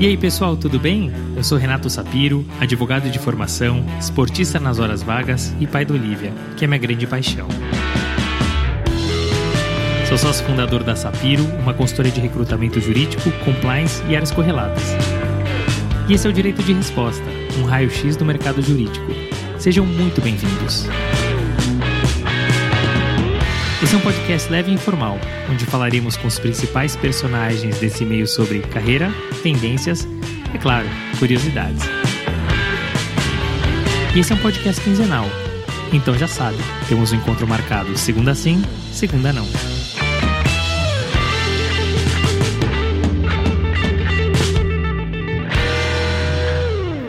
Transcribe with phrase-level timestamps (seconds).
[0.00, 1.12] E aí pessoal, tudo bem?
[1.36, 6.32] Eu sou Renato Sapiro, advogado de formação, esportista nas horas vagas e pai da Olivia,
[6.56, 7.46] que é minha grande paixão.
[10.08, 14.84] Sou sócio fundador da Sapiro, uma consultoria de recrutamento jurídico, compliance e áreas correlatas.
[16.08, 17.26] E esse é o Direito de Resposta,
[17.58, 19.04] um raio-x do mercado jurídico.
[19.58, 20.86] Sejam muito bem-vindos.
[23.82, 25.18] Esse é um podcast leve e informal,
[25.50, 29.10] onde falaremos com os principais personagens desse meio sobre carreira,
[29.42, 30.06] tendências
[30.52, 30.86] e, é claro,
[31.18, 31.82] curiosidades.
[34.14, 35.24] E esse é um podcast quinzenal,
[35.94, 36.58] então já sabe,
[36.90, 39.46] temos um encontro marcado segunda sim, segunda não.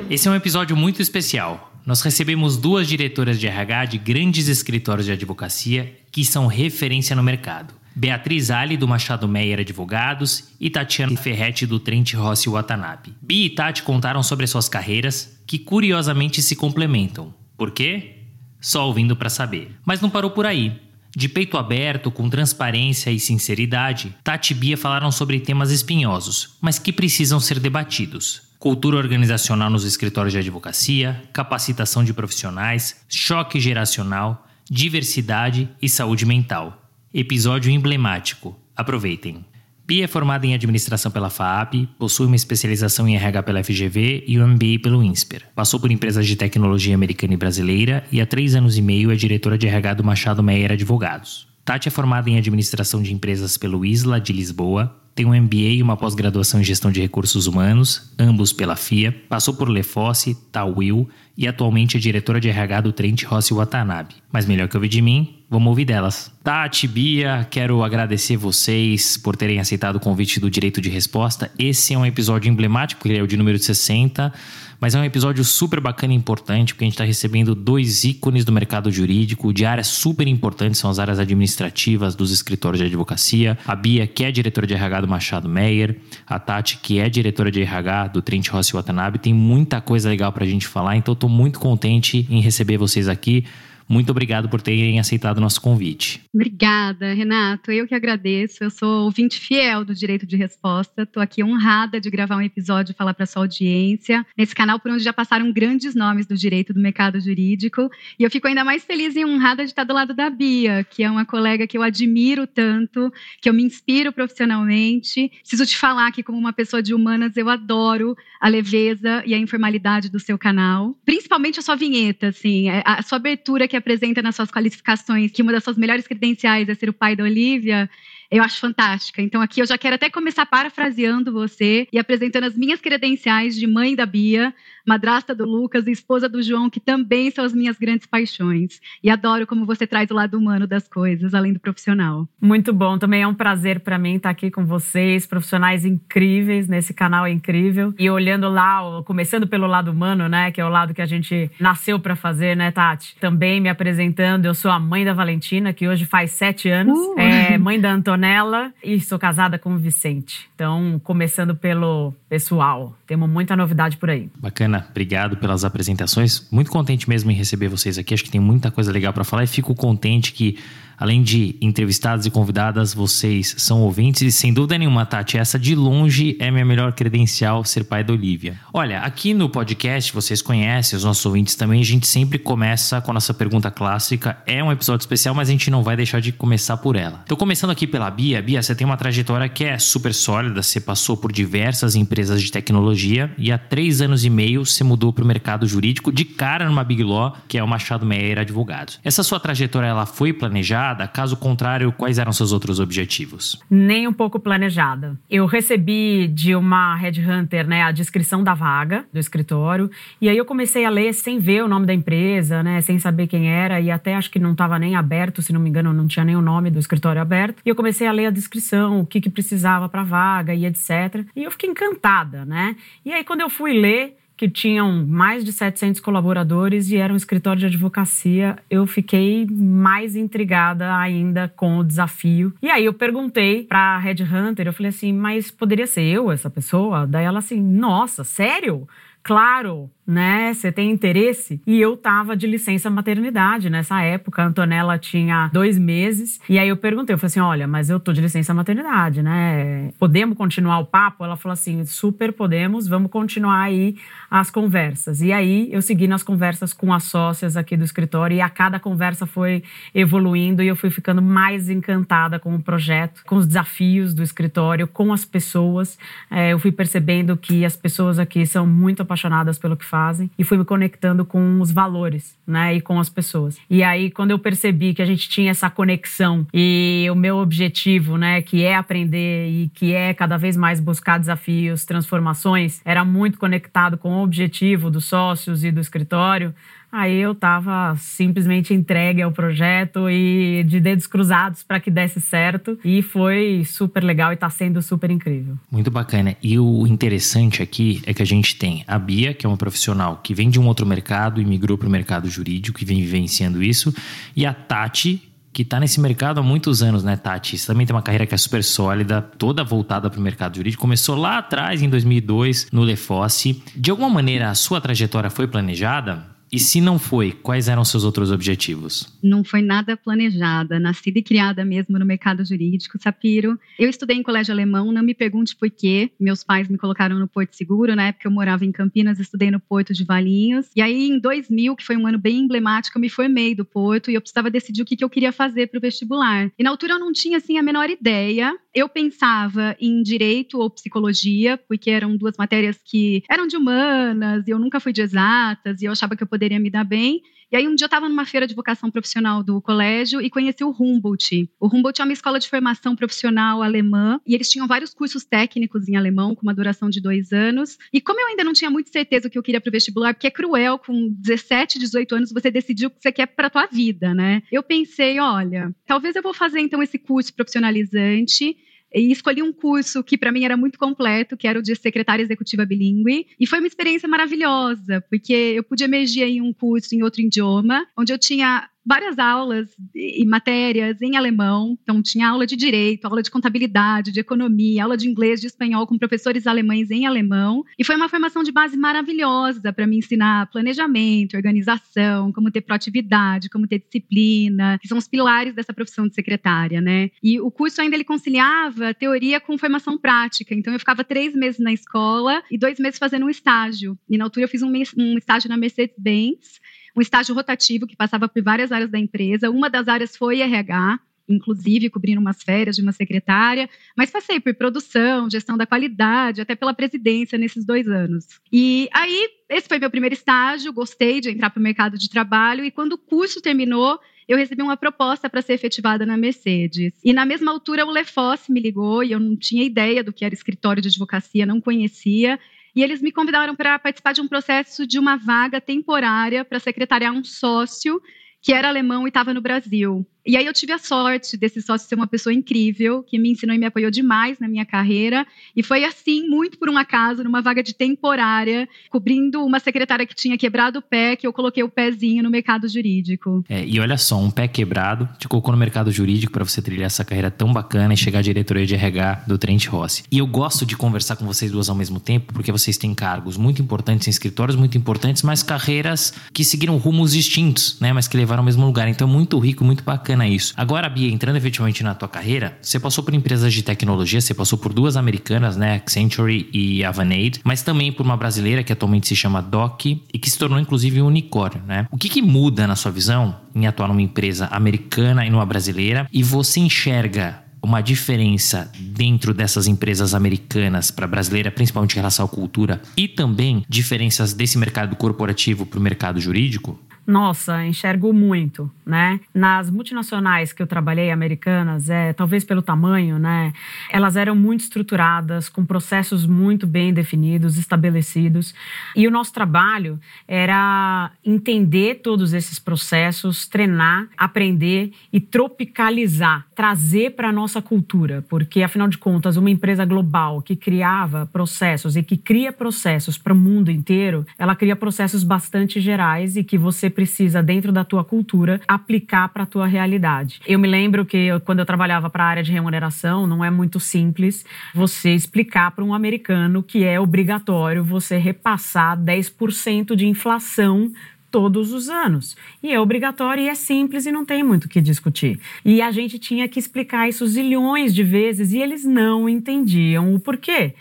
[0.09, 5.05] Esse é um episódio muito especial nós recebemos duas diretoras de RH de grandes escritórios
[5.05, 7.73] de advocacia que são referência no mercado.
[7.95, 13.13] Beatriz Ali, do Machado Meyer Advogados, e Tatiana Ferretti, do Trent Rossi Watanabe.
[13.22, 17.33] Bi e Tati contaram sobre suas carreiras, que curiosamente se complementam.
[17.58, 18.16] Por quê?
[18.61, 19.75] Só ouvindo para saber.
[19.86, 20.80] Mas não parou por aí.
[21.13, 26.80] De peito aberto, com transparência e sinceridade, Tati e Bia falaram sobre temas espinhosos, mas
[26.80, 34.45] que precisam ser debatidos cultura organizacional nos escritórios de advocacia, capacitação de profissionais, choque geracional,
[34.70, 36.80] diversidade e saúde mental.
[37.12, 38.56] Episódio emblemático.
[38.76, 39.44] Aproveitem.
[39.88, 44.40] Pia é formada em administração pela FAAP, possui uma especialização em RH pela FGV e
[44.40, 45.42] um MBA pelo INSPER.
[45.56, 49.16] Passou por empresas de tecnologia americana e brasileira e há três anos e meio é
[49.16, 51.48] diretora de RH do Machado Meyer Advogados.
[51.66, 55.83] Tati é formada em administração de empresas pelo ISLA de Lisboa, tem um MBA e
[55.83, 61.47] uma pós-graduação em gestão de recursos humanos, ambos pela FIA, passou por Lefosse, Tawil e
[61.47, 64.16] atualmente é diretora de RH do Trent Rossi Watanabe.
[64.31, 66.31] Mas melhor que ouvir de mim, vamos ouvir delas.
[66.44, 71.52] Tati, Bia, quero agradecer vocês por terem aceitado o convite do Direito de Resposta.
[71.59, 74.33] Esse é um episódio emblemático, ele é o de número 60
[74.82, 78.44] mas é um episódio super bacana e importante, porque a gente está recebendo dois ícones
[78.44, 83.56] do mercado jurídico, de áreas super importantes, são as áreas administrativas dos escritórios de advocacia.
[83.68, 87.52] A Bia, que é diretora de RH do Machado Meyer, a Tati, que é diretora
[87.52, 89.20] de RH do Trent Rossi Watanabe.
[89.20, 93.08] Tem muita coisa legal para a gente falar, então estou muito contente em receber vocês
[93.08, 93.46] aqui.
[93.91, 96.22] Muito obrigado por terem aceitado o nosso convite.
[96.34, 97.74] Obrigada, Renato.
[97.74, 98.63] Eu que agradeço.
[98.63, 101.02] Eu sou ouvinte fiel do Direito de Resposta.
[101.02, 104.91] Estou aqui honrada de gravar um episódio e falar para sua audiência nesse canal por
[104.91, 107.91] onde já passaram grandes nomes do direito do mercado jurídico.
[108.18, 111.03] E eu fico ainda mais feliz e honrada de estar do lado da Bia, que
[111.03, 115.29] é uma colega que eu admiro tanto, que eu me inspiro profissionalmente.
[115.41, 119.38] Preciso te falar que, como uma pessoa de humanas, eu adoro a leveza e a
[119.38, 124.22] informalidade do seu canal, principalmente a sua vinheta, assim, é, a sua abertura que apresenta
[124.22, 127.90] nas suas qualificações que uma das suas melhores credenciais é ser o pai da Olivia
[128.31, 129.22] eu acho fantástica.
[129.22, 133.68] Então aqui eu já quero até começar parafraseando você e apresentando as minhas credenciais de
[133.68, 134.53] mãe da Bia,
[134.88, 138.80] madrasta do Lucas e esposa do João, que também são as minhas grandes paixões.
[139.03, 142.28] E adoro como você traz o lado humano das coisas, além do profissional.
[142.41, 146.94] Muito bom, também é um prazer para mim estar aqui com vocês, profissionais incríveis nesse
[146.94, 147.94] canal é incrível.
[148.00, 151.52] E olhando lá, começando pelo lado humano, né, que é o lado que a gente
[151.59, 153.18] nasceu para fazer, né, Tati?
[153.20, 157.20] Também me apresentando, eu sou a mãe da Valentina, que hoje faz sete anos, uh.
[157.20, 160.48] é mãe da Antônia Antonella e sou casada com o Vicente.
[160.54, 164.30] Então, começando pelo pessoal, temos muita novidade por aí.
[164.38, 166.48] Bacana, obrigado pelas apresentações.
[166.52, 168.14] Muito contente mesmo em receber vocês aqui.
[168.14, 170.59] Acho que tem muita coisa legal para falar e fico contente que
[171.01, 175.73] Além de entrevistados e convidadas, vocês são ouvintes e sem dúvida nenhuma, Tati, essa de
[175.73, 178.59] longe é minha melhor credencial ser pai da Olivia.
[178.72, 183.09] Olha, aqui no podcast, vocês conhecem, os nossos ouvintes também, a gente sempre começa com
[183.09, 184.38] a nossa pergunta clássica.
[184.45, 187.22] É um episódio especial, mas a gente não vai deixar de começar por ela.
[187.25, 188.40] Então, começando aqui pela Bia.
[188.40, 192.51] Bia, você tem uma trajetória que é super sólida, você passou por diversas empresas de
[192.51, 196.69] tecnologia e há três anos e meio você mudou para o mercado jurídico de cara
[196.69, 199.00] numa Big Law, que é o Machado Meyer Advogados.
[199.03, 200.91] Essa sua trajetória, ela foi planejada?
[200.91, 201.07] Planejada?
[201.07, 203.59] Caso contrário, quais eram seus outros objetivos?
[203.69, 205.18] Nem um pouco planejada.
[205.29, 209.90] Eu recebi de uma headhunter né, a descrição da vaga do escritório
[210.20, 213.28] e aí eu comecei a ler sem ver o nome da empresa, né, sem saber
[213.28, 216.08] quem era e até acho que não estava nem aberto, se não me engano, não
[216.08, 217.61] tinha nem o nome do escritório aberto.
[217.66, 220.66] E eu comecei a ler a descrição, o que, que precisava para a vaga e
[220.66, 221.26] etc.
[221.35, 222.76] E eu fiquei encantada, né?
[223.05, 227.16] E aí quando eu fui ler que tinham mais de 700 colaboradores e era um
[227.16, 232.52] escritório de advocacia, eu fiquei mais intrigada ainda com o desafio.
[232.59, 236.32] E aí eu perguntei para a Red Hunter, eu falei assim, mas poderia ser eu
[236.32, 237.05] essa pessoa?
[237.05, 238.88] Daí ela assim, nossa, sério?
[239.23, 240.53] claro, né?
[240.53, 241.62] Você tem interesse?
[241.66, 244.42] E eu tava de licença maternidade nessa época.
[244.42, 246.40] A Antonella tinha dois meses.
[246.50, 249.92] E aí eu perguntei, eu falei assim: olha, mas eu tô de licença maternidade, né?
[249.98, 251.24] Podemos continuar o papo?
[251.24, 253.96] Ela falou assim: super podemos, vamos continuar aí
[254.30, 255.22] as conversas.
[255.22, 258.80] E aí eu segui nas conversas com as sócias aqui do escritório e a cada
[258.80, 259.63] conversa foi
[259.96, 264.88] evoluindo e eu fui ficando mais encantada com o projeto, com os desafios do escritório,
[264.88, 265.98] com as pessoas.
[266.30, 270.00] É, eu fui percebendo que as pessoas aqui são muito apaixonadas pelo que fazem
[270.38, 273.58] e fui me conectando com os valores, né, e com as pessoas.
[273.70, 278.18] E aí quando eu percebi que a gente tinha essa conexão e o meu objetivo,
[278.18, 283.38] né, que é aprender e que é cada vez mais buscar desafios, transformações, era muito
[283.38, 286.53] conectado com o objetivo dos sócios e do escritório,
[286.91, 292.77] Aí eu estava simplesmente entregue ao projeto e de dedos cruzados para que desse certo.
[292.84, 295.55] E foi super legal e está sendo super incrível.
[295.72, 296.36] Muito bacana.
[296.43, 300.20] E o interessante aqui é que a gente tem a Bia, que é uma profissional
[300.22, 303.63] que vem de um outro mercado e migrou para o mercado jurídico e vem vivenciando
[303.63, 303.93] isso,
[304.36, 307.58] e a Tati, que está nesse mercado há muitos anos, né, Tati?
[307.58, 310.82] Você também tem uma carreira que é super sólida, toda voltada para o mercado jurídico.
[310.82, 313.62] Começou lá atrás, em 2002, no Lefosse.
[313.75, 316.25] De alguma maneira, a sua trajetória foi planejada?
[316.51, 319.18] E se não foi, quais eram seus outros objetivos?
[319.24, 323.58] Não foi nada planejada, nascida e criada mesmo no mercado jurídico, Sapiro.
[323.80, 326.12] Eu estudei em colégio alemão, não me pergunte por quê.
[326.20, 329.62] Meus pais me colocaram no Porto Seguro, na época eu morava em Campinas, estudei no
[329.62, 330.68] Porto de Valinhos.
[330.75, 334.12] E aí em 2000, que foi um ano bem emblemático, eu me formei do Porto
[334.12, 336.51] e eu precisava decidir o que eu queria fazer para o vestibular.
[336.60, 338.53] E na altura eu não tinha assim a menor ideia.
[338.74, 344.51] Eu pensava em direito ou psicologia, porque eram duas matérias que eram de humanas, e
[344.51, 347.22] eu nunca fui de exatas, e eu achava que eu poderia me dar bem.
[347.51, 350.63] E aí um dia eu estava numa feira de vocação profissional do colégio e conheci
[350.63, 351.50] o Humboldt.
[351.60, 355.89] O Humboldt é uma escola de formação profissional alemã e eles tinham vários cursos técnicos
[355.89, 357.77] em alemão com uma duração de dois anos.
[357.91, 360.13] E como eu ainda não tinha muita certeza o que eu queria para o vestibular,
[360.13, 363.65] porque é cruel com 17, 18 anos você decidir o que você quer para tua
[363.65, 364.41] vida, né?
[364.50, 368.55] Eu pensei, olha, talvez eu vou fazer então esse curso profissionalizante
[368.93, 372.24] e escolhi um curso que para mim era muito completo, que era o de secretária
[372.24, 377.03] executiva bilíngue, e foi uma experiência maravilhosa, porque eu pude emergir em um curso em
[377.03, 381.77] outro idioma, onde eu tinha várias aulas e matérias em alemão.
[381.81, 385.86] Então, tinha aula de direito, aula de contabilidade, de economia, aula de inglês, de espanhol
[385.86, 387.63] com professores alemães em alemão.
[387.77, 393.50] E foi uma formação de base maravilhosa para me ensinar planejamento, organização, como ter proatividade,
[393.50, 397.12] como ter disciplina, que são os pilares dessa profissão de secretária, né?
[397.22, 400.53] E o curso ainda ele conciliava teoria com formação prática.
[400.55, 403.98] Então, eu ficava três meses na escola e dois meses fazendo um estágio.
[404.10, 406.60] E na altura eu fiz um, um estágio na Mercedes-Benz
[406.96, 409.50] um estágio rotativo que passava por várias áreas da empresa.
[409.50, 414.53] Uma das áreas foi RH, inclusive cobrindo umas férias de uma secretária, mas passei por
[414.53, 418.27] produção, gestão da qualidade, até pela presidência nesses dois anos.
[418.51, 422.65] E aí, esse foi meu primeiro estágio, gostei de entrar para o mercado de trabalho,
[422.65, 426.93] e quando o curso terminou, eu recebi uma proposta para ser efetivada na Mercedes.
[427.03, 430.24] E na mesma altura, o Lefosse me ligou, e eu não tinha ideia do que
[430.24, 432.39] era escritório de advocacia, não conhecia,
[432.75, 437.13] e eles me convidaram para participar de um processo de uma vaga temporária para secretariar
[437.13, 438.01] um sócio
[438.41, 440.06] que era alemão e estava no Brasil.
[440.25, 443.56] E aí eu tive a sorte desse sócio ser uma pessoa incrível, que me ensinou
[443.56, 445.25] e me apoiou demais na minha carreira.
[445.56, 450.13] E foi assim, muito por um acaso, numa vaga de temporária, cobrindo uma secretária que
[450.13, 453.44] tinha quebrado o pé, que eu coloquei o pezinho no mercado jurídico.
[453.50, 456.86] É, e olha só, um pé quebrado te colocou no mercado jurídico para você trilhar
[456.86, 460.03] essa carreira tão bacana e chegar à diretoria de RH do Trent Rossi.
[460.12, 463.38] E eu gosto de conversar com vocês duas ao mesmo tempo, porque vocês têm cargos
[463.38, 467.91] muito importantes em escritórios muito importantes, mas carreiras que seguiram rumos distintos, né?
[467.91, 468.88] Mas que levaram ao mesmo lugar.
[468.88, 470.53] Então, muito rico, muito bacana bacana isso.
[470.58, 474.58] Agora, Bia, entrando efetivamente na tua carreira, você passou por empresas de tecnologia, você passou
[474.58, 479.15] por duas americanas, né, Accenture e Avanade, mas também por uma brasileira que atualmente se
[479.15, 481.88] chama Doc e que se tornou inclusive um unicórnio, né?
[481.91, 486.08] O que, que muda na sua visão em atuar numa empresa americana e numa brasileira?
[486.12, 492.27] E você enxerga uma diferença dentro dessas empresas americanas para brasileira, principalmente em relação à
[492.27, 496.80] cultura, e também diferenças desse mercado corporativo para o mercado jurídico?
[497.05, 499.20] Nossa, enxergo muito, né?
[499.34, 503.51] Nas multinacionais que eu trabalhei, americanas, é, talvez pelo tamanho, né?
[503.89, 508.53] Elas eram muito estruturadas, com processos muito bem definidos, estabelecidos.
[508.96, 517.30] E o nosso trabalho era entender todos esses processos, treinar, aprender e tropicalizar trazer para
[517.30, 522.15] a nossa cultura, porque afinal de contas, uma empresa global que criava processos e que
[522.15, 527.41] cria processos para o mundo inteiro, ela cria processos bastante gerais e que você precisa
[527.41, 530.39] dentro da tua cultura aplicar para a tua realidade.
[530.46, 533.80] Eu me lembro que quando eu trabalhava para a área de remuneração, não é muito
[533.80, 540.91] simples você explicar para um americano que é obrigatório você repassar 10% de inflação
[541.31, 542.35] todos os anos.
[542.61, 545.39] E é obrigatório e é simples e não tem muito o que discutir.
[545.63, 550.19] E a gente tinha que explicar isso zilhões de vezes e eles não entendiam o
[550.19, 550.73] porquê.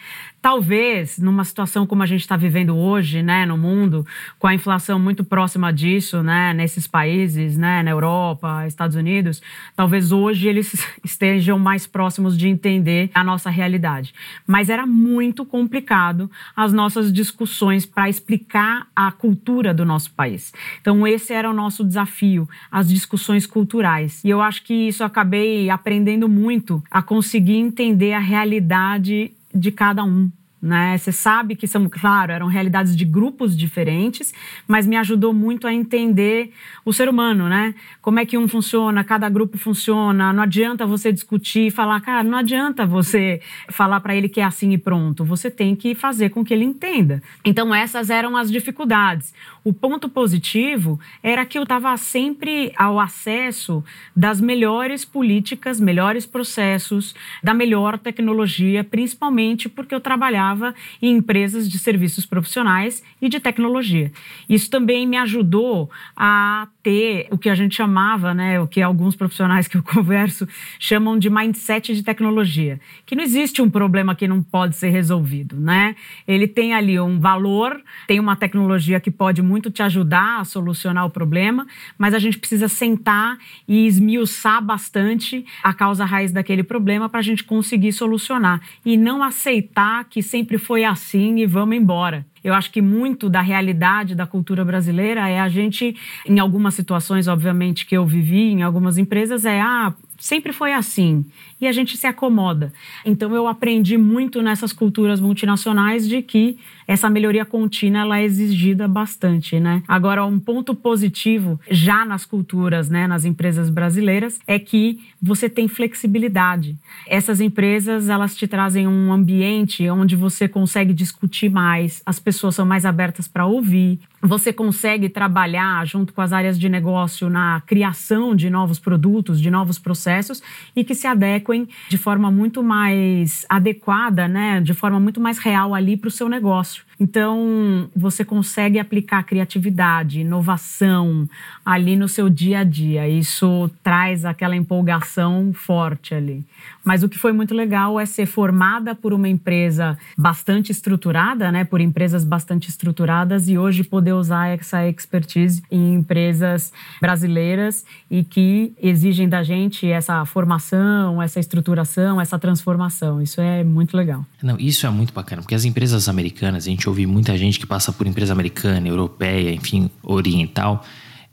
[0.43, 4.07] Talvez, numa situação como a gente está vivendo hoje, né, no mundo,
[4.39, 9.43] com a inflação muito próxima disso, né, nesses países, né, na Europa, Estados Unidos,
[9.77, 10.73] talvez hoje eles
[11.05, 14.15] estejam mais próximos de entender a nossa realidade.
[14.47, 20.55] Mas era muito complicado as nossas discussões para explicar a cultura do nosso país.
[20.81, 24.25] Então, esse era o nosso desafio, as discussões culturais.
[24.25, 30.05] E eu acho que isso acabei aprendendo muito a conseguir entender a realidade de cada
[30.05, 30.31] um.
[30.63, 30.99] Né?
[30.99, 34.35] Você sabe que são, claro, eram realidades de grupos diferentes,
[34.69, 36.53] mas me ajudou muito a entender
[36.85, 37.75] o ser humano, né?
[38.03, 40.35] Como é que um funciona, cada grupo funciona.
[40.35, 43.41] Não adianta você discutir e falar, cara, não adianta você
[43.71, 45.25] falar para ele que é assim e pronto.
[45.25, 47.23] Você tem que fazer com que ele entenda.
[47.43, 49.33] Então, essas eram as dificuldades.
[49.63, 53.85] O ponto positivo era que eu estava sempre ao acesso
[54.17, 61.79] das melhores políticas, melhores processos, da melhor tecnologia, principalmente porque eu trabalhava em empresas de
[61.79, 64.11] serviços profissionais e de tecnologia.
[64.49, 69.15] Isso também me ajudou a ter o que a gente chamava, né, o que alguns
[69.15, 70.49] profissionais que eu converso
[70.79, 75.57] chamam de mindset de tecnologia, que não existe um problema que não pode ser resolvido,
[75.57, 75.95] né?
[76.27, 81.05] Ele tem ali um valor, tem uma tecnologia que pode muito te ajudar a solucionar
[81.05, 81.67] o problema,
[81.99, 87.23] mas a gente precisa sentar e esmiuçar bastante a causa raiz daquele problema para a
[87.23, 92.25] gente conseguir solucionar e não aceitar que sempre foi assim e vamos embora.
[92.43, 95.95] Eu acho que muito da realidade da cultura brasileira é a gente,
[96.27, 101.25] em algumas situações, obviamente, que eu vivi, em algumas empresas, é ah, sempre foi assim
[101.61, 102.73] e a gente se acomoda.
[103.05, 108.89] Então eu aprendi muito nessas culturas multinacionais de que essa melhoria contínua ela é exigida
[108.89, 109.83] bastante, né?
[109.87, 115.69] Agora um ponto positivo já nas culturas, né, nas empresas brasileiras é que você tem
[115.69, 116.77] flexibilidade.
[117.07, 122.67] Essas empresas elas te trazem um ambiente onde você consegue discutir mais, as pessoas são
[122.67, 128.35] mais abertas para ouvir, você consegue trabalhar junto com as áreas de negócio na criação
[128.35, 130.43] de novos produtos, de novos processos
[130.77, 135.75] e que se adequem de forma muito mais adequada, né, de forma muito mais real
[135.75, 136.90] ali para o seu negócio.
[137.01, 141.27] Então, você consegue aplicar criatividade, inovação
[141.65, 143.09] ali no seu dia a dia.
[143.09, 146.45] Isso traz aquela empolgação forte ali.
[146.85, 151.65] Mas o que foi muito legal é ser formada por uma empresa bastante estruturada, né,
[151.65, 158.75] por empresas bastante estruturadas e hoje poder usar essa expertise em empresas brasileiras e que
[158.83, 163.23] exigem da gente essa formação, essa estruturação, essa transformação.
[163.23, 164.25] Isso é muito legal.
[164.43, 167.67] Não, isso é muito bacana, porque as empresas americanas, a gente ouve muita gente que
[167.67, 170.85] passa por empresa americana, europeia, enfim, oriental,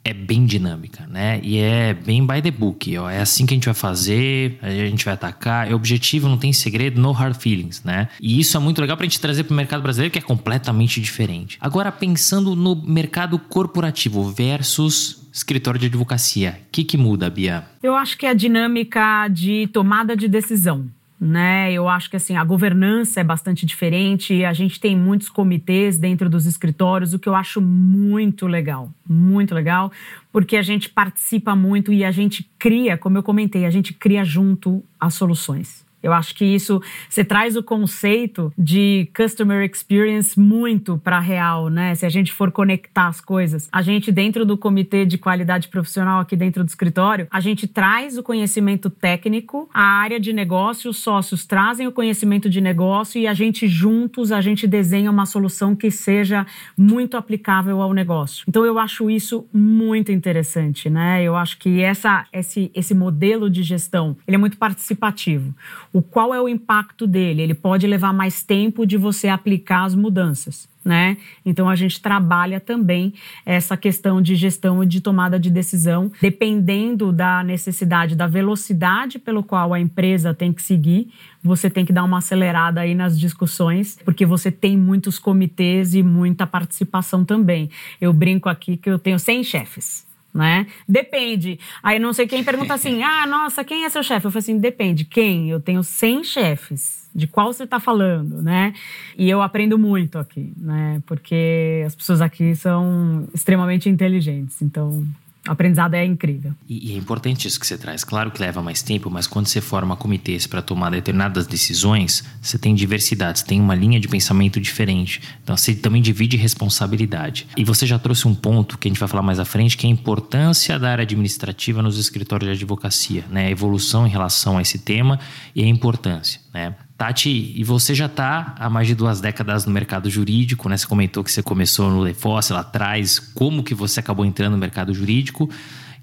[0.04, 1.42] é bem dinâmica, né?
[1.44, 3.10] E é bem by the book, ó.
[3.10, 5.70] É assim que a gente vai fazer, a gente vai atacar.
[5.70, 8.08] É objetivo, não tem segredo, no hard feelings, né?
[8.22, 11.58] E isso é muito legal pra gente trazer pro mercado brasileiro, que é completamente diferente.
[11.60, 17.66] Agora, pensando no mercado corporativo versus escritório de advocacia, o que, que muda, Bia?
[17.84, 20.88] Eu acho que é a dinâmica de tomada de decisão
[21.20, 21.72] né?
[21.72, 24.46] Eu acho que assim a governança é bastante diferente.
[24.46, 29.56] A gente tem muitos comitês dentro dos escritórios, o que eu acho muito legal, muito
[29.56, 29.92] legal,
[30.32, 34.24] porque a gente participa muito e a gente cria, como eu comentei, a gente cria
[34.24, 35.87] junto as soluções.
[36.08, 41.94] Eu acho que isso você traz o conceito de customer experience muito para real, né?
[41.96, 46.22] Se a gente for conectar as coisas, a gente dentro do comitê de qualidade profissional
[46.22, 50.98] aqui dentro do escritório, a gente traz o conhecimento técnico, a área de negócio, os
[50.98, 55.76] sócios trazem o conhecimento de negócio e a gente juntos a gente desenha uma solução
[55.76, 56.48] que seja
[56.78, 58.46] muito aplicável ao negócio.
[58.48, 61.22] Então eu acho isso muito interessante, né?
[61.22, 65.54] Eu acho que essa esse esse modelo de gestão, ele é muito participativo
[65.98, 67.42] o qual é o impacto dele.
[67.42, 70.70] Ele pode levar mais tempo de você aplicar as mudanças.
[70.86, 71.18] Né?
[71.44, 77.12] Então a gente trabalha também essa questão de gestão e de tomada de decisão, dependendo
[77.12, 81.12] da necessidade, da velocidade pelo qual a empresa tem que seguir.
[81.44, 86.04] Você tem que dar uma acelerada aí nas discussões, porque você tem muitos comitês e
[86.04, 87.72] muita participação também.
[88.00, 90.07] Eu brinco aqui que eu tenho 100 chefes
[90.38, 90.68] né?
[90.88, 91.60] Depende.
[91.82, 94.28] Aí não sei quem pergunta assim: ah, nossa, quem é seu chefe?
[94.28, 95.04] Eu falo assim: depende.
[95.04, 95.50] Quem?
[95.50, 97.08] Eu tenho 100 chefes.
[97.16, 98.74] De qual você está falando, né?
[99.18, 101.02] E eu aprendo muito aqui, né?
[101.08, 104.62] Porque as pessoas aqui são extremamente inteligentes.
[104.62, 105.04] Então,
[105.48, 106.54] o aprendizado é incrível.
[106.68, 108.04] E, e, é importante isso que você traz.
[108.04, 112.58] Claro que leva mais tempo, mas quando você forma comitês para tomar determinadas decisões, você
[112.58, 115.22] tem diversidade, você tem uma linha de pensamento diferente.
[115.44, 117.48] Então você também divide responsabilidade.
[117.56, 119.86] E você já trouxe um ponto que a gente vai falar mais à frente, que
[119.86, 123.48] é a importância da área administrativa nos escritórios de advocacia, né?
[123.48, 125.20] A evolução em relação a esse tema
[125.56, 126.76] e a importância, né?
[126.98, 130.76] Tati, e você já está há mais de duas décadas no mercado jurídico, né?
[130.76, 134.58] Você comentou que você começou no Lefosse lá atrás, como que você acabou entrando no
[134.58, 135.48] mercado jurídico?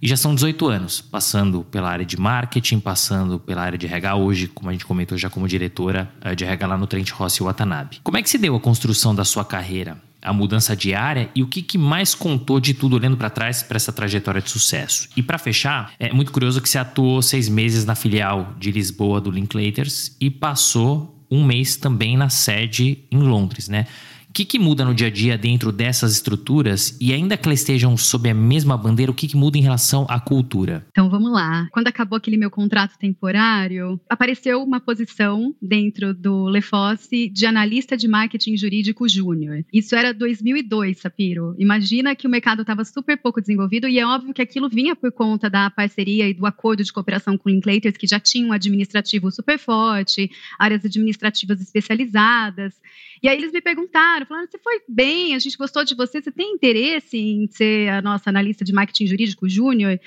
[0.01, 4.17] E já são 18 anos, passando pela área de marketing, passando pela área de RH,
[4.17, 7.43] hoje, como a gente comentou, já como diretora eh, de RH lá no Trent Rossi
[7.43, 8.01] Watanabe.
[8.05, 9.97] Como é que se deu a construção da sua carreira?
[10.25, 13.77] A mudança diária e o que, que mais contou de tudo olhando para trás para
[13.77, 15.09] essa trajetória de sucesso.
[15.17, 19.21] E para fechar, é muito curioso que você atuou seis meses na filial de Lisboa
[19.21, 23.87] do Linklaters e passou um mês também na sede em Londres, né?
[24.35, 27.97] Que, que muda no dia a dia dentro dessas estruturas e ainda que elas estejam
[27.97, 30.85] sob a mesma bandeira, o que, que muda em relação à cultura?
[30.91, 31.69] Então vamos lá.
[31.71, 38.09] Quando acabou aquele meu contrato temporário, apareceu uma posição dentro do Lefosse de analista de
[38.09, 39.65] marketing jurídico júnior.
[39.73, 41.55] Isso era 2002, Sapiro.
[41.57, 45.13] Imagina que o mercado estava super pouco desenvolvido e é óbvio que aquilo vinha por
[45.13, 49.31] conta da parceria e do acordo de cooperação com Linklaters, que já tinha um administrativo
[49.31, 52.75] super forte, áreas administrativas especializadas.
[53.23, 56.31] E aí eles me perguntaram, falaram, você foi bem, a gente gostou de você, você
[56.31, 59.99] tem interesse em ser a nossa analista de marketing jurídico júnior?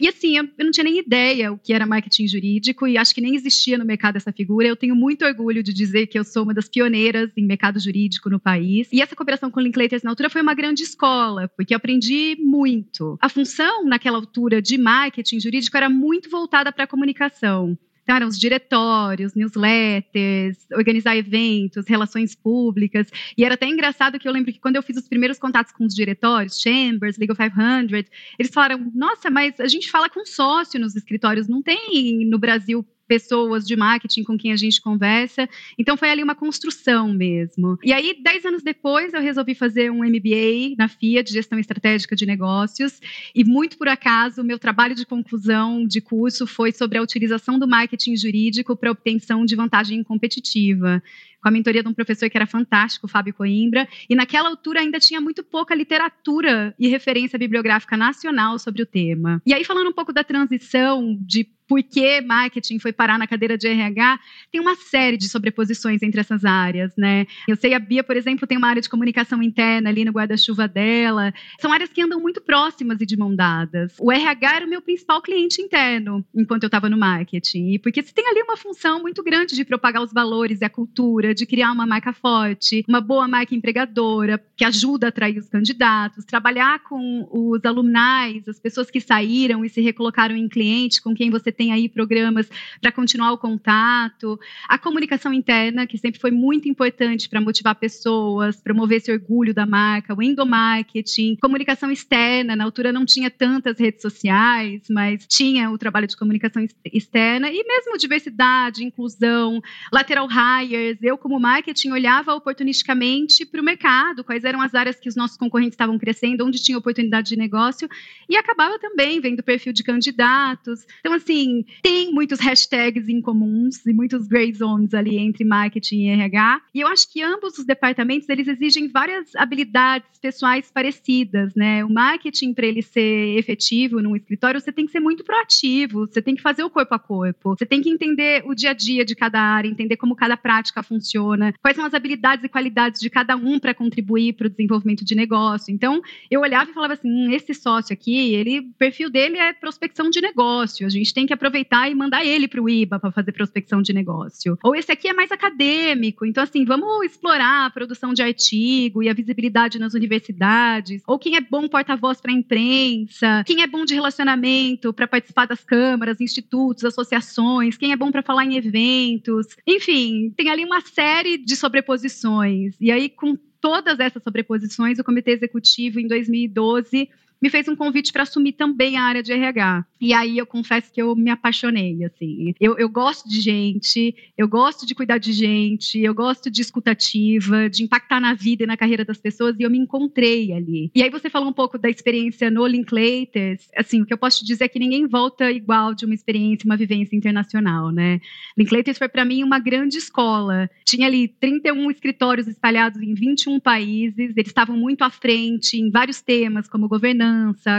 [0.00, 3.20] E assim, eu, não tinha nem ideia o que era marketing jurídico e acho que
[3.20, 4.68] nem existia no mercado essa figura.
[4.68, 8.30] Eu tenho muito orgulho de dizer que eu sou uma das pioneiras em mercado jurídico
[8.30, 8.88] no país.
[8.92, 12.36] E essa cooperação com o Linklaters na altura foi uma grande escola, porque eu aprendi
[12.38, 13.18] muito.
[13.20, 17.76] A função naquela altura de marketing jurídico era muito voltada para a comunicação.
[18.08, 23.08] Eram os diretórios, newsletters, organizar eventos, relações públicas.
[23.36, 25.84] E era até engraçado que eu lembro que quando eu fiz os primeiros contatos com
[25.84, 30.96] os diretórios, Chambers, Legal 500, eles falaram: nossa, mas a gente fala com sócio nos
[30.96, 35.48] escritórios, não tem no Brasil pessoas de marketing com quem a gente conversa.
[35.78, 37.78] Então foi ali uma construção mesmo.
[37.82, 42.14] E aí, dez anos depois, eu resolvi fazer um MBA na FIA de gestão estratégica
[42.14, 43.00] de negócios.
[43.34, 47.58] E muito por acaso, o meu trabalho de conclusão de curso foi sobre a utilização
[47.58, 51.02] do marketing jurídico para obtenção de vantagem competitiva
[51.40, 54.98] com a mentoria de um professor que era fantástico, Fábio Coimbra, e naquela altura ainda
[54.98, 59.40] tinha muito pouca literatura e referência bibliográfica nacional sobre o tema.
[59.46, 63.58] E aí, falando um pouco da transição de por que marketing foi parar na cadeira
[63.58, 64.18] de RH,
[64.50, 67.26] tem uma série de sobreposições entre essas áreas, né?
[67.46, 70.66] Eu sei a Bia, por exemplo, tem uma área de comunicação interna ali no guarda-chuva
[70.66, 71.32] dela.
[71.60, 73.94] São áreas que andam muito próximas e de mão dadas.
[74.00, 78.02] O RH era o meu principal cliente interno enquanto eu estava no marketing, e porque
[78.02, 81.44] você tem ali uma função muito grande de propagar os valores e a cultura, de
[81.44, 86.80] criar uma marca forte, uma boa marca empregadora que ajuda a atrair os candidatos, trabalhar
[86.80, 91.52] com os alumnais, as pessoas que saíram e se recolocaram em cliente, com quem você
[91.58, 92.48] tem aí programas
[92.80, 98.60] para continuar o contato, a comunicação interna, que sempre foi muito importante para motivar pessoas,
[98.60, 104.00] promover esse orgulho da marca, o endomarketing, comunicação externa, na altura não tinha tantas redes
[104.00, 109.60] sociais, mas tinha o trabalho de comunicação externa e mesmo diversidade, inclusão,
[109.92, 115.08] lateral hires, eu como marketing olhava oportunisticamente para o mercado, quais eram as áreas que
[115.08, 117.88] os nossos concorrentes estavam crescendo, onde tinha oportunidade de negócio
[118.28, 120.86] e acabava também vendo o perfil de candidatos.
[121.00, 126.02] Então assim, assim, tem muitos hashtags em comuns e muitos gray zones ali entre marketing
[126.02, 126.60] e RH.
[126.74, 131.84] E eu acho que ambos os departamentos, eles exigem várias habilidades pessoais parecidas, né?
[131.84, 136.20] O marketing, para ele ser efetivo num escritório, você tem que ser muito proativo, você
[136.20, 139.04] tem que fazer o corpo a corpo, você tem que entender o dia a dia
[139.04, 143.08] de cada área, entender como cada prática funciona, quais são as habilidades e qualidades de
[143.08, 145.72] cada um para contribuir para o desenvolvimento de negócio.
[145.72, 149.52] Então, eu olhava e falava assim, hum, esse sócio aqui, ele, o perfil dele é
[149.52, 153.12] prospecção de negócio, a gente tem que aproveitar e mandar ele para o IBA para
[153.12, 154.58] fazer prospecção de negócio.
[154.62, 159.08] Ou esse aqui é mais acadêmico, então assim, vamos explorar a produção de artigo e
[159.08, 161.02] a visibilidade nas universidades.
[161.06, 165.46] Ou quem é bom porta-voz para a imprensa, quem é bom de relacionamento para participar
[165.46, 169.46] das câmaras, institutos, associações, quem é bom para falar em eventos.
[169.66, 172.74] Enfim, tem ali uma série de sobreposições.
[172.80, 177.08] E aí, com todas essas sobreposições, o Comitê Executivo, em 2012,
[177.40, 179.84] me fez um convite para assumir também a área de RH.
[180.00, 182.54] E aí eu confesso que eu me apaixonei, assim.
[182.60, 187.68] Eu, eu gosto de gente, eu gosto de cuidar de gente, eu gosto de escutativa,
[187.68, 190.90] de impactar na vida e na carreira das pessoas, e eu me encontrei ali.
[190.94, 194.40] E aí você falou um pouco da experiência no Linklaters, assim, o que eu posso
[194.40, 198.20] te dizer é que ninguém volta igual de uma experiência, uma vivência internacional, né?
[198.56, 200.68] Linklaters foi para mim uma grande escola.
[200.84, 206.20] Tinha ali 31 escritórios espalhados em 21 países, eles estavam muito à frente em vários
[206.20, 207.27] temas, como governança,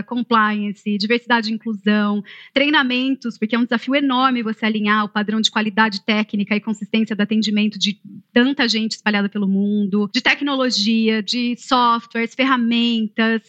[0.05, 5.51] compliance, diversidade e inclusão, treinamentos, porque é um desafio enorme você alinhar o padrão de
[5.51, 7.99] qualidade técnica e consistência do atendimento de
[8.33, 13.41] tanta gente espalhada pelo mundo, de tecnologia, de softwares, ferramentas.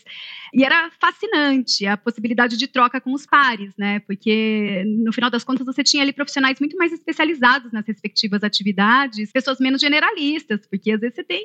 [0.52, 4.00] E era fascinante a possibilidade de troca com os pares, né?
[4.00, 9.30] Porque no final das contas você tinha ali profissionais muito mais especializados nas respectivas atividades,
[9.30, 11.44] pessoas menos generalistas, porque às vezes você tem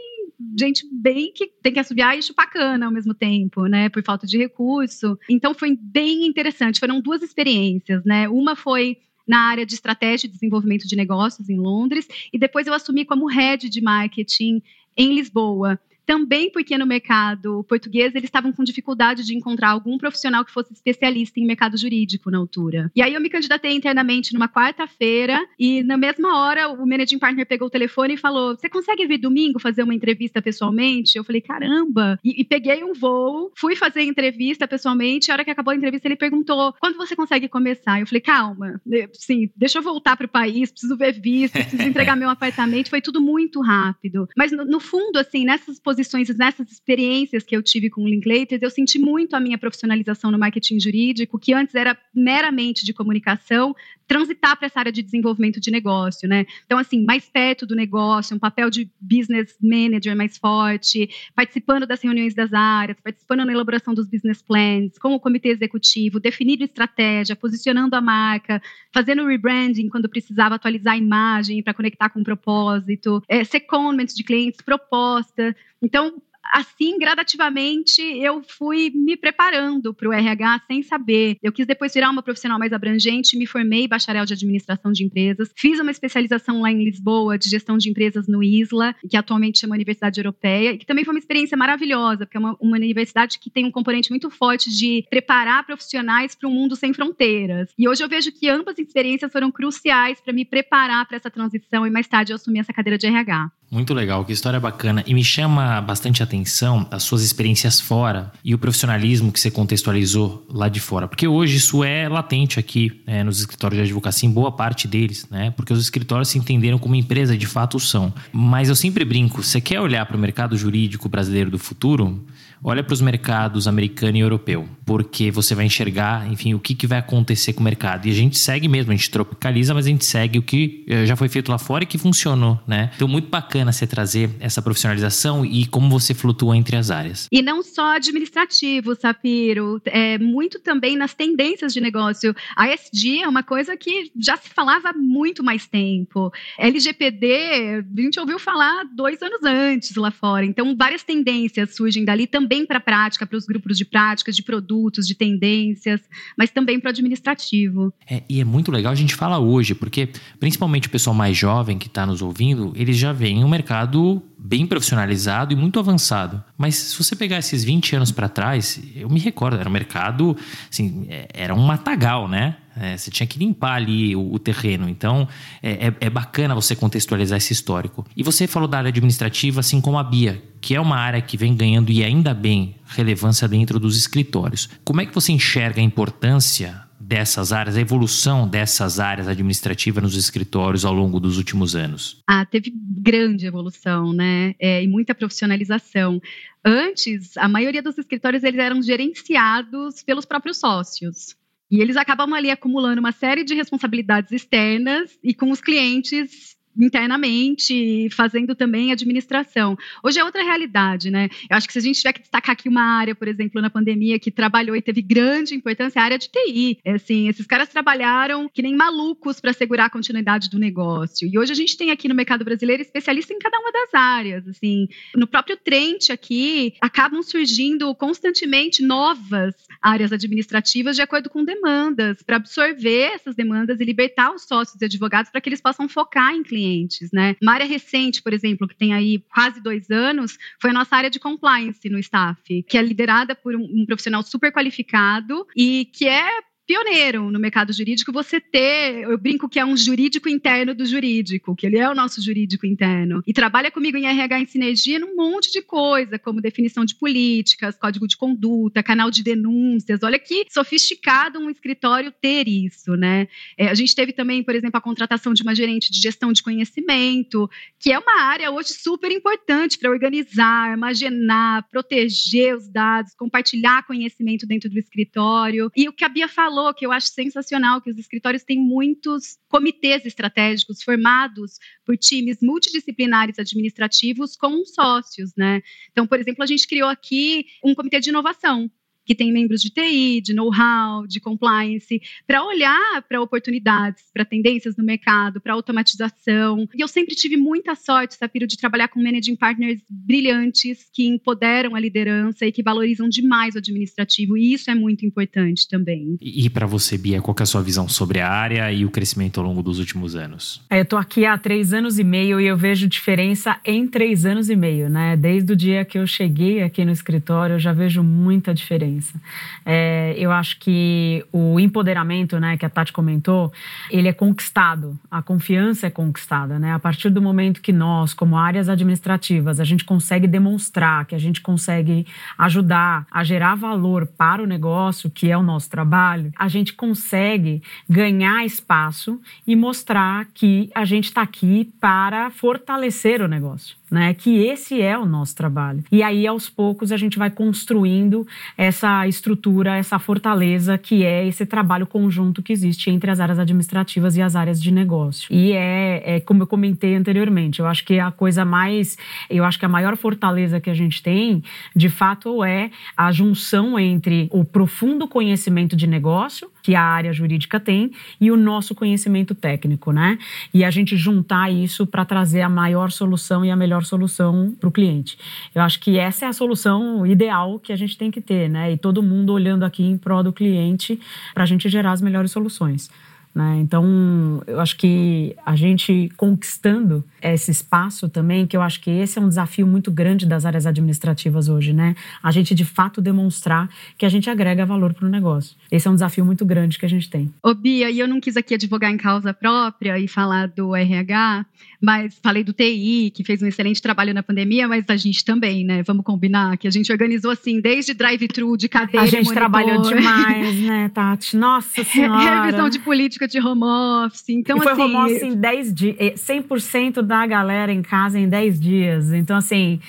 [0.60, 3.89] gente bem que tem que assobiar e chupar cana ao mesmo tempo, né?
[3.89, 5.17] Por falta de recurso.
[5.30, 6.80] Então foi bem interessante.
[6.80, 8.28] Foram duas experiências, né?
[8.30, 12.74] Uma foi na área de estratégia e desenvolvimento de negócios em Londres, e depois eu
[12.74, 14.62] assumi como head de marketing
[14.95, 20.45] em Lisboa também porque no mercado português eles estavam com dificuldade de encontrar algum profissional
[20.45, 22.91] que fosse especialista em mercado jurídico na altura.
[22.95, 27.45] E aí eu me candidatei internamente numa quarta-feira e na mesma hora o managing partner
[27.45, 31.41] pegou o telefone e falou: "Você consegue vir domingo fazer uma entrevista pessoalmente?" Eu falei:
[31.41, 35.31] "Caramba!" E, e peguei um voo, fui fazer a entrevista pessoalmente.
[35.31, 38.81] A hora que acabou a entrevista ele perguntou: "Quando você consegue começar?" Eu falei: "Calma,
[39.13, 43.01] sim, deixa eu voltar para o país, preciso ver visto, preciso entregar meu apartamento." Foi
[43.01, 44.27] tudo muito rápido.
[44.37, 45.94] Mas no, no fundo, assim, nessas posições,
[46.38, 50.39] nessas experiências que eu tive com o Linklaters, eu senti muito a minha profissionalização no
[50.39, 53.75] marketing jurídico, que antes era meramente de comunicação,
[54.08, 56.45] transitar para essa área de desenvolvimento de negócio, né?
[56.65, 62.01] Então, assim, mais perto do negócio, um papel de business manager mais forte, participando das
[62.01, 67.36] reuniões das áreas, participando na elaboração dos business plans, com o comitê executivo, definindo estratégia,
[67.36, 68.62] posicionando a marca,
[68.93, 74.23] fazendo rebranding quando precisava atualizar a imagem para conectar com o propósito, é, secondment de
[74.23, 75.55] clientes, proposta.
[75.86, 76.19] Então,
[76.52, 81.38] assim, gradativamente, eu fui me preparando para o RH sem saber.
[81.43, 85.52] Eu quis depois virar uma profissional mais abrangente, me formei bacharel de administração de empresas,
[85.56, 89.76] fiz uma especialização lá em Lisboa de gestão de empresas no ISLA, que atualmente chama
[89.76, 93.50] Universidade Europeia, e que também foi uma experiência maravilhosa, porque é uma, uma universidade que
[93.50, 97.69] tem um componente muito forte de preparar profissionais para um mundo sem fronteiras.
[97.78, 101.86] E hoje eu vejo que ambas experiências foram cruciais para me preparar para essa transição
[101.86, 103.52] e mais tarde eu assumi essa cadeira de RH.
[103.75, 105.03] Muito legal, que história bacana.
[105.05, 110.47] E me chama bastante atenção as suas experiências fora e o profissionalismo que você contextualizou
[110.49, 111.09] lá de fora.
[111.09, 115.27] Porque hoje isso é latente aqui é, nos escritórios de advocacia, em boa parte deles,
[115.29, 115.51] né?
[115.51, 118.13] Porque os escritórios se entenderam como empresa de fato são.
[118.31, 122.25] Mas eu sempre brinco: você quer olhar para o mercado jurídico brasileiro do futuro?
[122.65, 126.88] Olha para os mercados americano e europeu, porque você vai enxergar, enfim, o que, que
[126.88, 128.08] vai acontecer com o mercado.
[128.08, 131.06] E a gente segue mesmo, a gente tropicaliza, mas a gente segue o que eh,
[131.06, 132.89] já foi feito lá fora e que funcionou, né?
[132.95, 137.28] Então, muito bacana você trazer essa profissionalização e como você flutua entre as áreas.
[137.32, 142.36] E não só administrativo, Sapiro, é muito também nas tendências de negócio.
[142.56, 146.32] A SG é uma coisa que já se falava há muito mais tempo.
[146.58, 150.43] LGPD, a gente ouviu falar dois anos antes lá fora.
[150.43, 154.43] Então, várias tendências surgem dali também para a prática, para os grupos de práticas, de
[154.43, 156.01] produtos, de tendências,
[156.37, 157.91] mas também para o administrativo.
[158.07, 161.79] É, e é muito legal a gente falar hoje, porque principalmente o pessoal mais jovem
[161.79, 166.43] que está nos ouvindo, eles já veem um mercado bem profissionalizado e muito avançado.
[166.55, 170.37] Mas se você pegar esses 20 anos para trás, eu me recordo, era um mercado,
[170.69, 172.57] assim, é, era um matagal, né?
[172.77, 174.89] É, você tinha que limpar ali o, o terreno.
[174.89, 175.27] Então,
[175.61, 178.05] é, é, é, bacana você contextualizar esse histórico.
[178.15, 181.38] E você falou da área administrativa, assim como a Bia, que é uma área que
[181.38, 184.69] vem ganhando, e ainda bem, relevância dentro dos escritórios.
[184.83, 190.15] Como é que você enxerga a importância dessas áreas, a evolução dessas áreas administrativas nos
[190.15, 192.23] escritórios ao longo dos últimos anos?
[192.27, 194.55] Ah, teve grande evolução, né?
[194.59, 196.19] É, e muita profissionalização.
[196.63, 201.35] Antes, a maioria dos escritórios eles eram gerenciados pelos próprios sócios.
[201.69, 208.09] E eles acabam ali acumulando uma série de responsabilidades externas e com os clientes internamente,
[208.11, 209.77] fazendo também administração.
[210.03, 211.29] Hoje é outra realidade, né?
[211.49, 213.69] Eu acho que se a gente tiver que destacar aqui uma área, por exemplo, na
[213.69, 216.79] pandemia, que trabalhou e teve grande importância, é a área de TI.
[216.83, 221.27] É, assim, esses caras trabalharam que nem malucos para assegurar a continuidade do negócio.
[221.31, 224.47] E hoje a gente tem aqui no mercado brasileiro especialista em cada uma das áreas.
[224.47, 232.21] Assim, no próprio Trent aqui, acabam surgindo constantemente novas áreas administrativas de acordo com demandas,
[232.23, 236.33] para absorver essas demandas e libertar os sócios e advogados para que eles possam focar
[236.33, 237.36] em clientes clientes, né?
[237.41, 241.10] Uma área recente, por exemplo, que tem aí quase dois anos, foi a nossa área
[241.10, 246.08] de compliance no staff, que é liderada por um, um profissional super qualificado e que
[246.08, 246.28] é
[246.65, 251.56] pioneiro no mercado jurídico você ter, eu brinco que é um jurídico interno do jurídico,
[251.56, 255.15] que ele é o nosso jurídico interno, e trabalha comigo em RH em sinergia num
[255.15, 260.01] monte de coisa, como definição de políticas, código de conduta, canal de denúncias.
[260.04, 263.28] Olha que sofisticado um escritório ter isso, né?
[263.58, 266.41] É, a gente teve também, por exemplo, a contratação de uma gerente de gestão de
[266.41, 267.49] conhecimento,
[267.80, 274.47] que é uma área hoje super importante para organizar, armazenar, proteger os dados, compartilhar conhecimento
[274.47, 275.71] dentro do escritório.
[275.75, 278.57] E o que a Bia falou falou, que eu acho sensacional, que os escritórios têm
[278.57, 285.61] muitos comitês estratégicos formados por times multidisciplinares administrativos com sócios, né?
[285.91, 288.71] Então, por exemplo, a gente criou aqui um comitê de inovação,
[289.05, 294.75] que tem membros de TI, de know-how, de compliance, para olhar para oportunidades, para tendências
[294.75, 296.67] no mercado, para automatização.
[296.73, 301.75] E eu sempre tive muita sorte, Sapiro, de trabalhar com managing partners brilhantes que empoderam
[301.75, 306.17] a liderança e que valorizam demais o administrativo, e isso é muito importante também.
[306.21, 308.89] E, e para você, Bia, qual é a sua visão sobre a área e o
[308.89, 310.61] crescimento ao longo dos últimos anos?
[310.69, 314.25] É, eu estou aqui há três anos e meio e eu vejo diferença em três
[314.25, 315.15] anos e meio, né?
[315.15, 319.19] Desde o dia que eu cheguei aqui no escritório, eu já vejo muita diferença diferença.
[319.65, 323.51] É, eu acho que o empoderamento, né, que a Tati comentou,
[323.89, 326.73] ele é conquistado, a confiança é conquistada, né?
[326.73, 331.19] A partir do momento que nós, como áreas administrativas, a gente consegue demonstrar que a
[331.19, 332.05] gente consegue
[332.38, 337.62] ajudar a gerar valor para o negócio, que é o nosso trabalho, a gente consegue
[337.89, 344.13] ganhar espaço e mostrar que a gente está aqui para fortalecer o negócio né?
[344.13, 345.84] Que esse é o nosso trabalho.
[345.91, 351.45] E aí, aos poucos, a gente vai construindo essa estrutura, essa fortaleza que é esse
[351.45, 355.34] trabalho conjunto que existe entre as áreas administrativas e as áreas de negócio.
[355.34, 358.98] E é, é como eu comentei anteriormente, eu acho que a coisa mais,
[359.30, 361.43] eu acho que a maior fortaleza que a gente tem,
[361.76, 367.60] de fato, é a junção entre o profundo conhecimento de negócio que a área jurídica
[367.60, 370.17] tem e o nosso conhecimento técnico, né?
[370.51, 374.67] E a gente juntar isso para trazer a maior solução e a melhor solução para
[374.67, 375.15] o cliente.
[375.54, 378.71] Eu acho que essa é a solução ideal que a gente tem que ter, né?
[378.71, 380.99] E todo mundo olhando aqui em prol do cliente
[381.36, 382.89] para a gente gerar as melhores soluções.
[383.36, 383.60] Né?
[383.60, 389.19] Então, eu acho que a gente conquistando esse espaço também, que eu acho que esse
[389.19, 391.95] é um desafio muito grande das áreas administrativas hoje, né?
[392.24, 395.58] A gente de fato demonstrar que a gente agrega valor para o negócio.
[395.69, 397.34] Esse é um desafio muito grande que a gente tem.
[397.43, 401.45] Ô Bia, e eu não quis aqui advogar em causa própria e falar do RH,
[401.82, 405.65] mas falei do TI, que fez um excelente trabalho na pandemia, mas a gente também,
[405.65, 405.84] né?
[405.84, 410.60] Vamos combinar que a gente organizou assim, desde drive-thru, de cadeira, A gente trabalhou demais,
[410.62, 411.36] né, Tati?
[411.36, 412.45] Nossa Senhora!
[412.45, 414.29] Revisão de política de home office.
[414.29, 418.27] Então, e foi assim, home office em 10 dias, 100% da galera em casa em
[418.27, 419.13] 10 dias.
[419.13, 419.79] Então, assim,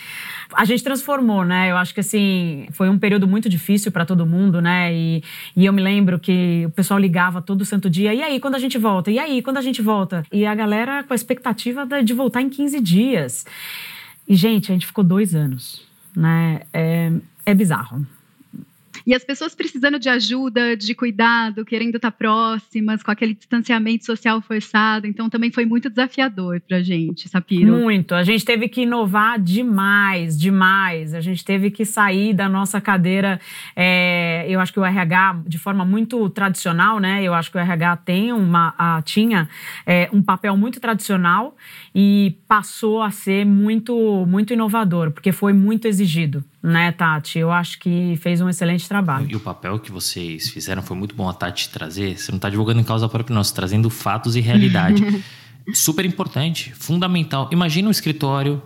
[0.53, 1.71] a gente transformou, né?
[1.71, 4.95] Eu acho que, assim, foi um período muito difícil para todo mundo, né?
[4.95, 5.23] E,
[5.57, 8.15] e eu me lembro que o pessoal ligava todo santo dia.
[8.15, 9.11] E aí, quando a gente volta?
[9.11, 10.25] E aí, quando a gente volta?
[10.33, 13.47] E a galera com a expectativa de voltar em 15 dias.
[14.29, 15.83] E, gente, a gente ficou dois anos,
[16.15, 16.63] né?
[16.73, 17.13] É,
[17.45, 18.07] é bizarro.
[19.07, 24.43] E as pessoas precisando de ajuda, de cuidado, querendo estar próximas, com aquele distanciamento social
[24.43, 25.07] forçado.
[25.07, 27.73] Então também foi muito desafiador para a gente, Sapiro.
[27.73, 28.17] Muito.
[28.17, 31.15] A gente teve que inovar demais, demais.
[31.15, 33.41] A gente teve que sair da nossa cadeira.
[33.77, 37.23] É, eu acho que o RH, de forma muito tradicional, né?
[37.23, 39.49] Eu acho que o RH tem uma, a, tinha
[39.87, 41.57] é, um papel muito tradicional
[41.95, 47.39] e passou a ser muito, muito inovador, porque foi muito exigido né, Tati?
[47.39, 49.29] Eu acho que fez um excelente trabalho.
[49.31, 52.19] E o papel que vocês fizeram foi muito bom a Tati trazer.
[52.19, 55.25] Você não está divulgando em causa própria, não, você tá trazendo fatos e realidade.
[55.73, 57.49] Super importante, fundamental.
[57.53, 58.61] Imagina um escritório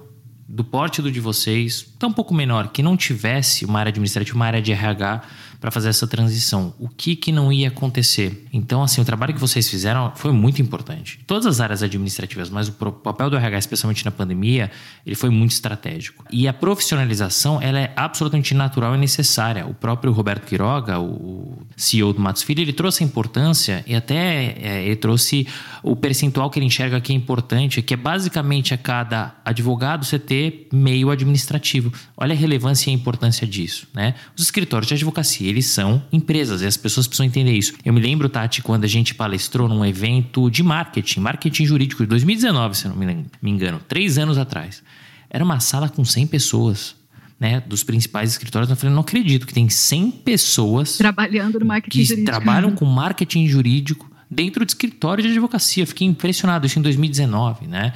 [0.49, 4.35] do porte do de vocês, tão um pouco menor, que não tivesse uma área administrativa,
[4.35, 5.23] uma área de RH
[5.61, 6.75] para fazer essa transição.
[6.79, 8.47] O que que não ia acontecer?
[8.53, 11.21] Então, assim, o trabalho que vocês fizeram foi muito importante.
[11.27, 14.71] Todas as áreas administrativas, mas o papel do RH, especialmente na pandemia,
[15.05, 16.25] ele foi muito estratégico.
[16.31, 19.67] E a profissionalização, ela é absolutamente natural e necessária.
[19.67, 24.57] O próprio Roberto Quiroga, o CEO do Matos Filho, ele trouxe a importância e até
[24.59, 25.47] é, ele trouxe
[25.83, 30.19] o percentual que ele enxerga que é importante, que é basicamente a cada advogado você
[30.19, 31.93] ter meio administrativo.
[32.17, 34.15] Olha a relevância e a importância disso, né?
[34.37, 37.75] Os escritórios de advocacia eles são empresas e as pessoas precisam entender isso.
[37.85, 42.09] Eu me lembro, Tati, quando a gente palestrou num evento de marketing, marketing jurídico de
[42.09, 44.83] 2019, se não me engano, três anos atrás.
[45.29, 46.99] Era uma sala com 100 pessoas.
[47.39, 51.99] Né, dos principais escritórios, eu falei, não acredito que tem 100 pessoas trabalhando no marketing
[51.99, 52.31] que jurídico.
[52.31, 55.87] trabalham com marketing jurídico dentro do escritório de advocacia.
[55.87, 57.95] Fiquei impressionado, isso em 2019, né?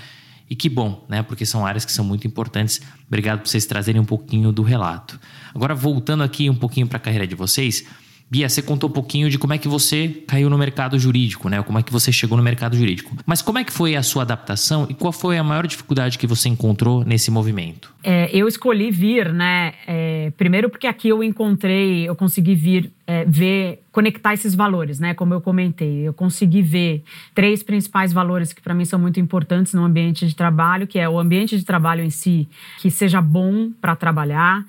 [0.49, 1.23] E que bom, né?
[1.23, 2.81] Porque são áreas que são muito importantes.
[3.07, 5.21] Obrigado por vocês trazerem um pouquinho do relato.
[5.55, 7.87] Agora, voltando aqui um pouquinho para a carreira de vocês,
[8.31, 11.63] Bia, você contou um pouquinho de como é que você caiu no mercado jurídico, né?
[11.63, 13.15] Como é que você chegou no mercado jurídico.
[13.27, 16.27] Mas como é que foi a sua adaptação e qual foi a maior dificuldade que
[16.27, 17.93] você encontrou nesse movimento?
[18.03, 19.75] É, eu escolhi vir, né?
[19.87, 25.13] É, primeiro porque aqui eu encontrei, eu consegui vir é, ver, conectar esses valores, né?
[25.13, 29.75] Como eu comentei, eu consegui ver três principais valores que para mim são muito importantes
[29.75, 32.49] no ambiente de trabalho, que é o ambiente de trabalho em si,
[32.81, 34.65] que seja bom para trabalhar,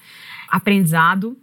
[0.55, 1.37] aprendizado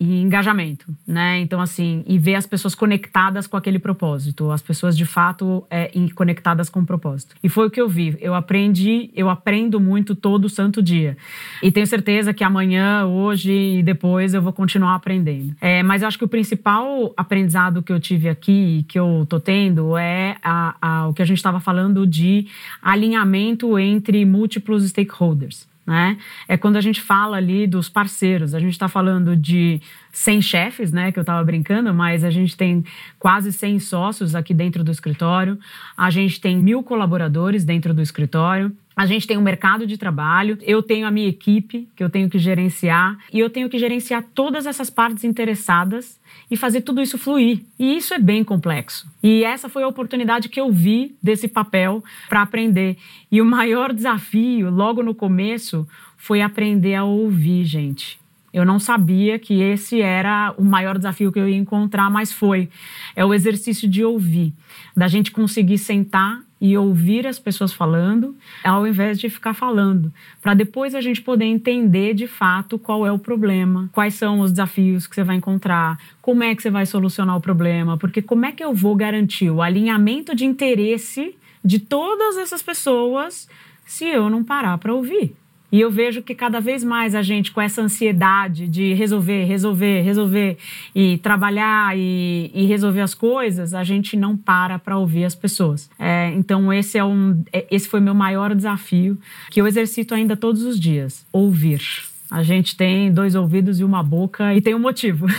[0.00, 1.40] e engajamento, né?
[1.40, 5.90] Então, assim, e ver as pessoas conectadas com aquele propósito, as pessoas de fato é,
[6.14, 7.36] conectadas com o propósito.
[7.42, 8.16] E foi o que eu vi.
[8.20, 11.16] Eu aprendi, eu aprendo muito todo santo dia.
[11.62, 15.54] E tenho certeza que amanhã, hoje e depois eu vou continuar aprendendo.
[15.60, 19.38] É, mas eu acho que o principal aprendizado que eu tive aqui, que eu tô
[19.38, 22.46] tendo, é a, a, o que a gente estava falando de
[22.82, 25.66] alinhamento entre múltiplos stakeholders.
[25.86, 26.16] Né?
[26.48, 29.80] É quando a gente fala ali dos parceiros, a gente está falando de
[30.12, 32.82] 100 chefes, né, que eu estava brincando, mas a gente tem
[33.18, 35.58] quase 100 sócios aqui dentro do escritório,
[35.94, 40.56] a gente tem mil colaboradores dentro do escritório, a gente tem um mercado de trabalho,
[40.62, 43.18] eu tenho a minha equipe que eu tenho que gerenciar.
[43.32, 46.20] E eu tenho que gerenciar todas essas partes interessadas
[46.54, 47.64] e fazer tudo isso fluir.
[47.76, 49.10] E isso é bem complexo.
[49.20, 52.96] E essa foi a oportunidade que eu vi desse papel para aprender.
[53.30, 55.84] E o maior desafio, logo no começo,
[56.16, 58.20] foi aprender a ouvir, gente.
[58.52, 62.68] Eu não sabia que esse era o maior desafio que eu ia encontrar, mas foi.
[63.16, 64.52] É o exercício de ouvir,
[64.96, 70.54] da gente conseguir sentar e ouvir as pessoas falando, ao invés de ficar falando, para
[70.54, 75.06] depois a gente poder entender de fato qual é o problema, quais são os desafios
[75.06, 78.52] que você vai encontrar, como é que você vai solucionar o problema, porque como é
[78.52, 83.46] que eu vou garantir o alinhamento de interesse de todas essas pessoas
[83.84, 85.36] se eu não parar para ouvir?
[85.74, 90.02] E eu vejo que cada vez mais a gente, com essa ansiedade de resolver, resolver,
[90.02, 90.56] resolver
[90.94, 95.90] e trabalhar e, e resolver as coisas, a gente não para para ouvir as pessoas.
[95.98, 99.18] É, então esse é um, é, esse foi meu maior desafio
[99.50, 101.82] que eu exercito ainda todos os dias: ouvir.
[102.30, 105.26] A gente tem dois ouvidos e uma boca e tem um motivo.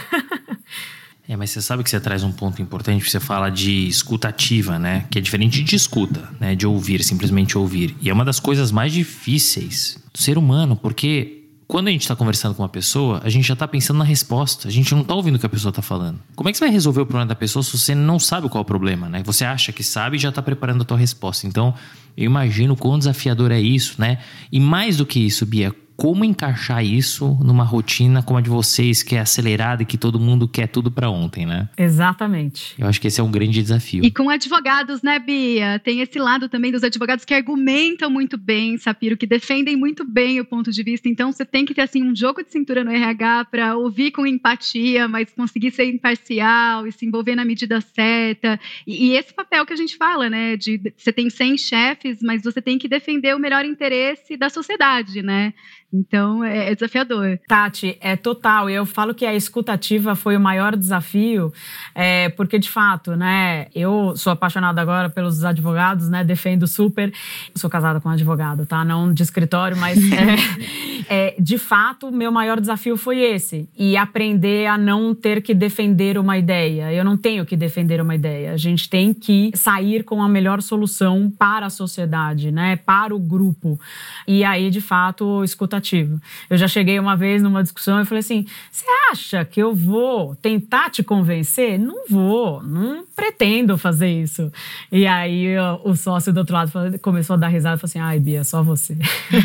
[1.27, 5.05] É, mas você sabe que você traz um ponto importante, você fala de escutativa, né?
[5.09, 6.55] Que é diferente de escuta, né?
[6.55, 7.95] De ouvir, simplesmente ouvir.
[7.99, 12.15] E é uma das coisas mais difíceis do ser humano, porque quando a gente está
[12.15, 14.67] conversando com uma pessoa, a gente já está pensando na resposta.
[14.67, 16.19] A gente não está ouvindo o que a pessoa está falando.
[16.35, 18.59] Como é que você vai resolver o problema da pessoa se você não sabe qual
[18.59, 19.23] é o problema, né?
[19.25, 21.47] Você acha que sabe e já está preparando a tua resposta.
[21.47, 21.73] Então,
[22.15, 24.19] eu imagino quão desafiador é isso, né?
[24.51, 29.01] E mais do que isso, Bia, como encaixar isso numa rotina como a de vocês,
[29.01, 31.69] que é acelerada e que todo mundo quer tudo para ontem, né?
[31.77, 32.75] Exatamente.
[32.77, 34.03] Eu acho que esse é um grande desafio.
[34.03, 35.79] E com advogados, né, Bia?
[35.79, 40.39] Tem esse lado também dos advogados que argumentam muito bem, Sapiro, que defendem muito bem
[40.39, 41.07] o ponto de vista.
[41.07, 44.25] Então, você tem que ter assim um jogo de cintura no RH para ouvir com
[44.25, 48.59] empatia, mas conseguir ser imparcial e se envolver na medida certa.
[48.85, 52.43] E, e esse papel que a gente fala, né, de você tem 100 chefes, mas
[52.43, 55.53] você tem que defender o melhor interesse da sociedade, né?
[55.93, 57.39] Então é, é desafiador.
[57.47, 58.69] Tati, é total.
[58.69, 61.53] Eu falo que a escutativa foi o maior desafio,
[61.93, 63.67] é, porque de fato, né?
[63.73, 66.23] Eu sou apaixonada agora pelos advogados, né?
[66.23, 67.13] Defendo super.
[67.55, 68.83] Sou casada com um advogado, tá?
[68.83, 69.97] Não de escritório, mas
[71.07, 73.69] é, é, de fato, meu maior desafio foi esse.
[73.77, 76.91] E aprender a não ter que defender uma ideia.
[76.91, 78.51] Eu não tenho que defender uma ideia.
[78.51, 82.75] A gente tem que sair com a melhor solução para a sociedade, né?
[82.75, 83.79] Para o grupo.
[84.27, 85.43] E aí, de fato,
[85.75, 89.73] escutativa eu já cheguei uma vez numa discussão e falei assim: você acha que eu
[89.73, 91.79] vou tentar te convencer?
[91.79, 94.51] Não vou, não pretendo fazer isso.
[94.91, 98.19] E aí o sócio do outro lado começou a dar risada e falou assim: ai,
[98.19, 98.97] Bia, só você.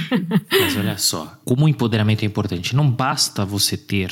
[0.50, 4.10] Mas olha só, como o empoderamento é importante, não basta você ter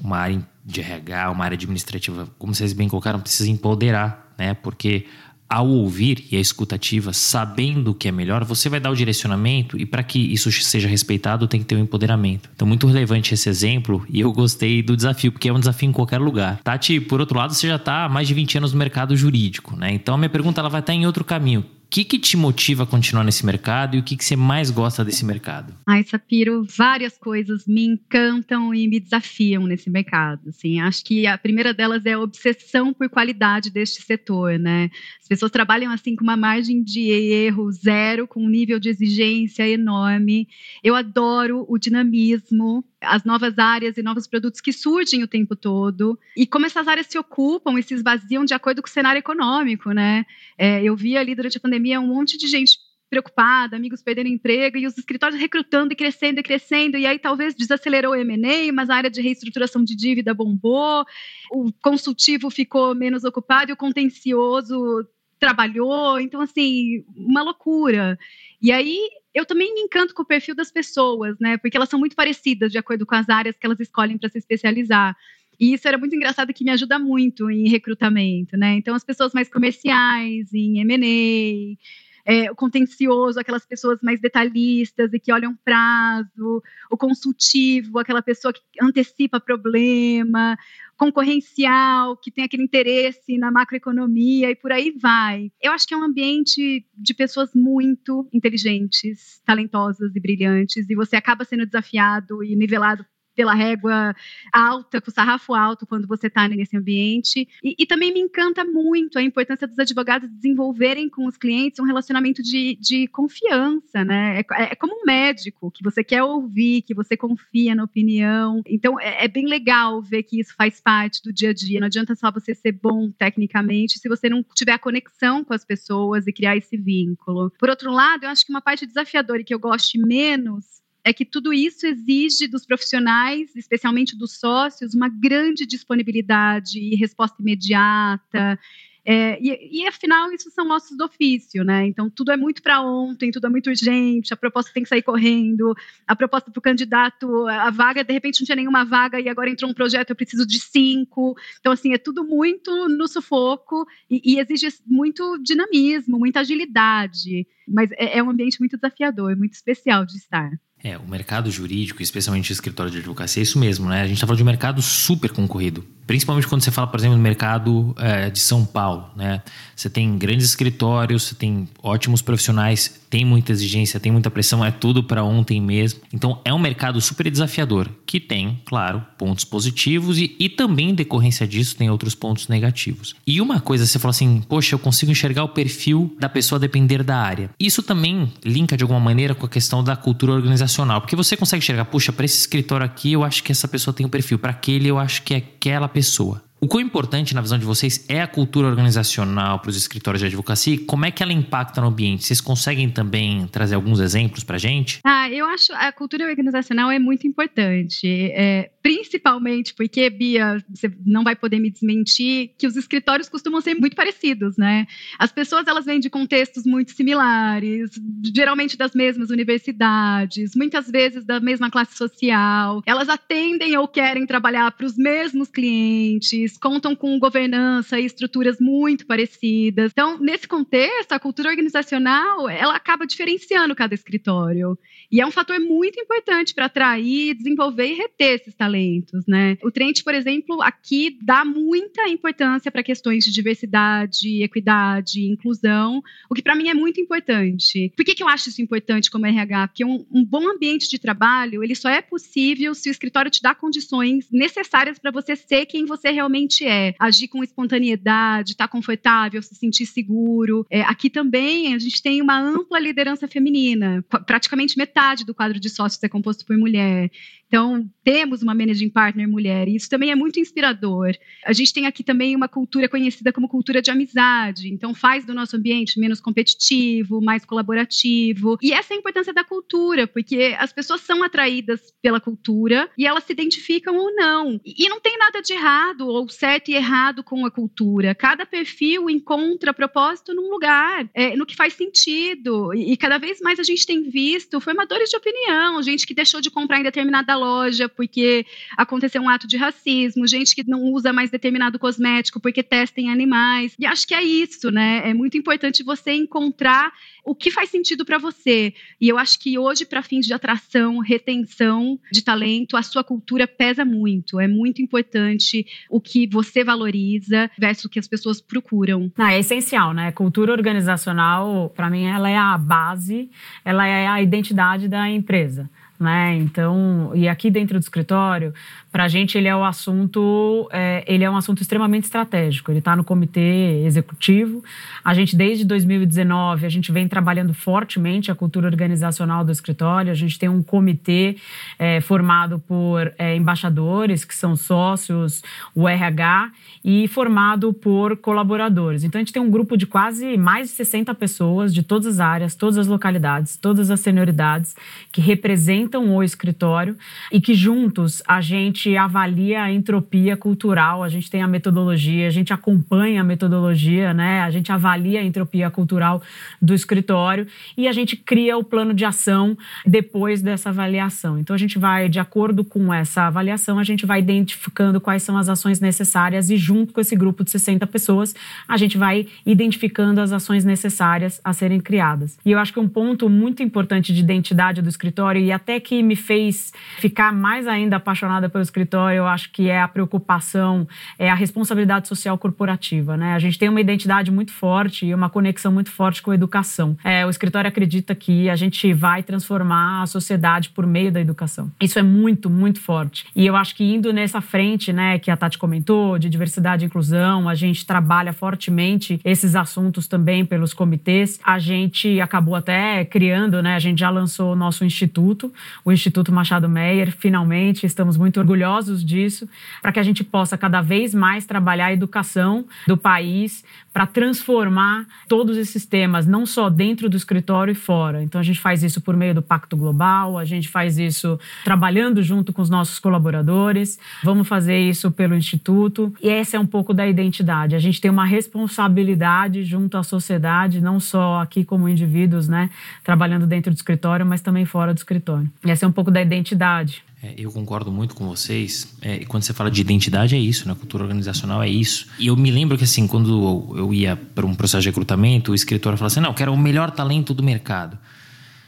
[0.00, 4.54] uma área de RH, uma área administrativa, como vocês bem colocaram, precisa empoderar, né?
[4.54, 5.06] Porque
[5.52, 9.78] ao ouvir e a escutativa, sabendo o que é melhor, você vai dar o direcionamento
[9.78, 12.48] e para que isso seja respeitado, tem que ter o um empoderamento.
[12.56, 15.92] Então, muito relevante esse exemplo e eu gostei do desafio, porque é um desafio em
[15.92, 16.58] qualquer lugar.
[16.64, 19.76] Tati, por outro lado, você já está há mais de 20 anos no mercado jurídico,
[19.76, 19.92] né?
[19.92, 21.62] Então, a minha pergunta ela vai estar em outro caminho.
[21.92, 25.04] Que, que te motiva a continuar nesse mercado e o que, que você mais gosta
[25.04, 25.74] desse mercado?
[25.86, 30.48] Ai, Sapiro, várias coisas me encantam e me desafiam nesse mercado.
[30.48, 34.90] Assim, acho que a primeira delas é a obsessão por qualidade deste setor, né?
[35.20, 39.68] As pessoas trabalham assim com uma margem de erro zero, com um nível de exigência
[39.68, 40.48] enorme.
[40.82, 46.18] Eu adoro o dinamismo, as novas áreas e novos produtos que surgem o tempo todo
[46.36, 49.90] e como essas áreas se ocupam e se esvaziam de acordo com o cenário econômico,
[49.90, 50.24] né?
[50.56, 52.78] É, eu vi ali durante a pandemia um monte de gente
[53.10, 57.54] preocupada, amigos perdendo emprego e os escritórios recrutando e crescendo e crescendo e aí talvez
[57.54, 61.04] desacelerou o M&A, mas a área de reestruturação de dívida bombou,
[61.50, 65.06] o consultivo ficou menos ocupado e o contencioso
[65.38, 68.18] trabalhou, então assim, uma loucura.
[68.62, 68.96] E aí
[69.34, 71.56] eu também me encanto com o perfil das pessoas, né?
[71.56, 74.38] Porque elas são muito parecidas de acordo com as áreas que elas escolhem para se
[74.38, 75.16] especializar.
[75.58, 78.74] E isso era muito engraçado que me ajuda muito em recrutamento, né?
[78.74, 81.78] Então as pessoas mais comerciais, em M&A,
[82.24, 88.52] é, o contencioso, aquelas pessoas mais detalhistas e que olham prazo, o consultivo, aquela pessoa
[88.52, 90.56] que antecipa problema,
[90.96, 95.50] concorrencial, que tem aquele interesse na macroeconomia e por aí vai.
[95.60, 101.16] Eu acho que é um ambiente de pessoas muito inteligentes, talentosas e brilhantes, e você
[101.16, 103.04] acaba sendo desafiado e nivelado
[103.34, 104.14] pela régua
[104.52, 107.48] alta, com o sarrafo alto quando você está nesse ambiente.
[107.62, 111.84] E, e, também me encanta muito a importância dos advogados desenvolverem com os clientes um
[111.84, 114.40] relacionamento de, de confiança, né?
[114.40, 118.62] É, é, como um médico, que você quer ouvir, que você confia na opinião.
[118.66, 121.80] Então, é, é bem legal ver que isso faz parte do dia a dia.
[121.80, 125.64] Não adianta só você ser bom tecnicamente se você não tiver a conexão com as
[125.64, 127.50] pessoas e criar esse vínculo.
[127.58, 131.12] Por outro lado, eu acho que uma parte desafiadora e que eu goste menos é
[131.12, 138.58] que tudo isso exige dos profissionais, especialmente dos sócios, uma grande disponibilidade e resposta imediata.
[139.04, 141.84] É, e, e, afinal, isso são ossos do ofício, né?
[141.86, 145.02] Então, tudo é muito para ontem, tudo é muito urgente, a proposta tem que sair
[145.02, 145.74] correndo,
[146.06, 149.50] a proposta para o candidato, a vaga, de repente não tinha nenhuma vaga e agora
[149.50, 151.34] entrou um projeto, eu preciso de cinco.
[151.58, 157.44] Então, assim, é tudo muito no sufoco e, e exige muito dinamismo, muita agilidade.
[157.66, 160.48] Mas é, é um ambiente muito desafiador, muito especial de estar.
[160.84, 164.02] É, o mercado jurídico, especialmente o escritório de advocacia, é isso mesmo, né?
[164.02, 165.84] A gente está falando de um mercado super concorrido.
[166.06, 169.42] Principalmente quando você fala, por exemplo, no mercado é, de São Paulo, né?
[169.74, 174.70] Você tem grandes escritórios, você tem ótimos profissionais, tem muita exigência, tem muita pressão, é
[174.70, 176.00] tudo para ontem mesmo.
[176.12, 180.94] Então é um mercado super desafiador, que tem, claro, pontos positivos e, e também em
[180.94, 183.14] decorrência disso tem outros pontos negativos.
[183.26, 187.02] E uma coisa, você falou assim, poxa, eu consigo enxergar o perfil da pessoa depender
[187.02, 187.50] da área.
[187.58, 191.62] Isso também linka de alguma maneira com a questão da cultura organizacional, porque você consegue
[191.62, 194.52] enxergar, puxa, para esse escritório aqui eu acho que essa pessoa tem um perfil, para
[194.52, 196.42] aquele eu acho que é aquela pessoa.
[196.62, 200.26] O quão importante, na visão de vocês, é a cultura organizacional para os escritórios de
[200.26, 200.78] advocacia?
[200.86, 202.24] Como é que ela impacta no ambiente?
[202.24, 205.00] Vocês conseguem também trazer alguns exemplos para a gente?
[205.02, 208.06] Ah, eu acho a cultura organizacional é muito importante.
[208.06, 213.74] É, principalmente porque, Bia, você não vai poder me desmentir, que os escritórios costumam ser
[213.74, 214.86] muito parecidos, né?
[215.18, 217.90] As pessoas, elas vêm de contextos muito similares,
[218.32, 222.82] geralmente das mesmas universidades, muitas vezes da mesma classe social.
[222.86, 228.58] Elas atendem ou querem trabalhar para os mesmos clientes, eles contam com governança e estruturas
[228.60, 229.90] muito parecidas.
[229.92, 234.78] Então, nesse contexto, a cultura organizacional, ela acaba diferenciando cada escritório.
[235.12, 239.58] E é um fator muito importante para atrair, desenvolver e reter esses talentos, né?
[239.62, 246.34] O Trent, por exemplo, aqui dá muita importância para questões de diversidade, equidade, inclusão, o
[246.34, 247.92] que para mim é muito importante.
[247.94, 249.68] Por que, que eu acho isso importante como RH?
[249.68, 253.42] Porque um, um bom ambiente de trabalho, ele só é possível se o escritório te
[253.42, 258.72] dá condições necessárias para você ser quem você realmente é agir com espontaneidade, estar tá
[258.72, 260.66] confortável, se sentir seguro.
[260.70, 265.68] É, aqui também a gente tem uma ampla liderança feminina, praticamente metade do quadro de
[265.68, 267.10] sócios é composto por mulher.
[267.52, 271.14] Então, temos uma managing partner mulher, e isso também é muito inspirador.
[271.44, 275.34] A gente tem aqui também uma cultura conhecida como cultura de amizade, então faz do
[275.34, 278.56] nosso ambiente menos competitivo, mais colaborativo.
[278.62, 283.06] E essa é a importância da cultura, porque as pessoas são atraídas pela cultura e
[283.06, 284.58] elas se identificam ou não.
[284.64, 288.14] E não tem nada de errado ou certo e errado com a cultura.
[288.14, 292.72] Cada perfil encontra propósito num lugar, é, no que faz sentido.
[292.72, 296.40] E, e cada vez mais a gente tem visto formadores de opinião, gente que deixou
[296.40, 301.12] de comprar em determinada loja porque aconteceu um ato de racismo, gente que não usa
[301.12, 303.74] mais determinado cosmético porque testa em animais.
[303.78, 305.02] E acho que é isso, né?
[305.04, 306.92] É muito importante você encontrar
[307.24, 308.74] o que faz sentido para você.
[309.00, 313.46] E eu acho que hoje, para fins de atração, retenção de talento, a sua cultura
[313.46, 314.40] pesa muito.
[314.40, 319.10] É muito importante o que você valoriza versus o que as pessoas procuram.
[319.16, 320.10] Não, é essencial, né?
[320.12, 323.30] Cultura organizacional, para mim, ela é a base,
[323.64, 325.70] ela é a identidade da empresa.
[326.02, 326.34] Né?
[326.38, 328.52] Então, e aqui dentro do escritório,
[328.90, 332.72] para a gente ele é o assunto, é, ele é um assunto extremamente estratégico.
[332.72, 334.64] Ele está no comitê executivo.
[335.04, 340.10] A gente desde 2019 a gente vem trabalhando fortemente a cultura organizacional do escritório.
[340.10, 341.36] A gente tem um comitê
[341.78, 345.40] é, formado por é, embaixadores que são sócios,
[345.72, 346.50] o RH
[346.84, 349.04] e formado por colaboradores.
[349.04, 352.18] Então a gente tem um grupo de quase mais de 60 pessoas de todas as
[352.18, 354.74] áreas, todas as localidades, todas as senioridades
[355.12, 356.96] que representam o escritório
[357.30, 362.26] e que juntos a gente gente avalia a entropia cultural, a gente tem a metodologia,
[362.26, 364.40] a gente acompanha a metodologia, né?
[364.40, 366.22] A gente avalia a entropia cultural
[366.60, 371.38] do escritório e a gente cria o plano de ação depois dessa avaliação.
[371.38, 375.36] Então a gente vai, de acordo com essa avaliação, a gente vai identificando quais são
[375.36, 378.34] as ações necessárias e junto com esse grupo de 60 pessoas,
[378.66, 382.38] a gente vai identificando as ações necessárias a serem criadas.
[382.44, 386.02] E eu acho que um ponto muito importante de identidade do escritório e até que
[386.02, 391.30] me fez ficar mais ainda apaixonada pelo escritório, eu acho que é a preocupação, é
[391.30, 393.34] a responsabilidade social corporativa, né?
[393.34, 396.96] A gente tem uma identidade muito forte e uma conexão muito forte com a educação.
[397.04, 401.70] É, o escritório acredita que a gente vai transformar a sociedade por meio da educação.
[401.80, 403.26] Isso é muito, muito forte.
[403.34, 406.86] E eu acho que indo nessa frente, né, que a Tati comentou, de diversidade e
[406.86, 411.40] inclusão, a gente trabalha fortemente esses assuntos também pelos comitês.
[411.44, 415.52] A gente acabou até criando, né, a gente já lançou o nosso instituto,
[415.84, 419.48] o Instituto Machado Meyer, finalmente, estamos muito orgulhosos disso,
[419.80, 425.06] para que a gente possa cada vez mais trabalhar a educação do país para transformar
[425.28, 428.22] todos esses temas, não só dentro do escritório e fora.
[428.22, 432.22] Então a gente faz isso por meio do Pacto Global, a gente faz isso trabalhando
[432.22, 436.94] junto com os nossos colaboradores, vamos fazer isso pelo Instituto, e essa é um pouco
[436.94, 437.74] da identidade.
[437.74, 442.70] A gente tem uma responsabilidade junto à sociedade, não só aqui como indivíduos, né,
[443.04, 445.50] trabalhando dentro do escritório, mas também fora do escritório.
[445.64, 447.02] Essa é um pouco da identidade.
[447.22, 448.96] É, eu concordo muito com vocês.
[449.00, 450.74] É, quando você fala de identidade, é isso, né?
[450.74, 452.08] Cultura organizacional é isso.
[452.18, 455.54] E eu me lembro que, assim, quando eu ia para um processo de recrutamento, o
[455.54, 457.96] escritor falava assim: não, eu quero o melhor talento do mercado.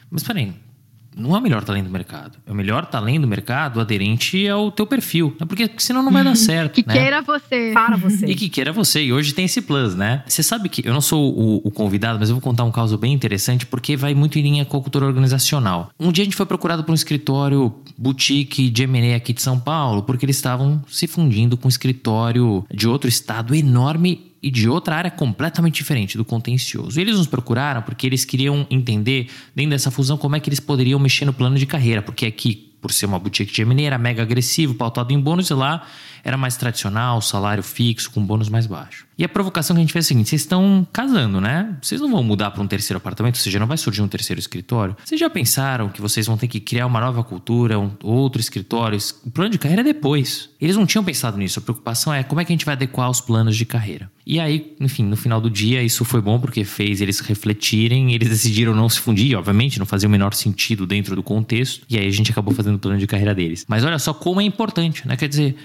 [0.09, 0.55] Mas peraí,
[1.17, 2.39] não é o melhor talento do mercado.
[2.47, 5.37] É o melhor talento do mercado aderente ao teu perfil.
[5.41, 5.47] Né?
[5.47, 6.75] Porque senão não vai dar certo.
[6.75, 6.95] que né?
[6.95, 7.71] queira você.
[7.73, 8.27] Para você.
[8.27, 9.03] E que queira você.
[9.03, 10.23] E hoje tem esse plus, né?
[10.27, 12.99] Você sabe que eu não sou o, o, convidado, mas eu vou contar um caso
[12.99, 15.91] bem interessante porque vai muito em linha com a cultura organizacional.
[15.99, 19.59] Um dia a gente foi procurado por um escritório boutique de M&A aqui de São
[19.59, 24.69] Paulo porque eles estavam se fundindo com um escritório de outro estado enorme e de
[24.69, 27.01] outra área completamente diferente do contencioso.
[27.01, 31.01] Eles nos procuraram porque eles queriam entender, dentro dessa fusão, como é que eles poderiam
[31.01, 34.75] mexer no plano de carreira, porque aqui, por ser uma boutique de M&A, mega agressivo,
[34.75, 35.87] pautado em bônus, e lá
[36.25, 39.07] era mais tradicional, salário fixo, com bônus mais baixo.
[39.17, 41.77] E a provocação que a gente fez é a seguinte: vocês estão casando, né?
[41.81, 44.41] Vocês não vão mudar para um terceiro apartamento, ou seja, não vai surgir um terceiro
[44.41, 44.97] escritório.
[45.05, 48.99] Vocês já pensaram que vocês vão ter que criar uma nova cultura, um, outro escritório?
[49.25, 50.51] O plano de carreira é depois.
[50.61, 51.59] Eles não tinham pensado nisso.
[51.59, 54.11] A preocupação é como é que a gente vai adequar os planos de carreira.
[54.27, 58.29] E aí, enfim, no final do dia, isso foi bom porque fez eles refletirem, eles
[58.29, 62.07] decidiram não se fundir, obviamente, não fazia o menor sentido dentro do contexto, e aí
[62.07, 63.67] a gente acabou fazendo o plano de carreira deles.
[63.69, 65.15] Mas olha só como é importante, né?
[65.15, 65.57] Quer dizer,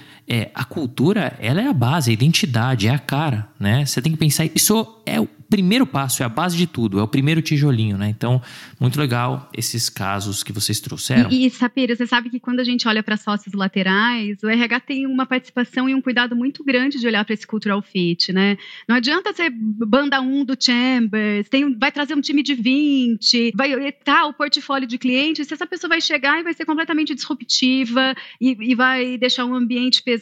[0.54, 3.84] a cultura, ela é a base, a identidade, é a cara, né?
[3.84, 7.02] Você tem que pensar, isso é o primeiro passo, é a base de tudo, é
[7.02, 8.08] o primeiro tijolinho, né?
[8.08, 8.40] Então,
[8.78, 11.28] muito legal esses casos que vocês trouxeram.
[11.30, 14.80] E, e Sapira, você sabe que quando a gente olha para sócios laterais, o RH
[14.80, 18.56] tem uma participação e um cuidado muito grande de olhar para esse cultural fit, né?
[18.88, 23.72] Não adianta ser banda 1 do Chambers, tem, vai trazer um time de 20, vai
[23.88, 28.14] estar o portfólio de clientes, se essa pessoa vai chegar e vai ser completamente disruptiva
[28.40, 30.20] e, e vai deixar um ambiente pesado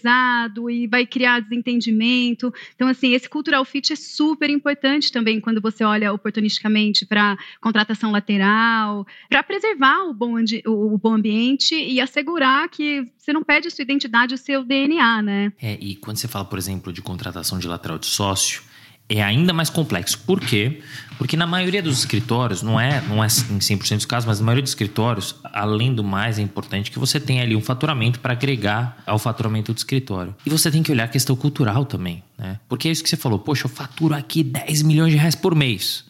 [0.70, 2.52] e vai criar desentendimento.
[2.74, 8.10] Então, assim, esse cultural fit é super importante também quando você olha oportunisticamente para contratação
[8.10, 10.34] lateral, para preservar o bom,
[10.66, 15.22] o bom ambiente e assegurar que você não perde a sua identidade, o seu DNA,
[15.22, 15.52] né?
[15.60, 18.62] É, e quando você fala, por exemplo, de contratação de lateral de sócio,
[19.08, 20.18] é ainda mais complexo.
[20.18, 20.82] Por quê?
[21.16, 24.46] Porque na maioria dos escritórios, não é, não é em 100% dos casos, mas na
[24.46, 28.32] maioria dos escritórios, além do mais, é importante que você tenha ali um faturamento para
[28.32, 30.34] agregar ao faturamento do escritório.
[30.44, 32.60] E você tem que olhar a questão cultural também, né?
[32.68, 35.54] Porque é isso que você falou, poxa, eu faturo aqui 10 milhões de reais por
[35.54, 36.04] mês.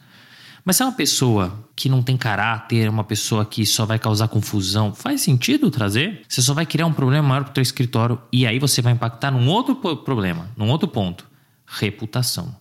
[0.64, 4.28] Mas se é uma pessoa que não tem caráter, uma pessoa que só vai causar
[4.28, 6.20] confusão, faz sentido trazer?
[6.28, 8.92] Você só vai criar um problema maior para o teu escritório e aí você vai
[8.92, 11.24] impactar num outro problema, num outro ponto,
[11.66, 12.54] reputação.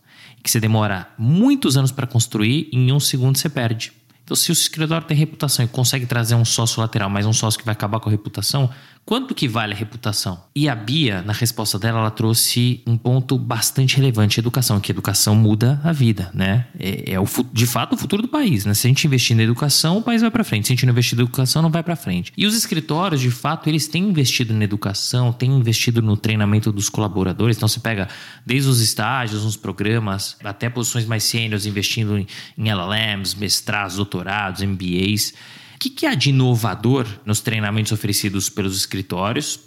[0.44, 3.92] Que você demora muitos anos para construir em um segundo você perde.
[4.24, 7.58] Então, se o escritório tem reputação e consegue trazer um sócio lateral, mas um sócio
[7.58, 8.70] que vai acabar com a reputação,
[9.08, 10.43] quanto que vale a reputação?
[10.53, 15.34] E a Bia, na resposta dela, ela trouxe um ponto bastante relevante: educação, que educação
[15.34, 16.68] muda a vida, né?
[16.78, 18.74] É, é o, de fato o futuro do país, né?
[18.74, 20.68] Se a gente investir na educação, o país vai para frente.
[20.68, 22.34] Se a gente não investir na educação, não vai para frente.
[22.38, 26.89] E os escritórios, de fato, eles têm investido na educação, têm investido no treinamento dos
[26.89, 27.55] colaboradores.
[27.55, 28.10] Então, você pega
[28.45, 32.28] desde os estágios, nos programas, até posições mais sêniores, investindo em,
[32.58, 35.34] em LLMs, mestrados, doutorados, MBAs.
[35.78, 39.60] O que, que há de inovador nos treinamentos oferecidos pelos escritórios?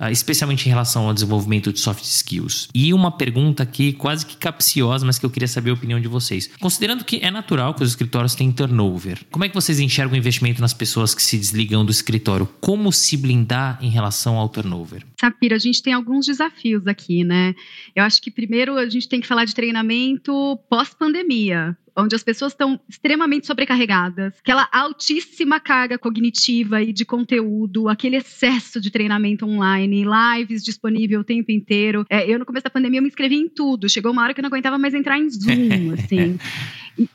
[0.00, 2.68] Uh, especialmente em relação ao desenvolvimento de soft skills.
[2.72, 6.06] E uma pergunta aqui quase que capciosa, mas que eu queria saber a opinião de
[6.08, 6.48] vocês.
[6.60, 10.16] Considerando que é natural que os escritórios tenham turnover, como é que vocês enxergam o
[10.16, 12.48] investimento nas pessoas que se desligam do escritório?
[12.60, 15.04] Como se blindar em relação ao turnover?
[15.20, 17.54] Sapira, a gente tem alguns desafios aqui, né?
[17.94, 22.52] Eu acho que primeiro a gente tem que falar de treinamento pós-pandemia onde as pessoas
[22.52, 30.04] estão extremamente sobrecarregadas, aquela altíssima carga cognitiva e de conteúdo, aquele excesso de treinamento online,
[30.04, 32.06] lives disponível o tempo inteiro.
[32.08, 33.88] É, eu, no começo da pandemia, eu me inscrevi em tudo.
[33.88, 36.38] Chegou uma hora que eu não aguentava mais entrar em Zoom, assim.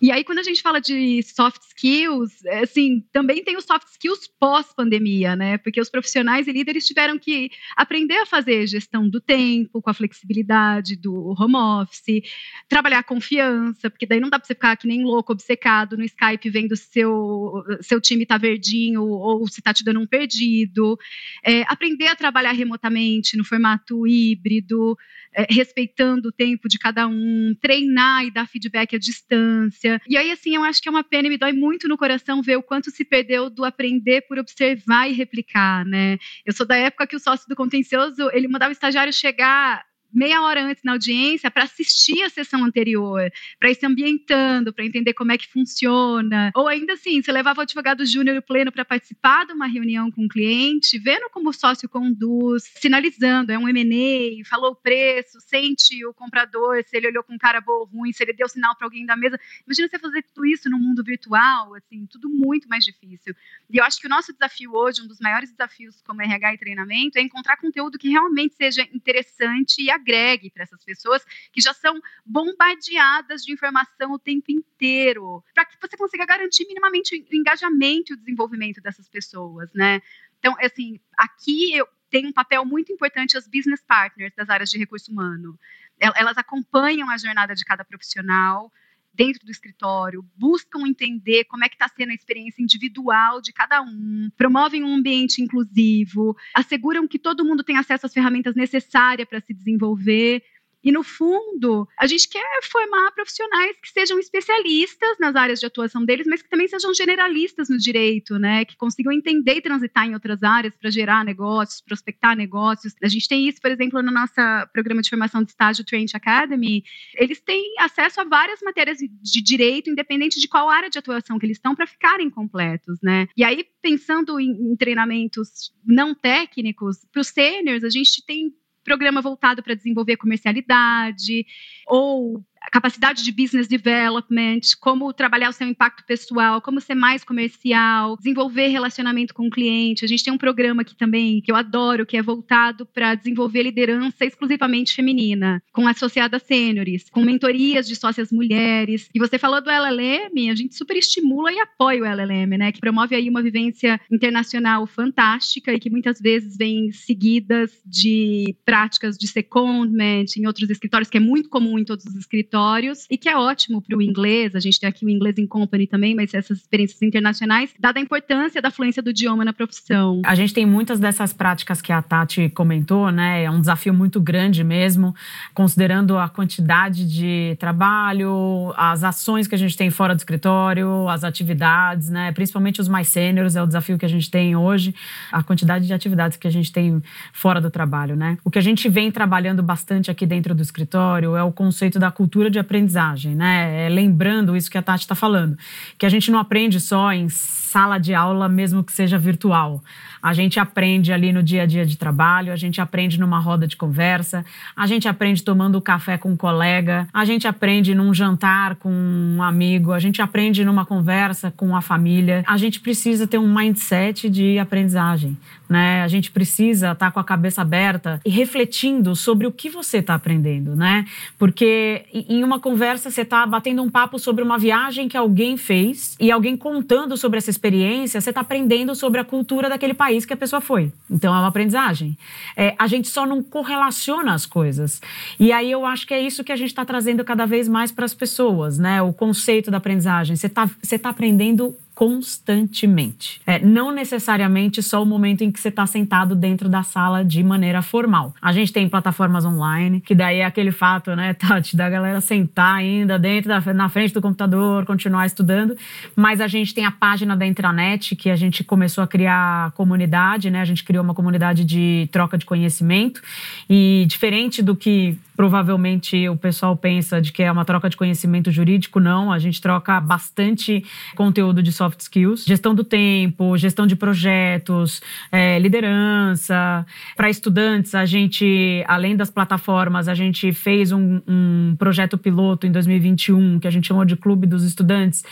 [0.02, 3.88] E, aí, quando a gente fala de soft skills, é, assim, também tem os soft
[3.90, 5.58] skills pós-pandemia, né?
[5.58, 9.94] Porque os profissionais e líderes tiveram que aprender a fazer gestão do tempo, com a
[9.94, 12.24] flexibilidade do home office,
[12.70, 16.04] trabalhar a confiança, porque daí não dá para você ficar que nem louco, obcecado no
[16.04, 20.98] Skype, vendo se seu, seu time tá verdinho ou se tá te dando um perdido.
[21.44, 24.98] É, aprender a trabalhar remotamente no formato híbrido,
[25.34, 30.02] é, respeitando o tempo de cada um, treinar e dar feedback à distância.
[30.08, 32.42] E aí, assim, eu acho que é uma pena e me dói muito no coração
[32.42, 36.18] ver o quanto se perdeu do aprender por observar e replicar, né?
[36.46, 39.84] Eu sou da época que o sócio do contencioso, ele mandava o estagiário chegar
[40.14, 44.86] meia hora antes na audiência para assistir a sessão anterior, para ir se ambientando, para
[44.86, 46.52] entender como é que funciona.
[46.56, 50.26] Ou ainda assim, você levava o advogado júnior pleno para participar de uma reunião com
[50.26, 56.06] o cliente, vendo como o sócio conduz, sinalizando, é um M&A, falou o preço, sente
[56.06, 58.86] o comprador, se ele olhou com cara boa ou ruim, se ele deu sinal para
[58.86, 59.40] alguém da mesa.
[59.66, 63.36] Imagina você fazer tudo isso no mundo virtual, assim, tudo muito mais difícil.
[63.70, 66.58] E eu acho que o nosso desafio hoje, um dos maiores desafios como RH e
[66.58, 71.74] treinamento, é encontrar conteúdo que realmente seja interessante e agregue para essas pessoas que já
[71.74, 78.12] são bombardeadas de informação o tempo inteiro, para que você consiga garantir minimamente o engajamento
[78.12, 80.02] e o desenvolvimento dessas pessoas, né?
[80.40, 84.78] Então, assim, aqui eu tenho um papel muito importante as business partners das áreas de
[84.78, 85.58] recurso humano.
[86.00, 88.72] Elas acompanham a jornada de cada profissional,
[89.14, 93.82] dentro do escritório, buscam entender como é que está sendo a experiência individual de cada
[93.82, 99.42] um, promovem um ambiente inclusivo, asseguram que todo mundo tem acesso às ferramentas necessárias para
[99.42, 100.44] se desenvolver
[100.84, 106.04] e, no fundo, a gente quer formar profissionais que sejam especialistas nas áreas de atuação
[106.04, 108.66] deles, mas que também sejam generalistas no direito, né?
[108.66, 112.94] Que consigam entender e transitar em outras áreas para gerar negócios, prospectar negócios.
[113.02, 114.34] A gente tem isso, por exemplo, no nosso
[114.74, 116.84] programa de formação de estágio Trent Academy.
[117.16, 121.46] Eles têm acesso a várias matérias de direito, independente de qual área de atuação que
[121.46, 123.28] eles estão, para ficarem completos, né?
[123.38, 128.54] E aí, pensando em, em treinamentos não técnicos, para os seniors, a gente tem
[128.84, 131.46] programa voltado para desenvolver comercialidade
[131.88, 138.16] ou capacidade de business development, como trabalhar o seu impacto pessoal, como ser mais comercial,
[138.18, 140.06] desenvolver relacionamento com o cliente.
[140.06, 143.64] A gente tem um programa aqui também que eu adoro, que é voltado para desenvolver
[143.64, 149.10] liderança exclusivamente feminina, com associadas sêniores, com mentorias de sócias mulheres.
[149.14, 152.80] E você falou do LLM, a gente super estimula e apoia o LLM, né, que
[152.80, 159.28] promove aí uma vivência internacional fantástica e que muitas vezes vem seguidas de práticas de
[159.28, 163.28] secondment em outros escritórios, que é muito comum em todos os escritórios escritórios e que
[163.28, 164.56] é ótimo para o inglês.
[164.56, 168.02] A gente tem aqui o inglês em company também, mas essas experiências internacionais, dada a
[168.02, 170.22] importância da fluência do idioma na profissão.
[170.24, 173.44] A gente tem muitas dessas práticas que a Tati comentou, né?
[173.44, 175.16] É um desafio muito grande mesmo,
[175.54, 181.24] considerando a quantidade de trabalho, as ações que a gente tem fora do escritório, as
[181.24, 182.32] atividades, né?
[182.32, 184.94] Principalmente os mais sêniores, é o desafio que a gente tem hoje,
[185.32, 187.02] a quantidade de atividades que a gente tem
[187.32, 188.38] fora do trabalho, né?
[188.44, 192.12] O que a gente vem trabalhando bastante aqui dentro do escritório é o conceito da
[192.12, 193.86] cultura cultura de aprendizagem, né?
[193.86, 195.58] É, lembrando isso que a Tati está falando,
[195.98, 199.84] que a gente não aprende só em sala de aula, mesmo que seja virtual.
[200.24, 203.68] A gente aprende ali no dia a dia de trabalho, a gente aprende numa roda
[203.68, 208.76] de conversa, a gente aprende tomando café com um colega, a gente aprende num jantar
[208.76, 212.42] com um amigo, a gente aprende numa conversa com a família.
[212.48, 216.02] A gente precisa ter um mindset de aprendizagem, né?
[216.04, 219.98] A gente precisa estar tá com a cabeça aberta e refletindo sobre o que você
[219.98, 221.04] está aprendendo, né?
[221.38, 226.16] Porque em uma conversa você está batendo um papo sobre uma viagem que alguém fez
[226.18, 230.26] e alguém contando sobre essa experiência, você está aprendendo sobre a cultura daquele país país
[230.26, 230.92] que a pessoa foi.
[231.10, 232.18] Então é uma aprendizagem.
[232.56, 235.02] É, a gente só não correlaciona as coisas.
[235.40, 237.92] E aí eu acho que é isso que a gente está trazendo cada vez mais
[237.92, 239.02] para as pessoas, né?
[239.02, 240.36] O conceito da aprendizagem.
[240.36, 243.40] Você está você tá aprendendo constantemente.
[243.46, 247.44] É, não necessariamente só o momento em que você está sentado dentro da sala de
[247.44, 248.34] maneira formal.
[248.42, 252.78] A gente tem plataformas online, que daí é aquele fato, né, Tati, da galera sentar
[252.78, 255.78] ainda dentro da, na frente do computador, continuar estudando,
[256.16, 260.50] mas a gente tem a página da intranet, que a gente começou a criar comunidade,
[260.50, 263.22] né, a gente criou uma comunidade de troca de conhecimento,
[263.70, 268.52] e diferente do que provavelmente o pessoal pensa de que é uma troca de conhecimento
[268.52, 270.84] jurídico, não, a gente troca bastante
[271.16, 276.86] conteúdo de soft skills, gestão do tempo, gestão de projetos, é, liderança.
[277.16, 282.72] Para estudantes, a gente, além das plataformas, a gente fez um, um projeto piloto em
[282.72, 285.24] 2021 que a gente chamou de Clube dos Estudantes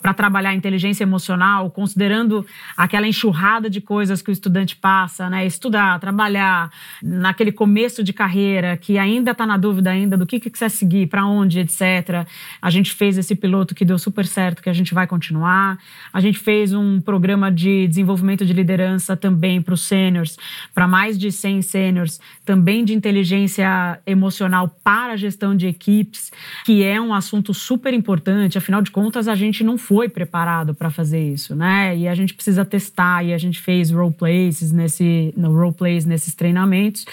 [0.00, 2.46] para trabalhar inteligência emocional, considerando
[2.76, 5.44] aquela enxurrada de coisas que o estudante passa, né?
[5.44, 6.70] Estudar, trabalhar,
[7.02, 11.08] naquele começo de carreira que ainda está na dúvida ainda do que, que quer seguir,
[11.08, 12.26] para onde, etc.
[12.62, 15.78] A gente fez esse piloto que deu super certo, que a gente vai continuar.
[16.12, 20.36] A gente fez um programa de desenvolvimento de liderança também para os sêniors,
[20.74, 26.30] para mais de 100 sêniors, também de inteligência emocional para a gestão de equipes,
[26.64, 28.58] que é um assunto super importante.
[28.58, 31.96] Afinal de contas, a gente não foi preparado para fazer isso, né?
[31.96, 36.04] E a gente precisa testar e a gente fez role plays nesse no role plays
[36.04, 37.06] nesses treinamentos.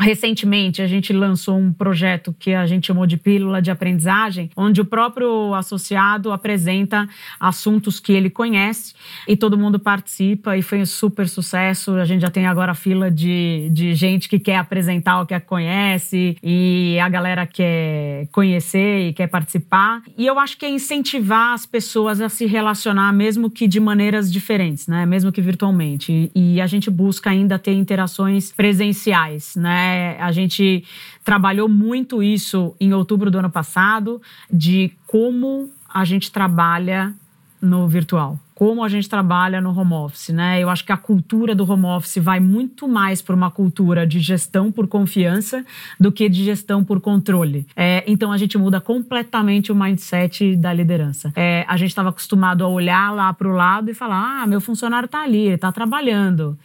[0.00, 4.80] Recentemente, a gente lançou um projeto que a gente chamou de pílula de aprendizagem, onde
[4.80, 7.06] o próprio associado apresenta
[7.38, 8.94] assuntos que ele conhece
[9.28, 11.96] e todo mundo participa e foi um super sucesso.
[11.96, 16.38] A gente já tem agora fila de, de gente que quer apresentar o que conhece
[16.42, 20.00] e a galera quer conhecer e quer participar.
[20.16, 24.32] E eu acho que é incentivar as pessoas a se relacionar, mesmo que de maneiras
[24.32, 25.04] diferentes, né?
[25.06, 26.30] Mesmo que virtualmente.
[26.34, 30.16] E a gente busca ainda ter interações presenciais, né?
[30.20, 30.84] A gente
[31.24, 37.14] trabalhou muito isso em outubro do ano passado, de como a gente trabalha
[37.60, 38.38] no virtual.
[38.56, 40.58] Como a gente trabalha no home office, né?
[40.62, 44.18] Eu acho que a cultura do home office vai muito mais para uma cultura de
[44.18, 45.62] gestão por confiança
[46.00, 47.66] do que de gestão por controle.
[47.76, 51.30] É, então a gente muda completamente o mindset da liderança.
[51.36, 54.58] É, a gente estava acostumado a olhar lá para o lado e falar: ah, meu
[54.58, 56.58] funcionário está ali, ele está trabalhando.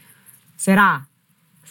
[0.56, 1.04] Será?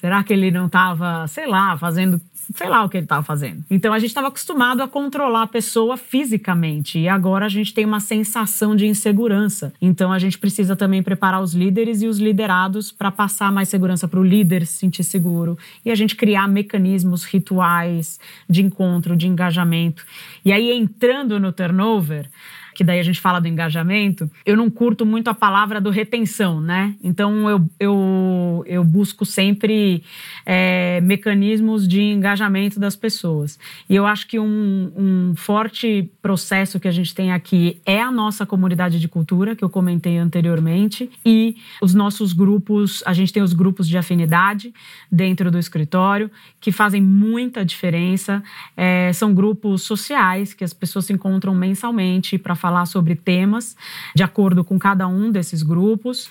[0.00, 2.20] Será que ele não estava, sei lá, fazendo
[2.54, 3.64] sei lá o que ele estava fazendo.
[3.70, 7.84] Então a gente estava acostumado a controlar a pessoa fisicamente e agora a gente tem
[7.84, 9.72] uma sensação de insegurança.
[9.80, 14.08] Então a gente precisa também preparar os líderes e os liderados para passar mais segurança
[14.08, 19.28] para o líder se sentir seguro e a gente criar mecanismos, rituais de encontro, de
[19.28, 20.04] engajamento.
[20.44, 22.28] E aí entrando no turnover,
[22.74, 26.60] que daí a gente fala do engajamento, eu não curto muito a palavra do retenção,
[26.60, 26.94] né?
[27.02, 30.02] Então eu, eu, eu busco sempre
[30.46, 33.58] é, mecanismos de engajamento das pessoas.
[33.88, 38.10] E eu acho que um, um forte processo que a gente tem aqui é a
[38.10, 43.42] nossa comunidade de cultura, que eu comentei anteriormente, e os nossos grupos, a gente tem
[43.42, 44.72] os grupos de afinidade
[45.10, 48.42] dentro do escritório, que fazem muita diferença.
[48.76, 53.76] É, são grupos sociais que as pessoas se encontram mensalmente para falar sobre temas
[54.14, 56.28] de acordo com cada um desses grupos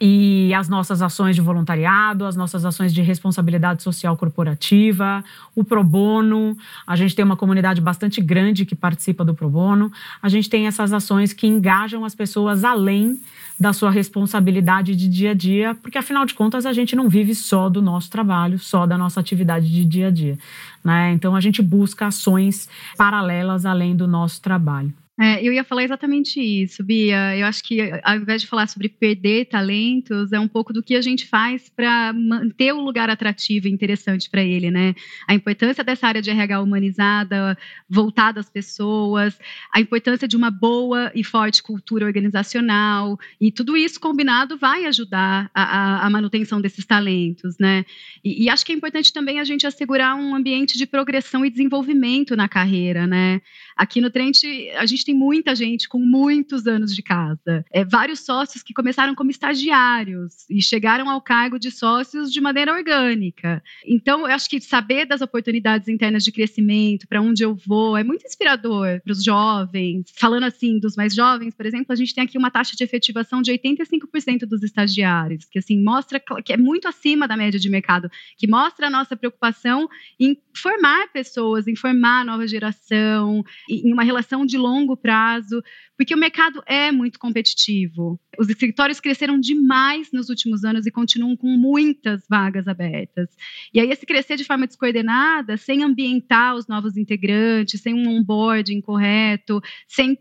[0.00, 5.22] e as nossas ações de voluntariado, as nossas ações de responsabilidade social corporativa,
[5.54, 6.56] o pro bono.
[6.84, 9.92] A gente tem uma comunidade bastante grande que participa do pro bono.
[10.20, 13.20] A gente tem essas ações que engajam as pessoas além
[13.60, 17.32] da sua responsabilidade de dia a dia, porque afinal de contas a gente não vive
[17.32, 20.36] só do nosso trabalho, só da nossa atividade de dia a dia.
[20.82, 21.12] Né?
[21.12, 24.92] Então a gente busca ações paralelas além do nosso trabalho.
[25.22, 27.36] É, eu ia falar exatamente isso, Bia.
[27.36, 30.96] Eu acho que ao invés de falar sobre perder talentos, é um pouco do que
[30.96, 34.96] a gente faz para manter o lugar atrativo e interessante para ele, né?
[35.28, 37.56] A importância dessa área de RH humanizada,
[37.88, 39.38] voltada às pessoas,
[39.72, 45.48] a importância de uma boa e forte cultura organizacional, e tudo isso combinado vai ajudar
[45.54, 47.84] a, a manutenção desses talentos, né?
[48.24, 51.50] E, e acho que é importante também a gente assegurar um ambiente de progressão e
[51.50, 53.40] desenvolvimento na carreira, né?
[53.76, 54.42] Aqui no Trent,
[54.76, 57.64] a gente tem muita gente com muitos anos de casa.
[57.70, 62.72] É, vários sócios que começaram como estagiários e chegaram ao cargo de sócios de maneira
[62.72, 63.62] orgânica.
[63.86, 68.04] Então, eu acho que saber das oportunidades internas de crescimento, para onde eu vou, é
[68.04, 70.06] muito inspirador para os jovens.
[70.14, 73.42] Falando assim, dos mais jovens, por exemplo, a gente tem aqui uma taxa de efetivação
[73.42, 78.10] de 85% dos estagiários, que assim mostra que é muito acima da média de mercado,
[78.36, 84.02] que mostra a nossa preocupação em formar pessoas, em formar a nova geração, em uma
[84.02, 85.62] relação de longo prazo,
[85.96, 88.20] porque o mercado é muito competitivo.
[88.38, 93.28] Os escritórios cresceram demais nos últimos anos e continuam com muitas vagas abertas.
[93.72, 98.80] E aí, esse crescer de forma descoordenada, sem ambientar os novos integrantes, sem um onboarding
[98.80, 100.18] correto, sem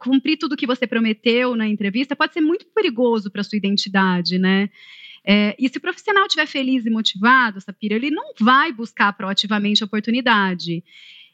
[0.00, 4.38] cumprir tudo o que você prometeu na entrevista, pode ser muito perigoso para sua identidade,
[4.38, 4.68] né?
[5.24, 9.82] É, e se o profissional estiver feliz e motivado, Sapira, ele não vai buscar proativamente
[9.82, 10.82] a oportunidade.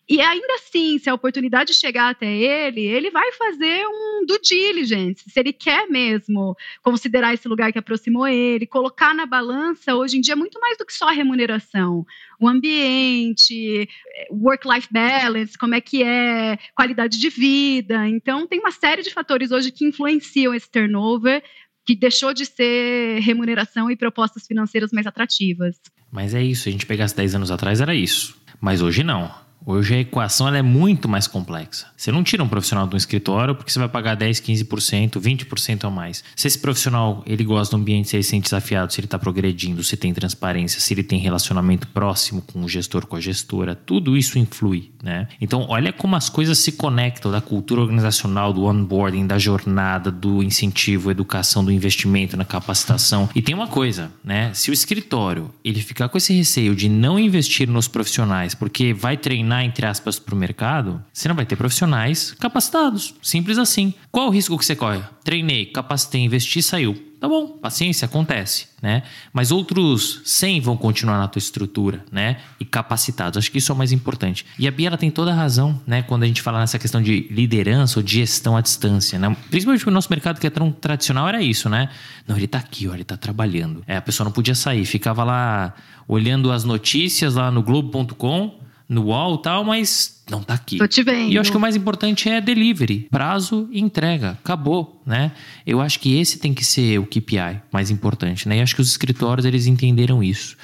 [0.09, 5.29] E ainda assim, se a oportunidade chegar até ele, ele vai fazer um due diligence,
[5.29, 10.21] se ele quer mesmo considerar esse lugar que aproximou ele, colocar na balança, hoje em
[10.21, 12.07] dia, muito mais do que só a remuneração.
[12.39, 13.89] O ambiente,
[14.31, 18.07] work-life balance, como é que é, qualidade de vida.
[18.09, 21.43] Então, tem uma série de fatores hoje que influenciam esse turnover,
[21.85, 25.81] que deixou de ser remuneração e propostas financeiras mais atrativas.
[26.13, 28.37] Mas é isso, a gente pegasse 10 anos atrás era isso.
[28.61, 29.46] Mas hoje não.
[29.69, 31.89] Hoje a equação é muito mais complexa.
[31.97, 35.85] Você não tira um profissional de um escritório porque você vai pagar 10, 15%, 20%
[35.85, 36.23] a mais.
[36.37, 39.19] Se esse profissional ele gosta do ambiente, se ele se sente desafiado, se ele está
[39.19, 43.75] progredindo, se tem transparência, se ele tem relacionamento próximo com o gestor, com a gestora,
[43.75, 45.27] tudo isso influi, né?
[45.41, 50.45] Então, olha como as coisas se conectam da cultura organizacional, do onboarding, da jornada, do
[50.45, 53.29] incentivo, educação, do investimento na capacitação.
[53.35, 54.53] E tem uma coisa, né?
[54.55, 59.17] Se o escritório ele ficar com esse receio de não investir nos profissionais porque vai
[59.17, 63.15] treinar entre aspas, para o mercado, você não vai ter profissionais capacitados.
[63.23, 63.95] Simples assim.
[64.11, 65.03] Qual o risco que você corre?
[65.23, 67.07] Treinei, capacitei, investi, saiu.
[67.19, 69.03] Tá bom, paciência, acontece, né?
[69.33, 72.37] Mas outros 100 vão continuar na tua estrutura, né?
[72.61, 73.39] E capacitados.
[73.39, 74.45] Acho que isso é o mais importante.
[74.59, 76.03] E a Bia, ela tem toda a razão, né?
[76.03, 79.35] Quando a gente fala nessa questão de liderança ou de gestão à distância, né?
[79.49, 81.89] Principalmente no nosso mercado que é tão tradicional, era isso, né?
[82.29, 83.83] Não, ele tá aqui, ó, ele tá trabalhando.
[83.87, 85.75] É, a pessoa não podia sair, ficava lá
[86.07, 90.79] olhando as notícias lá no Globo.com no UOL e tal, mas não tá aqui.
[90.79, 91.31] Tô te vendo.
[91.31, 94.31] E eu acho que o mais importante é delivery, prazo e entrega.
[94.33, 95.33] Acabou, né?
[95.67, 98.59] Eu acho que esse tem que ser o KPI mais importante, né?
[98.59, 100.57] E acho que os escritórios eles entenderam isso.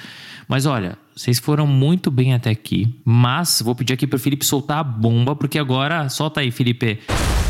[0.47, 4.79] Mas olha, vocês foram muito bem até aqui, mas vou pedir aqui pro Felipe soltar
[4.79, 6.99] a bomba, porque agora, solta aí, Felipe,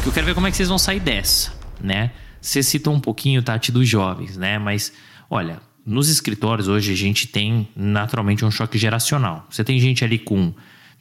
[0.03, 2.11] que eu quero ver como é que vocês vão sair dessa, né?
[2.39, 4.59] Você citou um pouquinho, Tati, dos jovens, né?
[4.59, 4.91] Mas,
[5.29, 9.45] olha, nos escritórios hoje a gente tem naturalmente um choque geracional.
[9.49, 10.53] Você tem gente ali com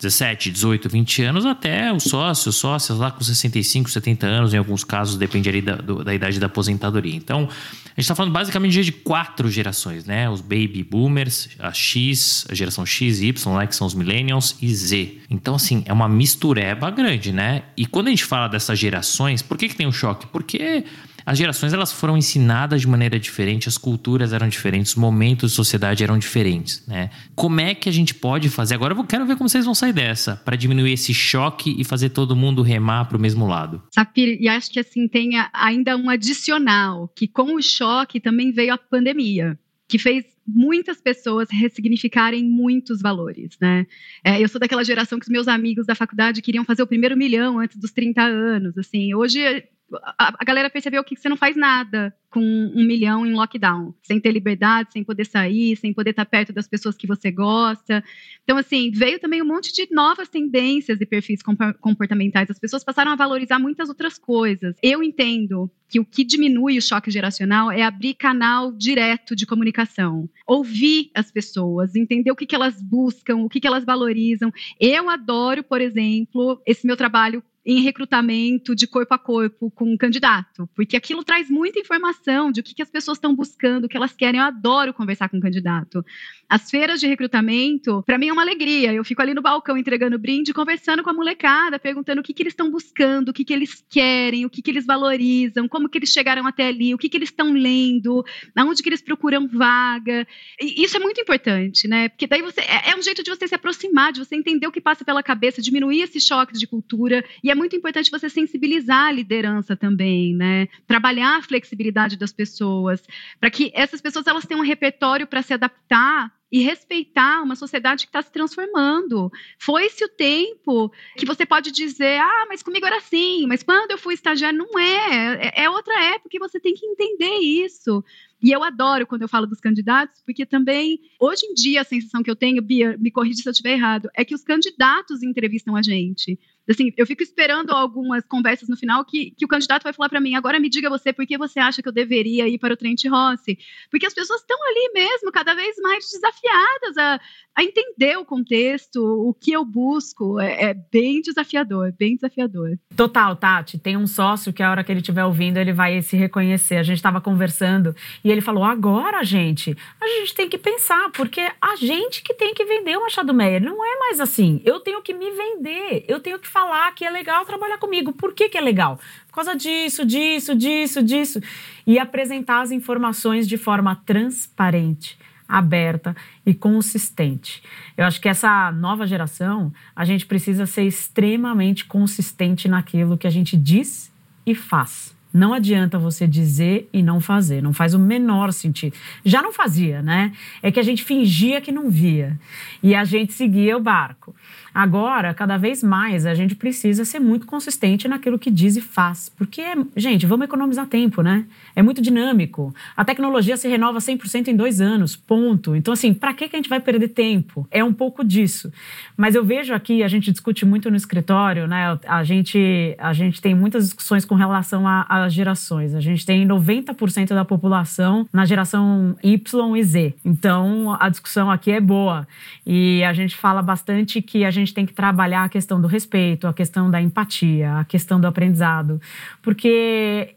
[0.02, 4.82] 17, 18, 20 anos, até os sócios, sócias lá com 65, 70 anos, em alguns
[4.82, 7.14] casos depende ali da, do, da idade da aposentadoria.
[7.14, 10.28] Então, a gente está falando basicamente de quatro gerações, né?
[10.28, 13.66] Os baby boomers, a X, a geração X, Y, né?
[13.68, 15.18] que são os millennials, e Z.
[15.30, 17.62] Então, assim, é uma mistureba grande, né?
[17.76, 20.26] E quando a gente fala dessas gerações, por que, que tem um choque?
[20.26, 20.84] Porque
[21.24, 25.56] as gerações elas foram ensinadas de maneira diferente, as culturas eram diferentes, os momentos de
[25.56, 27.10] sociedade eram diferentes, né?
[27.34, 28.74] Como é que a gente pode fazer?
[28.74, 32.10] Agora eu quero ver como vocês vão sair dessa para diminuir esse choque e fazer
[32.10, 33.82] todo mundo remar para o mesmo lado.
[33.94, 38.74] Sapir, e acho que assim tem ainda um adicional, que com o choque também veio
[38.74, 39.58] a pandemia
[39.92, 43.86] que fez muitas pessoas ressignificarem muitos valores, né?
[44.24, 47.14] É, eu sou daquela geração que os meus amigos da faculdade queriam fazer o primeiro
[47.14, 49.14] milhão antes dos 30 anos, assim.
[49.14, 49.62] Hoje
[50.02, 54.18] a, a galera percebeu que você não faz nada com um milhão em lockdown, sem
[54.18, 58.02] ter liberdade, sem poder sair, sem poder estar perto das pessoas que você gosta.
[58.42, 61.40] Então, assim, veio também um monte de novas tendências e perfis
[61.80, 62.50] comportamentais.
[62.50, 64.74] As pessoas passaram a valorizar muitas outras coisas.
[64.82, 70.26] Eu entendo que o que diminui o choque geracional é abrir canal direto de comunicação,
[70.46, 74.50] ouvir as pessoas, entender o que, que elas buscam, o que, que elas valorizam.
[74.80, 79.96] Eu adoro, por exemplo, esse meu trabalho em recrutamento de corpo a corpo com um
[79.96, 83.88] candidato, porque aquilo traz muita informação de o que, que as pessoas estão buscando, o
[83.88, 84.40] que elas querem.
[84.40, 86.04] Eu adoro conversar com um candidato.
[86.48, 88.92] As feiras de recrutamento, para mim é uma alegria.
[88.92, 92.42] Eu fico ali no balcão entregando brinde, conversando com a molecada, perguntando o que, que
[92.42, 95.98] eles estão buscando, o que, que eles querem, o que, que eles valorizam, como que
[95.98, 98.24] eles chegaram até ali, o que, que eles estão lendo,
[98.56, 100.26] aonde que eles procuram vaga.
[100.60, 102.08] E isso é muito importante, né?
[102.08, 104.72] Porque daí você é, é um jeito de você se aproximar, de você entender o
[104.72, 107.24] que passa pela cabeça, diminuir esses choques de cultura.
[107.42, 110.68] E é muito importante você sensibilizar a liderança também, né?
[110.86, 113.02] Trabalhar a flexibilidade das pessoas,
[113.38, 118.04] para que essas pessoas elas tenham um repertório para se adaptar e respeitar uma sociedade
[118.04, 119.30] que está se transformando.
[119.58, 123.98] Foi-se o tempo que você pode dizer, ah, mas comigo era assim, mas quando eu
[123.98, 125.46] fui estagiário, não é.
[125.46, 128.04] É, é outra época e você tem que entender isso.
[128.42, 132.22] E eu adoro quando eu falo dos candidatos, porque também, hoje em dia, a sensação
[132.22, 135.74] que eu tenho, Bia, me corrija se eu estiver errado, é que os candidatos entrevistam
[135.74, 136.38] a gente.
[136.68, 140.20] Assim, eu fico esperando algumas conversas no final que, que o candidato vai falar para
[140.20, 142.76] mim, agora me diga você por que você acha que eu deveria ir para o
[142.76, 143.58] Trent Rossi.
[143.90, 147.20] Porque as pessoas estão ali mesmo, cada vez mais desafiadas a,
[147.56, 150.40] a entender o contexto, o que eu busco.
[150.40, 152.78] É, é, bem desafiador, bem desafiador.
[152.96, 153.78] Total, Tati.
[153.78, 156.76] Tem um sócio que a hora que ele estiver ouvindo, ele vai se reconhecer.
[156.76, 161.40] A gente estava conversando e ele falou: agora, gente, a gente tem que pensar, porque
[161.60, 163.62] a gente que tem que vender o Machado Meyer.
[163.62, 164.60] Não é mais assim.
[164.64, 168.12] Eu tenho que me vender, eu tenho que falar que é legal trabalhar comigo.
[168.12, 169.00] Por que, que é legal?
[169.28, 171.40] Por causa disso, disso, disso, disso.
[171.86, 177.62] E apresentar as informações de forma transparente aberta e consistente.
[177.94, 183.30] Eu acho que essa nova geração, a gente precisa ser extremamente consistente naquilo que a
[183.30, 184.10] gente diz
[184.46, 185.14] e faz.
[185.32, 188.94] Não adianta você dizer e não fazer, não faz o menor sentido.
[189.24, 190.32] Já não fazia, né?
[190.62, 192.38] É que a gente fingia que não via
[192.82, 194.34] e a gente seguia o barco.
[194.74, 199.28] Agora, cada vez mais, a gente precisa ser muito consistente naquilo que diz e faz.
[199.28, 199.62] Porque,
[199.96, 201.44] gente, vamos economizar tempo, né?
[201.76, 202.74] É muito dinâmico.
[202.96, 205.76] A tecnologia se renova 100% em dois anos, ponto.
[205.76, 207.66] Então, assim, para que a gente vai perder tempo?
[207.70, 208.72] É um pouco disso.
[209.16, 211.98] Mas eu vejo aqui, a gente discute muito no escritório, né?
[212.06, 215.94] A gente, a gente tem muitas discussões com relação às gerações.
[215.94, 220.14] A gente tem 90% da população na geração Y e Z.
[220.24, 222.26] Então, a discussão aqui é boa.
[222.66, 225.86] E a gente fala bastante que a gente gente tem que trabalhar a questão do
[225.86, 229.00] respeito, a questão da empatia, a questão do aprendizado,
[229.42, 230.34] porque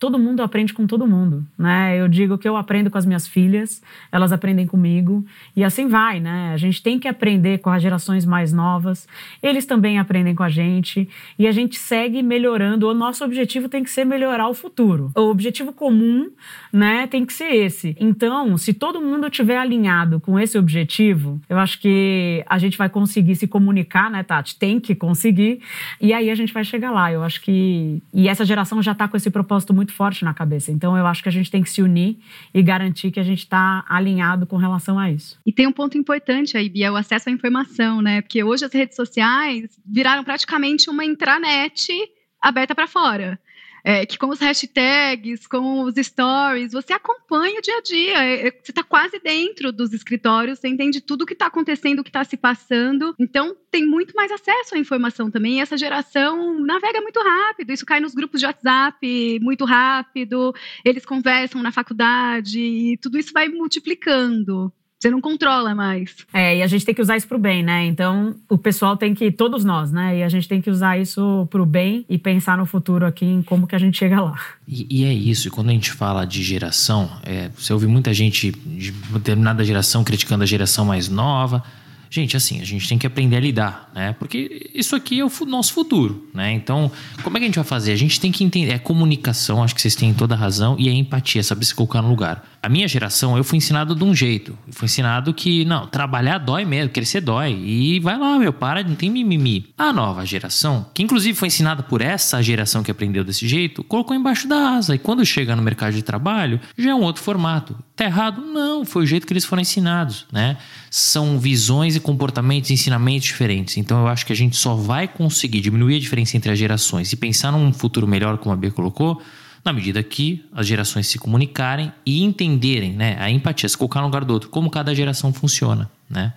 [0.00, 2.00] todo mundo aprende com todo mundo, né?
[2.00, 5.24] Eu digo que eu aprendo com as minhas filhas, elas aprendem comigo
[5.54, 6.52] e assim vai, né?
[6.54, 9.06] A gente tem que aprender com as gerações mais novas,
[9.42, 11.06] eles também aprendem com a gente
[11.38, 12.88] e a gente segue melhorando.
[12.88, 15.12] O nosso objetivo tem que ser melhorar o futuro.
[15.14, 16.30] O objetivo comum,
[16.72, 17.94] né, tem que ser esse.
[18.00, 22.88] Então, se todo mundo estiver alinhado com esse objetivo, eu acho que a gente vai
[22.88, 24.58] conseguir se comunicar, né, Tati?
[24.58, 25.60] Tem que conseguir
[26.00, 27.12] e aí a gente vai chegar lá.
[27.12, 30.32] Eu acho que e essa geração já está com esse propósito muito muito forte na
[30.32, 30.70] cabeça.
[30.70, 32.18] Então eu acho que a gente tem que se unir
[32.54, 35.38] e garantir que a gente está alinhado com relação a isso.
[35.44, 38.22] E tem um ponto importante aí, Bia, o acesso à informação, né?
[38.22, 41.92] Porque hoje as redes sociais viraram praticamente uma intranet
[42.40, 43.38] aberta para fora
[43.84, 48.24] é, que com os hashtags, com os stories, você acompanha o dia a dia.
[48.24, 52.00] É, é você está quase dentro dos escritórios, você entende tudo o que está acontecendo,
[52.00, 53.14] o que está se passando.
[53.18, 55.58] Então, tem muito mais acesso à informação também.
[55.58, 57.72] E essa geração navega muito rápido.
[57.72, 60.54] Isso cai nos grupos de WhatsApp muito rápido.
[60.84, 64.72] Eles conversam na faculdade e tudo isso vai multiplicando.
[65.00, 66.14] Você não controla mais.
[66.30, 67.86] É, e a gente tem que usar isso pro bem, né?
[67.86, 70.18] Então, o pessoal tem que, todos nós, né?
[70.18, 73.40] E a gente tem que usar isso pro bem e pensar no futuro aqui em
[73.40, 74.38] como que a gente chega lá.
[74.68, 78.12] E, e é isso, e quando a gente fala de geração, é, você ouve muita
[78.12, 81.64] gente de determinada geração criticando a geração mais nova.
[82.10, 84.14] Gente, assim, a gente tem que aprender a lidar, né?
[84.18, 86.52] Porque isso aqui é o nosso futuro, né?
[86.52, 86.92] Então,
[87.22, 87.92] como é que a gente vai fazer?
[87.92, 88.72] A gente tem que entender.
[88.72, 92.02] É comunicação, acho que vocês têm toda a razão, e é empatia, saber se colocar
[92.02, 94.56] no lugar a minha geração, eu fui ensinado de um jeito.
[94.66, 97.52] Eu fui ensinado que, não, trabalhar dói mesmo, crescer dói.
[97.52, 99.70] E vai lá, meu, para, não tem mimimi.
[99.78, 104.14] A nova geração, que inclusive foi ensinada por essa geração que aprendeu desse jeito, colocou
[104.14, 104.94] embaixo da asa.
[104.94, 107.74] E quando chega no mercado de trabalho, já é um outro formato.
[107.96, 108.42] Tá errado?
[108.42, 110.58] Não, foi o jeito que eles foram ensinados, né?
[110.90, 113.78] São visões e comportamentos, ensinamentos diferentes.
[113.78, 117.12] Então eu acho que a gente só vai conseguir diminuir a diferença entre as gerações
[117.12, 119.22] e pensar num futuro melhor, como a Bia colocou,
[119.64, 124.06] na medida que as gerações se comunicarem e entenderem, né, a empatia, se colocar no
[124.06, 126.32] lugar do outro, como cada geração funciona, né?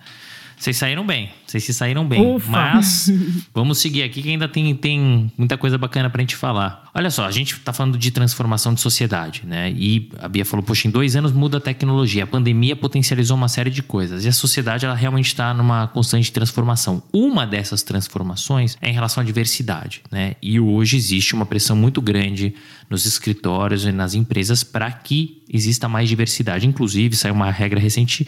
[0.56, 2.34] Vocês saíram bem, vocês se saíram bem.
[2.36, 2.50] Ufa.
[2.50, 3.10] Mas
[3.54, 6.84] vamos seguir aqui que ainda tem, tem muita coisa bacana pra gente falar.
[6.94, 9.72] Olha só, a gente tá falando de transformação de sociedade, né?
[9.76, 12.24] E a Bia falou, poxa, em dois anos muda a tecnologia.
[12.24, 14.24] A pandemia potencializou uma série de coisas.
[14.24, 17.02] E a sociedade, ela realmente está numa constante transformação.
[17.12, 20.36] Uma dessas transformações é em relação à diversidade, né?
[20.40, 22.54] E hoje existe uma pressão muito grande
[22.88, 26.66] nos escritórios e nas empresas para que exista mais diversidade.
[26.66, 28.26] Inclusive, saiu uma regra recente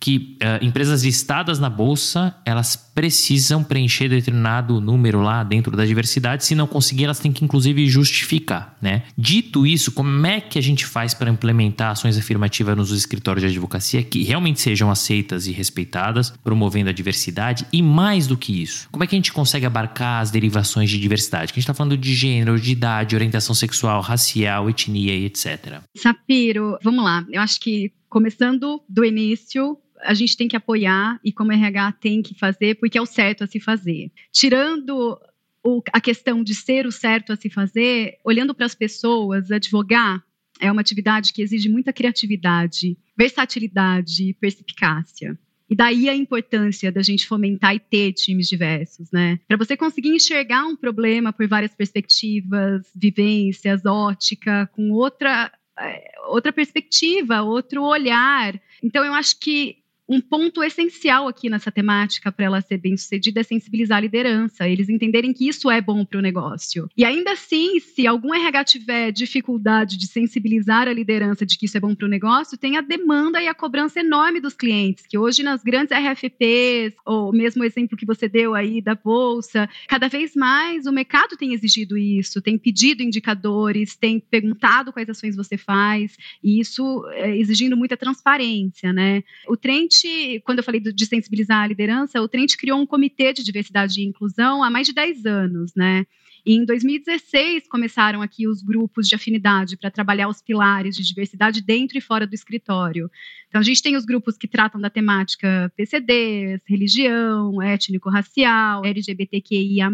[0.00, 6.44] que uh, empresas listadas na bolsa elas precisam preencher determinado número lá dentro da diversidade.
[6.44, 9.04] Se não conseguir, elas têm que inclusive justificar, né?
[9.16, 13.48] Dito isso, como é que a gente faz para implementar ações afirmativas nos escritórios de
[13.48, 18.88] advocacia que realmente sejam aceitas e respeitadas, promovendo a diversidade e mais do que isso,
[18.90, 21.52] como é que a gente consegue abarcar as derivações de diversidade?
[21.52, 25.80] Que a gente está falando de gênero, de idade, orientação sexual, racial, etnia e etc.
[25.96, 27.24] Sapiro, vamos lá.
[27.30, 32.22] Eu acho que começando do início, a gente tem que apoiar e como RH tem
[32.22, 34.10] que fazer, porque é o certo a se fazer.
[34.32, 35.18] Tirando
[35.62, 40.22] o, a questão de ser o certo a se fazer, olhando para as pessoas, advogar
[40.60, 45.38] é uma atividade que exige muita criatividade, versatilidade, perspicácia.
[45.70, 49.38] E daí a importância da gente fomentar e ter times diversos, né?
[49.46, 56.52] Para você conseguir enxergar um problema por várias perspectivas, vivências, ótica, com outra eh, outra
[56.52, 58.58] perspectiva, outro olhar.
[58.82, 59.76] Então eu acho que
[60.08, 64.66] um ponto essencial aqui nessa temática para ela ser bem sucedida é sensibilizar a liderança,
[64.66, 66.88] eles entenderem que isso é bom para o negócio.
[66.96, 71.76] E ainda assim, se algum RH tiver dificuldade de sensibilizar a liderança de que isso
[71.76, 75.18] é bom para o negócio, tem a demanda e a cobrança enorme dos clientes, que
[75.18, 80.08] hoje nas grandes RFPs, ou mesmo o exemplo que você deu aí da bolsa, cada
[80.08, 85.58] vez mais o mercado tem exigido isso, tem pedido indicadores, tem perguntado quais ações você
[85.58, 89.22] faz, e isso é, exigindo muita transparência, né?
[89.46, 89.97] O Trent
[90.44, 94.04] quando eu falei de sensibilizar a liderança, o Trent criou um comitê de diversidade e
[94.04, 96.06] inclusão há mais de 10 anos, né?
[96.46, 101.60] E em 2016 começaram aqui os grupos de afinidade para trabalhar os pilares de diversidade
[101.60, 103.10] dentro e fora do escritório.
[103.48, 109.90] Então a gente tem os grupos que tratam da temática PCDs, religião, étnico-racial, LGBTQIA+,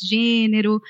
[0.00, 0.80] gênero.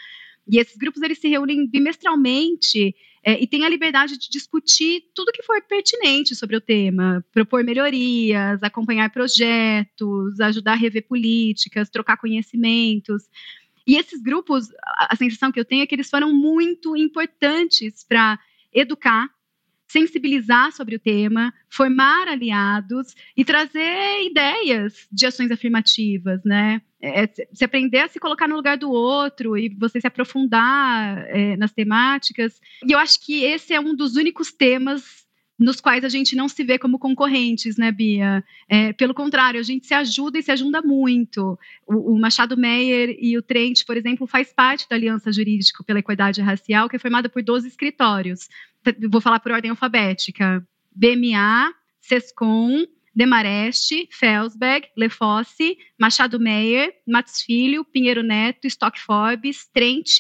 [0.47, 5.33] E esses grupos eles se reúnem bimestralmente é, e tem a liberdade de discutir tudo
[5.33, 12.17] que for pertinente sobre o tema, propor melhorias, acompanhar projetos, ajudar a rever políticas, trocar
[12.17, 13.25] conhecimentos.
[13.87, 18.39] E esses grupos, a sensação que eu tenho é que eles foram muito importantes para
[18.73, 19.29] educar
[19.91, 26.81] sensibilizar sobre o tema, formar aliados e trazer ideias de ações afirmativas, né?
[27.03, 31.57] É, se aprender a se colocar no lugar do outro e você se aprofundar é,
[31.57, 32.61] nas temáticas.
[32.87, 35.21] E eu acho que esse é um dos únicos temas
[35.59, 38.43] nos quais a gente não se vê como concorrentes, né, Bia?
[38.67, 41.59] É, pelo contrário, a gente se ajuda e se ajuda muito.
[41.87, 45.99] O, o, Machado Meyer e o Trent, por exemplo, faz parte da Aliança Jurídica pela
[45.99, 48.49] Equidade Racial, que é formada por 12 escritórios
[49.11, 58.23] vou falar por ordem alfabética: BMA, SESCOM, Demareste, Felsberg, Lefosse, Machado Meyer, Matos Filho, Pinheiro
[58.23, 60.19] Neto, Stock Forbes, Trent,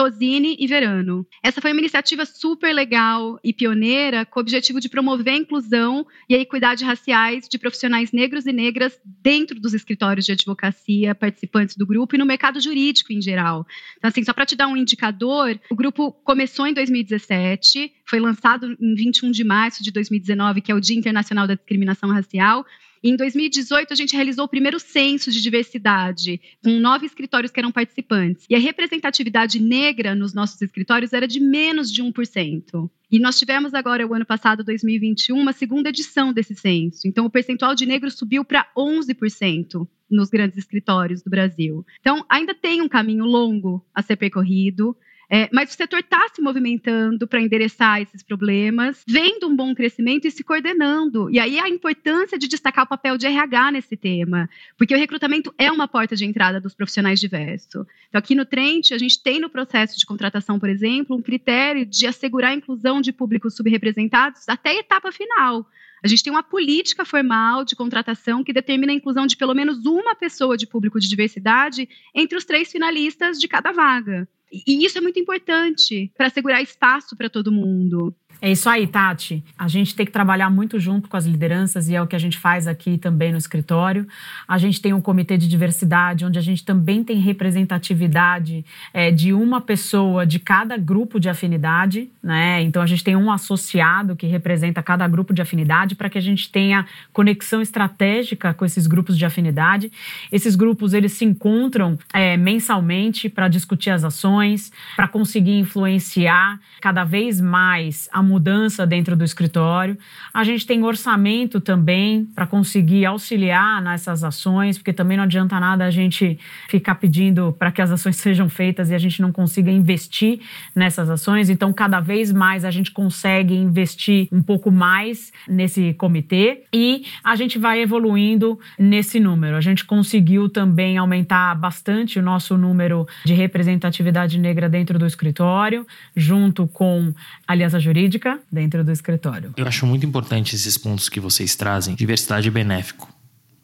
[0.00, 1.26] Tosini e Verano.
[1.42, 6.06] Essa foi uma iniciativa super legal e pioneira com o objetivo de promover a inclusão
[6.26, 11.76] e a equidade raciais de profissionais negros e negras dentro dos escritórios de advocacia participantes
[11.76, 13.66] do grupo e no mercado jurídico em geral.
[13.98, 18.74] Então, assim, só para te dar um indicador, o grupo começou em 2017, foi lançado
[18.80, 22.64] em 21 de março de 2019, que é o Dia Internacional da Discriminação Racial,
[23.02, 27.72] em 2018, a gente realizou o primeiro censo de diversidade, com nove escritórios que eram
[27.72, 28.44] participantes.
[28.48, 32.90] E a representatividade negra nos nossos escritórios era de menos de 1%.
[33.10, 37.08] E nós tivemos agora, o ano passado, 2021, uma segunda edição desse censo.
[37.08, 41.84] Então, o percentual de negros subiu para 11% nos grandes escritórios do Brasil.
[42.00, 44.96] Então, ainda tem um caminho longo a ser percorrido.
[45.32, 50.26] É, mas o setor está se movimentando para endereçar esses problemas, vendo um bom crescimento
[50.26, 51.30] e se coordenando.
[51.30, 55.54] E aí a importância de destacar o papel de RH nesse tema, porque o recrutamento
[55.56, 57.86] é uma porta de entrada dos profissionais diversos.
[58.08, 61.86] Então, aqui no Trent, a gente tem no processo de contratação, por exemplo, um critério
[61.86, 65.64] de assegurar a inclusão de públicos subrepresentados até a etapa final.
[66.02, 69.86] A gente tem uma política formal de contratação que determina a inclusão de pelo menos
[69.86, 74.26] uma pessoa de público de diversidade entre os três finalistas de cada vaga.
[74.52, 78.14] E isso é muito importante para assegurar espaço para todo mundo.
[78.42, 79.44] É isso aí, Tati.
[79.58, 82.18] A gente tem que trabalhar muito junto com as lideranças e é o que a
[82.18, 84.08] gente faz aqui também no escritório.
[84.48, 88.64] A gente tem um comitê de diversidade, onde a gente também tem representatividade
[88.94, 92.62] é, de uma pessoa de cada grupo de afinidade, né?
[92.62, 96.22] Então a gente tem um associado que representa cada grupo de afinidade para que a
[96.22, 99.92] gente tenha conexão estratégica com esses grupos de afinidade.
[100.32, 107.04] Esses grupos eles se encontram é, mensalmente para discutir as ações, para conseguir influenciar cada
[107.04, 109.98] vez mais a mudança dentro do escritório.
[110.32, 115.84] A gente tem orçamento também para conseguir auxiliar nessas ações, porque também não adianta nada
[115.84, 119.70] a gente ficar pedindo para que as ações sejam feitas e a gente não consiga
[119.70, 120.40] investir
[120.74, 121.50] nessas ações.
[121.50, 127.34] Então, cada vez mais a gente consegue investir um pouco mais nesse comitê e a
[127.34, 129.56] gente vai evoluindo nesse número.
[129.56, 135.86] A gente conseguiu também aumentar bastante o nosso número de representatividade negra dentro do escritório,
[136.14, 137.12] junto com
[137.46, 138.19] a Aliança Jurídica
[138.50, 139.52] dentro do escritório.
[139.56, 141.94] Eu acho muito importante esses pontos que vocês trazem.
[141.94, 143.19] Diversidade benéfico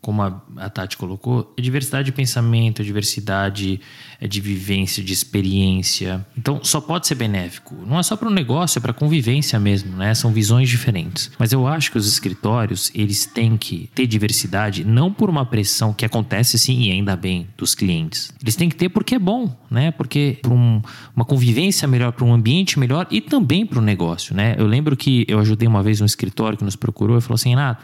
[0.07, 3.81] como a, a Tati colocou, é diversidade de pensamento, é diversidade
[4.21, 6.25] é de vivência, de experiência.
[6.39, 7.75] Então, só pode ser benéfico.
[7.85, 10.15] Não é só para o negócio, é para a convivência mesmo, né?
[10.15, 11.33] São visões diferentes.
[11.37, 15.93] Mas eu acho que os escritórios, eles têm que ter diversidade, não por uma pressão
[15.93, 18.33] que acontece sim, e ainda bem, dos clientes.
[18.41, 19.91] Eles têm que ter porque é bom, né?
[19.91, 20.81] Porque para um,
[21.17, 24.55] uma convivência melhor, para um ambiente melhor e também para o negócio, né?
[24.57, 27.49] Eu lembro que eu ajudei uma vez um escritório que nos procurou e falou assim,
[27.51, 27.83] Renato,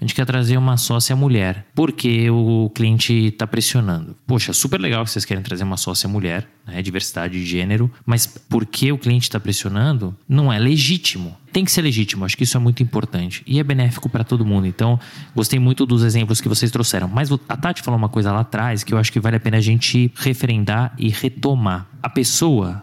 [0.00, 4.16] a gente quer trazer uma sócia mulher, porque o cliente está pressionando.
[4.26, 8.26] Poxa, super legal que vocês querem trazer uma sócia mulher, né, diversidade de gênero, mas
[8.26, 11.36] porque o cliente está pressionando, não é legítimo.
[11.52, 14.46] Tem que ser legítimo, acho que isso é muito importante e é benéfico para todo
[14.46, 14.66] mundo.
[14.66, 14.98] Então,
[15.34, 17.06] gostei muito dos exemplos que vocês trouxeram.
[17.06, 19.58] Mas a Tati falou uma coisa lá atrás que eu acho que vale a pena
[19.58, 21.86] a gente referendar e retomar.
[22.02, 22.82] A pessoa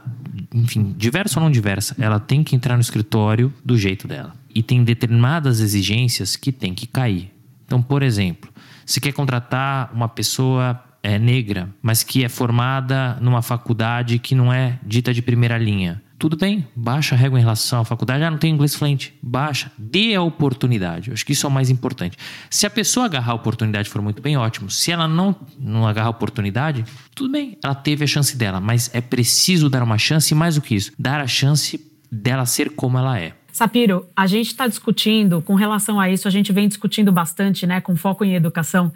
[0.54, 4.64] enfim, diversa ou não diversa, ela tem que entrar no escritório do jeito dela e
[4.64, 7.32] tem determinadas exigências que tem que cair.
[7.64, 8.52] Então, por exemplo,
[8.84, 14.52] se quer contratar uma pessoa é, negra, mas que é formada numa faculdade que não
[14.52, 18.24] é dita de primeira linha, tudo bem, baixa a régua em relação à faculdade.
[18.24, 19.14] Ah, não tem inglês fluente.
[19.22, 21.10] Baixa, dê a oportunidade.
[21.10, 22.18] Eu acho que isso é o mais importante.
[22.50, 24.72] Se a pessoa agarrar a oportunidade for muito bem, ótimo.
[24.72, 28.60] Se ela não, não agarrar a oportunidade, tudo bem, ela teve a chance dela.
[28.60, 31.80] Mas é preciso dar uma chance e mais do que isso, dar a chance
[32.12, 33.37] dela ser como ela é.
[33.58, 37.82] Sapiro, a gente está discutindo, com relação a isso, a gente vem discutindo bastante, né,
[37.82, 38.94] com foco em educação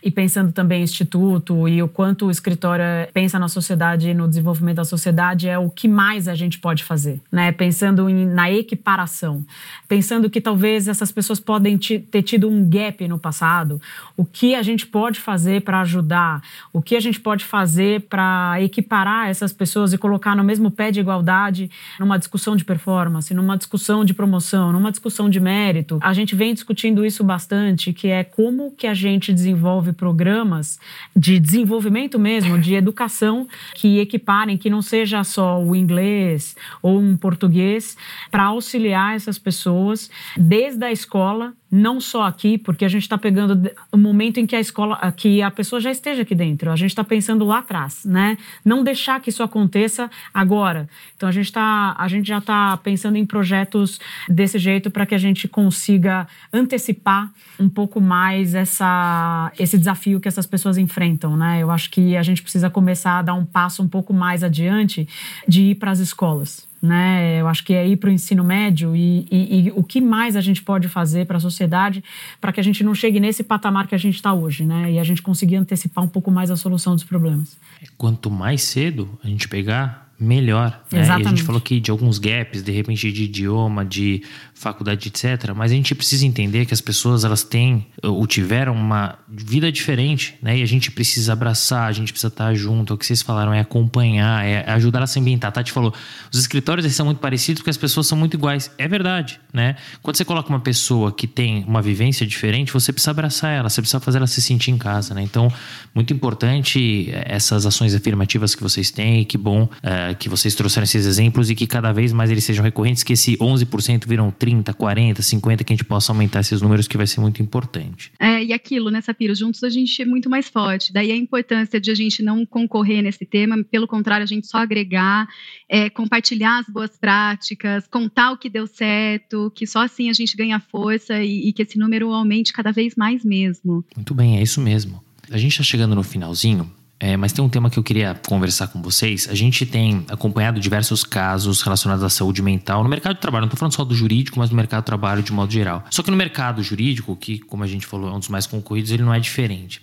[0.00, 4.28] e pensando também em instituto e o quanto o escritório pensa na sociedade e no
[4.28, 8.48] desenvolvimento da sociedade é o que mais a gente pode fazer, né, pensando em, na
[8.52, 9.44] equiparação,
[9.88, 13.82] pensando que talvez essas pessoas podem ter tido um gap no passado,
[14.16, 16.40] o que a gente pode fazer para ajudar,
[16.72, 20.92] o que a gente pode fazer para equiparar essas pessoas e colocar no mesmo pé
[20.92, 21.68] de igualdade
[21.98, 26.52] numa discussão de performance, numa discussão de promoção, numa discussão de mérito, a gente vem
[26.52, 30.78] discutindo isso bastante, que é como que a gente desenvolve programas
[31.16, 37.16] de desenvolvimento mesmo, de educação que equiparem, que não seja só o inglês ou um
[37.16, 37.96] português,
[38.30, 43.68] para auxiliar essas pessoas desde a escola não só aqui, porque a gente está pegando
[43.90, 46.70] o momento em que a escola, que a pessoa já esteja aqui dentro.
[46.70, 48.38] A gente está pensando lá atrás, né?
[48.64, 50.88] Não deixar que isso aconteça agora.
[51.16, 53.98] Então a gente tá, a gente já está pensando em projetos
[54.28, 60.28] desse jeito para que a gente consiga antecipar um pouco mais essa, esse desafio que
[60.28, 61.60] essas pessoas enfrentam, né?
[61.60, 65.08] Eu acho que a gente precisa começar a dar um passo um pouco mais adiante
[65.48, 67.40] de ir para as escolas né?
[67.40, 70.36] Eu acho que é ir para o ensino médio e, e, e, o que mais
[70.36, 72.04] a gente pode fazer para a sociedade
[72.40, 74.92] para que a gente não chegue nesse patamar que a gente está hoje, né?
[74.92, 77.56] E a gente conseguir antecipar um pouco mais a solução dos problemas.
[77.96, 80.82] Quanto mais cedo a gente pegar, melhor.
[80.92, 81.00] Né?
[81.00, 81.24] Exatamente.
[81.24, 84.22] E a gente falou aqui de alguns gaps, de repente de idioma, de
[84.54, 85.52] faculdade, etc.
[85.54, 90.36] Mas a gente precisa entender que as pessoas elas têm ou tiveram uma vida diferente,
[90.40, 90.58] né?
[90.58, 92.94] E a gente precisa abraçar, a gente precisa estar junto.
[92.94, 95.48] O que vocês falaram é acompanhar, é ajudar a se ambientar.
[95.48, 95.92] A Tati falou,
[96.32, 98.70] os escritórios são muito parecidos porque as pessoas são muito iguais.
[98.78, 99.76] É verdade, né?
[100.02, 103.82] Quando você coloca uma pessoa que tem uma vivência diferente, você precisa abraçar ela, você
[103.82, 105.22] precisa fazer ela se sentir em casa, né?
[105.22, 105.52] Então,
[105.94, 111.06] muito importante essas ações afirmativas que vocês têm que bom é, que vocês trouxeram esses
[111.06, 115.22] exemplos e que cada vez mais eles sejam recorrentes, que esse 11% viram 30, 40,
[115.22, 118.12] 50, que a gente possa aumentar esses números, que vai ser muito importante.
[118.20, 119.34] É, e aquilo, né, Sapiro?
[119.34, 120.92] Juntos a gente é muito mais forte.
[120.92, 124.58] Daí a importância de a gente não concorrer nesse tema, pelo contrário, a gente só
[124.58, 125.26] agregar,
[125.66, 130.36] é, compartilhar as boas práticas, contar o que deu certo, que só assim a gente
[130.36, 133.82] ganha força e, e que esse número aumente cada vez mais mesmo.
[133.96, 135.02] Muito bem, é isso mesmo.
[135.30, 136.70] A gente está chegando no finalzinho.
[137.04, 139.28] É, mas tem um tema que eu queria conversar com vocês.
[139.28, 143.42] A gente tem acompanhado diversos casos relacionados à saúde mental no mercado de trabalho.
[143.42, 145.84] Não estou falando só do jurídico, mas no mercado de trabalho de modo geral.
[145.90, 148.90] Só que no mercado jurídico, que, como a gente falou, é um dos mais concorridos,
[148.90, 149.82] ele não é diferente.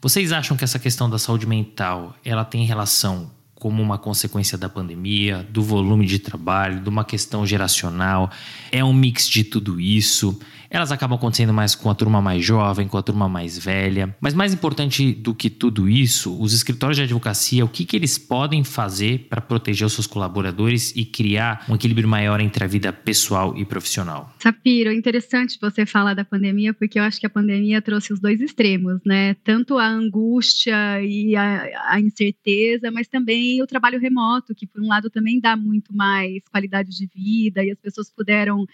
[0.00, 4.70] Vocês acham que essa questão da saúde mental ela tem relação como uma consequência da
[4.70, 8.30] pandemia, do volume de trabalho, de uma questão geracional.
[8.72, 10.40] É um mix de tudo isso.
[10.70, 14.16] Elas acabam acontecendo mais com a turma mais jovem, com a turma mais velha.
[14.20, 18.16] Mas mais importante do que tudo isso, os escritórios de advocacia, o que, que eles
[18.16, 22.92] podem fazer para proteger os seus colaboradores e criar um equilíbrio maior entre a vida
[22.92, 24.32] pessoal e profissional?
[24.38, 28.40] Sapiro, interessante você falar da pandemia, porque eu acho que a pandemia trouxe os dois
[28.40, 29.34] extremos, né?
[29.42, 34.88] Tanto a angústia e a, a incerteza, mas também o trabalho remoto, que por um
[34.88, 38.66] lado também dá muito mais qualidade de vida e as pessoas puderam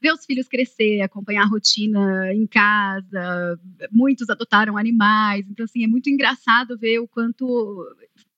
[0.00, 3.60] ver os filhos crescer, acompanhar a rotina em casa.
[3.90, 7.86] Muitos adotaram animais, então assim é muito engraçado ver o quanto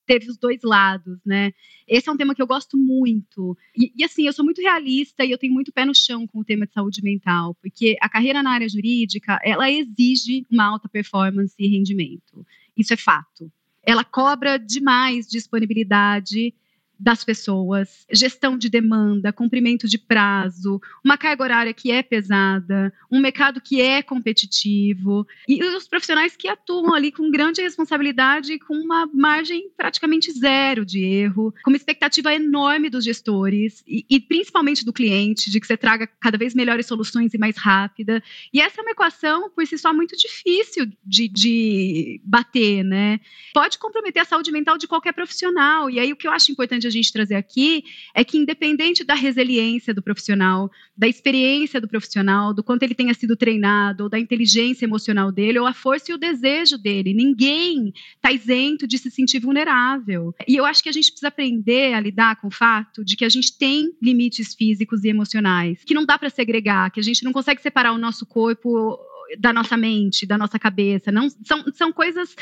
[0.06, 1.52] teve os dois lados, né?
[1.86, 3.56] Esse é um tema que eu gosto muito.
[3.76, 6.40] E, e, assim, eu sou muito realista e eu tenho muito pé no chão com
[6.40, 10.88] o tema de saúde mental, porque a carreira na área jurídica, ela exige uma alta
[10.88, 12.44] performance e rendimento.
[12.76, 13.50] Isso é fato.
[13.84, 16.54] Ela cobra demais disponibilidade
[17.02, 23.18] das pessoas, gestão de demanda, cumprimento de prazo, uma carga horária que é pesada, um
[23.18, 29.10] mercado que é competitivo e os profissionais que atuam ali com grande responsabilidade, com uma
[29.12, 34.92] margem praticamente zero de erro, com uma expectativa enorme dos gestores e, e principalmente do
[34.92, 38.22] cliente de que você traga cada vez melhores soluções e mais rápida.
[38.52, 43.18] E essa é uma equação por si só muito difícil de, de bater, né?
[43.52, 45.90] Pode comprometer a saúde mental de qualquer profissional.
[45.90, 49.92] E aí o que eu acho importante gente trazer aqui é que, independente da resiliência
[49.92, 54.84] do profissional, da experiência do profissional, do quanto ele tenha sido treinado, ou da inteligência
[54.84, 59.40] emocional dele, ou a força e o desejo dele, ninguém está isento de se sentir
[59.40, 60.34] vulnerável.
[60.46, 63.24] E eu acho que a gente precisa aprender a lidar com o fato de que
[63.24, 67.24] a gente tem limites físicos e emocionais, que não dá para segregar, que a gente
[67.24, 68.98] não consegue separar o nosso corpo
[69.38, 71.10] da nossa mente, da nossa cabeça.
[71.10, 72.34] Não, são, são coisas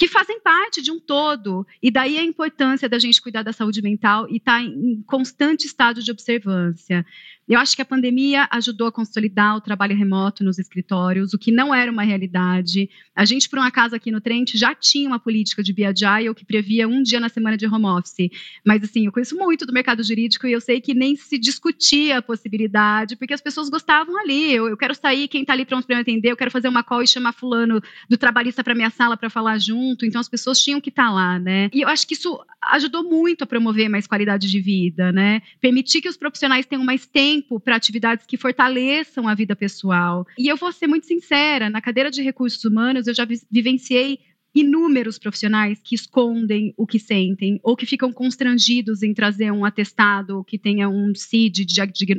[0.00, 1.66] que fazem parte de um todo.
[1.82, 5.66] E daí a importância da gente cuidar da saúde mental e estar tá em constante
[5.66, 7.04] estado de observância.
[7.50, 11.50] Eu acho que a pandemia ajudou a consolidar o trabalho remoto nos escritórios, o que
[11.50, 12.88] não era uma realidade.
[13.12, 16.44] A gente, por um acaso, aqui no Trent, já tinha uma política de Agile que
[16.44, 18.30] previa um dia na semana de home office.
[18.64, 22.18] Mas, assim, eu conheço muito do mercado jurídico e eu sei que nem se discutia
[22.18, 24.54] a possibilidade, porque as pessoas gostavam ali.
[24.54, 26.84] Eu, eu quero sair, quem está ali pronto para me atender, eu quero fazer uma
[26.84, 29.89] call e chamar fulano do trabalhista para minha sala para falar junto.
[30.04, 31.70] Então, as pessoas tinham que estar tá lá, né?
[31.72, 32.38] E eu acho que isso
[32.72, 35.42] ajudou muito a promover mais qualidade de vida, né?
[35.60, 40.26] Permitir que os profissionais tenham mais tempo tempo para atividades que fortaleçam a vida pessoal.
[40.38, 44.18] E eu vou ser muito sincera, na cadeira de recursos humanos eu já vivenciei
[44.52, 50.42] inúmeros profissionais que escondem o que sentem ou que ficam constrangidos em trazer um atestado
[50.42, 51.64] que tenha um CID,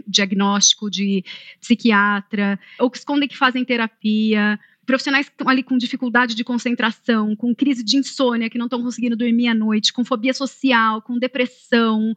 [0.07, 1.25] diagnóstico de
[1.59, 4.57] psiquiatra, ou que escondem que fazem terapia,
[4.91, 8.83] profissionais que estão ali com dificuldade de concentração, com crise de insônia, que não estão
[8.83, 12.13] conseguindo dormir à noite, com fobia social, com depressão,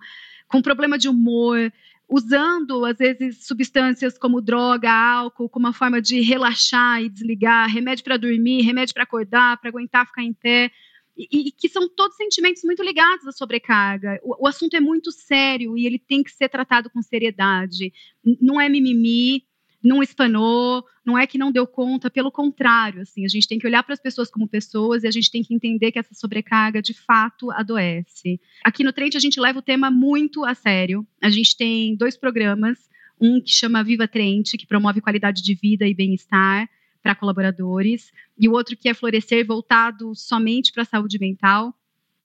[0.48, 1.72] com problema de humor
[2.09, 8.05] usando, às vezes, substâncias como droga, álcool, como uma forma de relaxar e desligar, remédio
[8.05, 10.70] para dormir, remédio para acordar, para aguentar ficar em pé.
[11.16, 14.18] E, e, que são todos sentimentos muito ligados à sobrecarga.
[14.24, 17.92] O, o, assunto é muito sério e ele tem que ser tratado com seriedade.
[18.40, 19.44] Não é mimimi,
[19.85, 23.66] não espanou, não é que não deu conta, pelo contrário, assim, a gente tem que
[23.66, 26.81] olhar para as pessoas como pessoas e a gente tem que entender que essa sobrecarga
[26.81, 28.40] de fato adoece.
[28.65, 31.06] Aqui no Trent a gente leva o tema muito a sério.
[31.23, 32.78] A gente tem dois programas,
[33.20, 36.69] um que chama Viva Trent, que promove qualidade de vida e bem-estar
[37.02, 41.74] para colaboradores, e o outro que é Florescer, voltado somente para a saúde mental.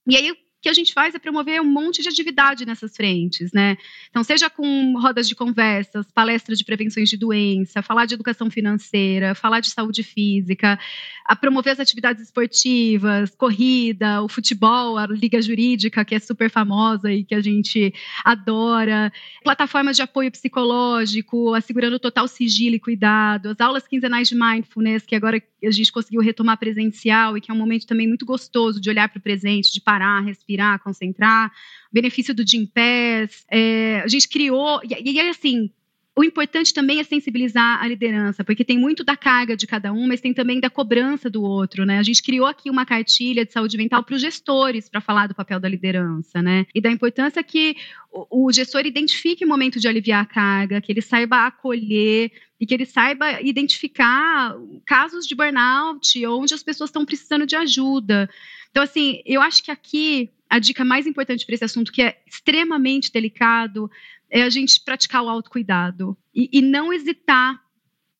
[0.06, 3.76] E aí que a gente faz é promover um monte de atividade nessas frentes, né?
[4.10, 9.34] Então, seja com rodas de conversas, palestras de prevenções de doença, falar de educação financeira,
[9.34, 10.78] falar de saúde física,
[11.24, 17.10] a promover as atividades esportivas, corrida, o futebol, a liga jurídica, que é super famosa
[17.12, 19.12] e que a gente adora,
[19.42, 25.14] plataformas de apoio psicológico, assegurando total sigilo e cuidado, as aulas quinzenais de mindfulness, que
[25.14, 28.88] agora a gente conseguiu retomar presencial e que é um momento também muito gostoso de
[28.88, 31.52] olhar para o presente, de parar, respirar, respirar, concentrar,
[31.92, 33.44] benefício do Jim Pass.
[33.50, 35.70] É, a gente criou, e, e assim,
[36.16, 40.08] o importante também é sensibilizar a liderança, porque tem muito da carga de cada um,
[40.08, 41.98] mas tem também da cobrança do outro, né?
[41.98, 45.34] A gente criou aqui uma cartilha de saúde mental para os gestores para falar do
[45.34, 46.66] papel da liderança, né?
[46.74, 47.76] E da importância que
[48.12, 52.66] o, o gestor identifique o momento de aliviar a carga, que ele saiba acolher, e
[52.66, 54.54] que ele saiba identificar
[54.84, 58.28] casos de burnout onde as pessoas estão precisando de ajuda.
[58.70, 62.18] Então, assim, eu acho que aqui a dica mais importante para esse assunto, que é
[62.26, 63.88] extremamente delicado,
[64.28, 67.60] é a gente praticar o autocuidado e, e não hesitar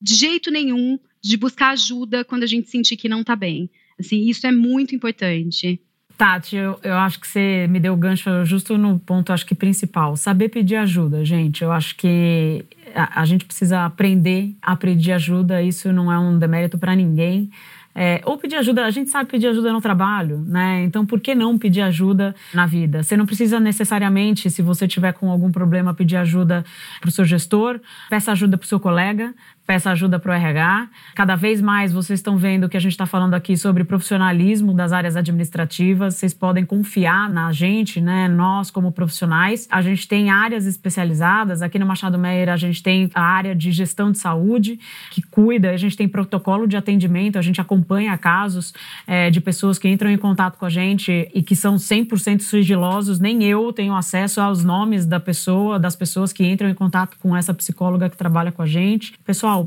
[0.00, 3.68] de jeito nenhum de buscar ajuda quando a gente sentir que não está bem.
[3.98, 5.80] Assim, isso é muito importante.
[6.16, 10.16] Tati, eu, eu acho que você me deu gancho justo no ponto, acho que principal.
[10.16, 11.64] Saber pedir ajuda, gente.
[11.64, 15.62] Eu acho que a, a gente precisa aprender a pedir ajuda.
[15.62, 17.50] Isso não é um demérito para ninguém.
[17.94, 20.84] É, ou pedir ajuda, a gente sabe pedir ajuda no trabalho, né?
[20.84, 23.02] Então, por que não pedir ajuda na vida?
[23.02, 26.64] Você não precisa necessariamente, se você tiver com algum problema, pedir ajuda
[27.00, 29.34] para o seu gestor, peça ajuda para o seu colega,
[29.66, 30.88] peça ajuda para o RH.
[31.14, 34.92] Cada vez mais vocês estão vendo que a gente está falando aqui sobre profissionalismo das
[34.92, 36.16] áreas administrativas.
[36.16, 38.26] Vocês podem confiar na gente, né?
[38.26, 39.68] Nós, como profissionais.
[39.70, 41.62] A gente tem áreas especializadas.
[41.62, 44.78] Aqui no Machado Meira, a gente tem a área de gestão de saúde,
[45.10, 48.74] que cuida, a gente tem protocolo de atendimento, a gente acompanha casos
[49.06, 53.20] é, de pessoas que entram em contato com a gente e que são 100% sigilosos.
[53.20, 57.36] Nem eu tenho acesso aos nomes da pessoa, das pessoas que entram em contato com
[57.36, 59.14] essa psicóloga que trabalha com a gente.
[59.24, 59.59] Pessoal,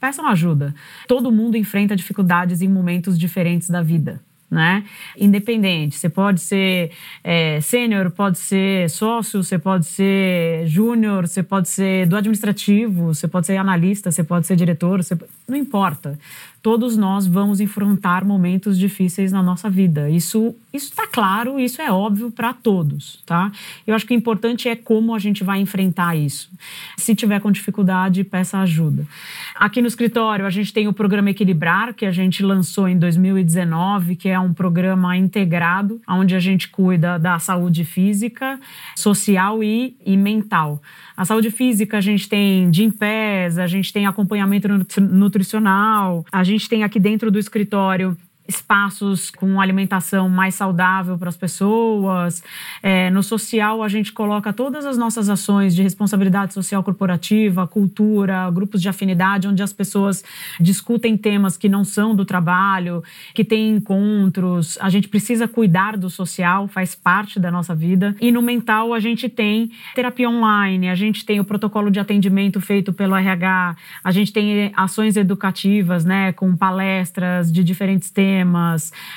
[0.00, 0.74] peçam ajuda.
[1.06, 4.20] Todo mundo enfrenta dificuldades em momentos diferentes da vida.
[4.50, 4.82] Né?
[5.18, 6.90] Independente, você pode ser
[7.22, 13.28] é, sênior, pode ser sócio, você pode ser júnior, você pode ser do administrativo, você
[13.28, 15.18] pode ser analista, você pode ser diretor, você...
[15.46, 16.18] não importa
[16.62, 20.10] todos nós vamos enfrentar momentos difíceis na nossa vida.
[20.10, 23.50] Isso está claro, isso é óbvio para todos, tá?
[23.86, 26.50] Eu acho que o importante é como a gente vai enfrentar isso.
[26.96, 29.06] Se tiver com dificuldade, peça ajuda.
[29.54, 34.16] Aqui no escritório a gente tem o programa Equilibrar que a gente lançou em 2019,
[34.16, 38.58] que é um programa integrado, onde a gente cuida da saúde física,
[38.94, 40.82] social e, e mental.
[41.18, 44.68] A saúde física a gente tem de pés, a gente tem acompanhamento
[45.00, 48.16] nutricional, a gente tem aqui dentro do escritório
[48.48, 52.42] espaços com alimentação mais saudável para as pessoas.
[52.82, 58.50] É, no social, a gente coloca todas as nossas ações de responsabilidade social corporativa, cultura,
[58.50, 60.24] grupos de afinidade, onde as pessoas
[60.58, 63.04] discutem temas que não são do trabalho,
[63.34, 64.78] que têm encontros.
[64.80, 68.16] A gente precisa cuidar do social, faz parte da nossa vida.
[68.18, 72.62] E no mental, a gente tem terapia online, a gente tem o protocolo de atendimento
[72.62, 78.37] feito pelo RH, a gente tem ações educativas, né, com palestras de diferentes temas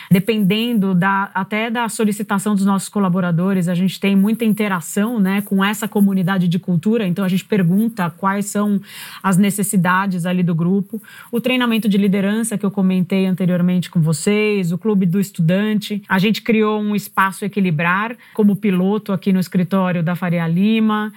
[0.10, 5.64] dependendo da, até da solicitação dos nossos colaboradores, a gente tem muita interação né, com
[5.64, 8.80] essa comunidade de cultura, então a gente pergunta quais são
[9.22, 11.02] as necessidades ali do grupo.
[11.32, 16.02] O treinamento de liderança que eu comentei anteriormente com vocês, o clube do estudante.
[16.08, 21.12] A gente criou um espaço equilibrar como piloto aqui no escritório da Faria Lima.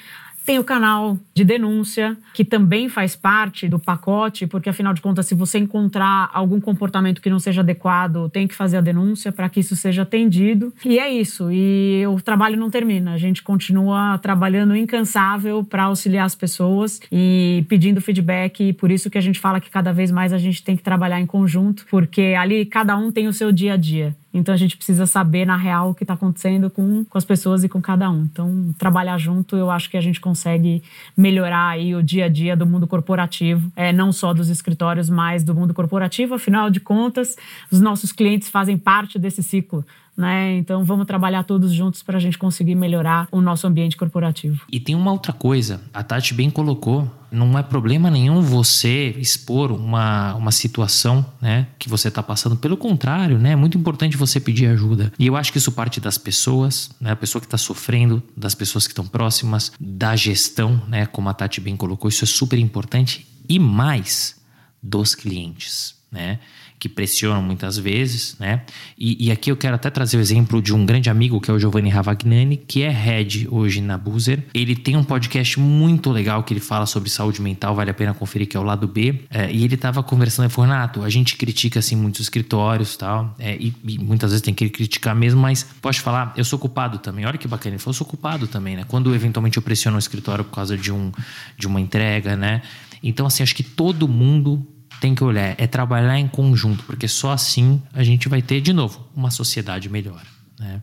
[0.45, 5.27] Tem o canal de denúncia, que também faz parte do pacote, porque afinal de contas,
[5.27, 9.49] se você encontrar algum comportamento que não seja adequado, tem que fazer a denúncia para
[9.49, 10.73] que isso seja atendido.
[10.85, 11.51] E é isso.
[11.51, 13.15] E o trabalho não termina.
[13.15, 18.69] A gente continua trabalhando incansável para auxiliar as pessoas e pedindo feedback.
[18.69, 20.83] E por isso que a gente fala que cada vez mais a gente tem que
[20.83, 24.15] trabalhar em conjunto, porque ali cada um tem o seu dia a dia.
[24.35, 27.63] Então a gente precisa saber na real o que está acontecendo com, com as pessoas
[27.63, 28.25] e com cada um.
[28.25, 30.83] Então, trabalhar junto, eu acho que a gente consegue
[31.17, 35.45] melhorar aí o dia a dia do mundo corporativo, é, não só dos escritórios, mas
[35.45, 36.35] do mundo corporativo.
[36.35, 37.37] Afinal de contas,
[37.71, 39.85] os nossos clientes fazem parte desse ciclo.
[40.17, 40.57] Né?
[40.59, 44.65] Então vamos trabalhar todos juntos para a gente conseguir melhorar o nosso ambiente corporativo.
[44.71, 49.73] E tem uma outra coisa, a Tati bem colocou, não é problema nenhum você expor
[49.73, 52.55] uma, uma situação né, que você está passando.
[52.57, 55.13] Pelo contrário, né, é muito importante você pedir ajuda.
[55.19, 58.55] E eu acho que isso parte das pessoas, né, a pessoa que está sofrendo, das
[58.55, 62.59] pessoas que estão próximas, da gestão, né, como a Tati bem colocou, isso é super
[62.59, 63.27] importante.
[63.49, 64.41] E mais
[64.81, 65.97] dos clientes.
[66.13, 66.39] Né?
[66.79, 68.63] Que pressionam muitas vezes, né?
[68.99, 71.55] E, e, aqui eu quero até trazer o exemplo de um grande amigo que é
[71.55, 74.45] o Giovanni Ravagnani, que é head hoje na Boozer.
[74.53, 78.13] Ele tem um podcast muito legal que ele fala sobre saúde mental, vale a pena
[78.13, 79.23] conferir, que é o lado B.
[79.31, 83.35] É, e ele estava conversando, ele falou, Renato, a gente critica assim muitos escritórios tal,
[83.39, 86.99] é, e, e, muitas vezes tem que criticar mesmo, mas posso falar, eu sou culpado
[86.99, 87.25] também.
[87.25, 88.85] Olha que bacana, ele falou, eu sou culpado também, né?
[88.87, 91.11] Quando eventualmente eu pressiono o escritório por causa de, um,
[91.57, 92.63] de uma entrega, né?
[93.03, 94.67] Então, assim, acho que todo mundo
[95.01, 98.73] tem que olhar é trabalhar em conjunto, porque só assim a gente vai ter, de
[98.73, 100.23] novo, uma sociedade melhor.
[100.59, 100.83] Né?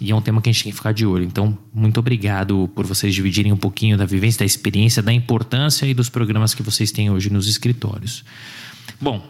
[0.00, 1.24] E é um tema que a gente tem que ficar de olho.
[1.24, 5.92] Então, muito obrigado por vocês dividirem um pouquinho da vivência, da experiência, da importância e
[5.92, 8.24] dos programas que vocês têm hoje nos escritórios.
[8.98, 9.22] Bom,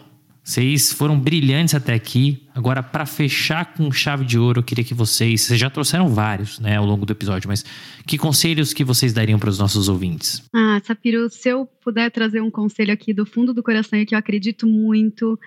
[0.43, 2.47] Vocês foram brilhantes até aqui.
[2.53, 5.41] Agora, para fechar com chave de ouro, eu queria que vocês.
[5.41, 7.63] Vocês já trouxeram vários, né, ao longo do episódio, mas
[8.07, 10.43] que conselhos que vocês dariam para os nossos ouvintes?
[10.53, 14.15] Ah, Sapiro, se eu puder trazer um conselho aqui do fundo do coração e que
[14.15, 15.39] eu acredito muito,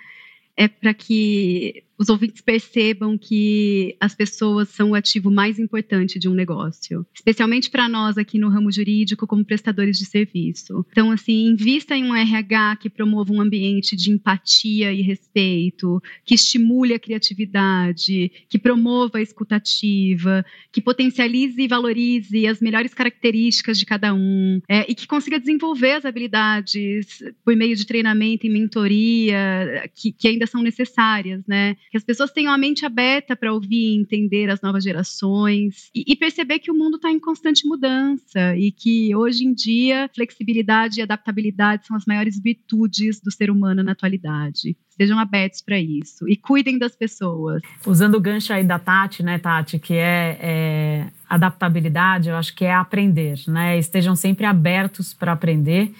[0.56, 6.28] é para que os ouvintes percebam que as pessoas são o ativo mais importante de
[6.28, 10.84] um negócio, especialmente para nós aqui no ramo jurídico como prestadores de serviço.
[10.90, 16.34] Então, assim, invista em um RH que promova um ambiente de empatia e respeito, que
[16.34, 23.86] estimule a criatividade, que promova a escutativa, que potencialize e valorize as melhores características de
[23.86, 29.88] cada um é, e que consiga desenvolver as habilidades por meio de treinamento e mentoria
[29.94, 31.76] que, que ainda são necessárias, né?
[31.90, 36.04] Que as pessoas tenham a mente aberta para ouvir e entender as novas gerações e,
[36.06, 41.00] e perceber que o mundo está em constante mudança e que hoje em dia flexibilidade
[41.00, 44.76] e adaptabilidade são as maiores virtudes do ser humano na atualidade.
[44.96, 47.60] Sejam abertos para isso e cuidem das pessoas.
[47.84, 52.64] Usando o gancho aí da Tati, né, Tati, que é, é adaptabilidade, eu acho que
[52.64, 53.76] é aprender, né?
[53.76, 55.92] Estejam sempre abertos para aprender.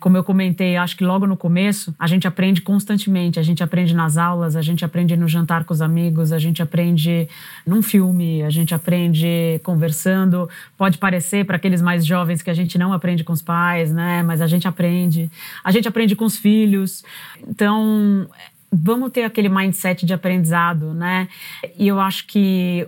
[0.00, 3.40] Como eu comentei, acho que logo no começo, a gente aprende constantemente.
[3.40, 6.62] A gente aprende nas aulas, a gente aprende no jantar com os amigos, a gente
[6.62, 7.28] aprende
[7.66, 10.48] num filme, a gente aprende conversando.
[10.76, 14.22] Pode parecer para aqueles mais jovens que a gente não aprende com os pais, né?
[14.22, 15.30] Mas a gente aprende.
[15.64, 17.02] A gente aprende com os filhos.
[17.48, 18.28] Então,
[18.70, 21.28] vamos ter aquele mindset de aprendizado, né?
[21.76, 22.86] E eu acho que,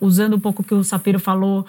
[0.00, 1.66] usando um pouco o que o Sapiro falou,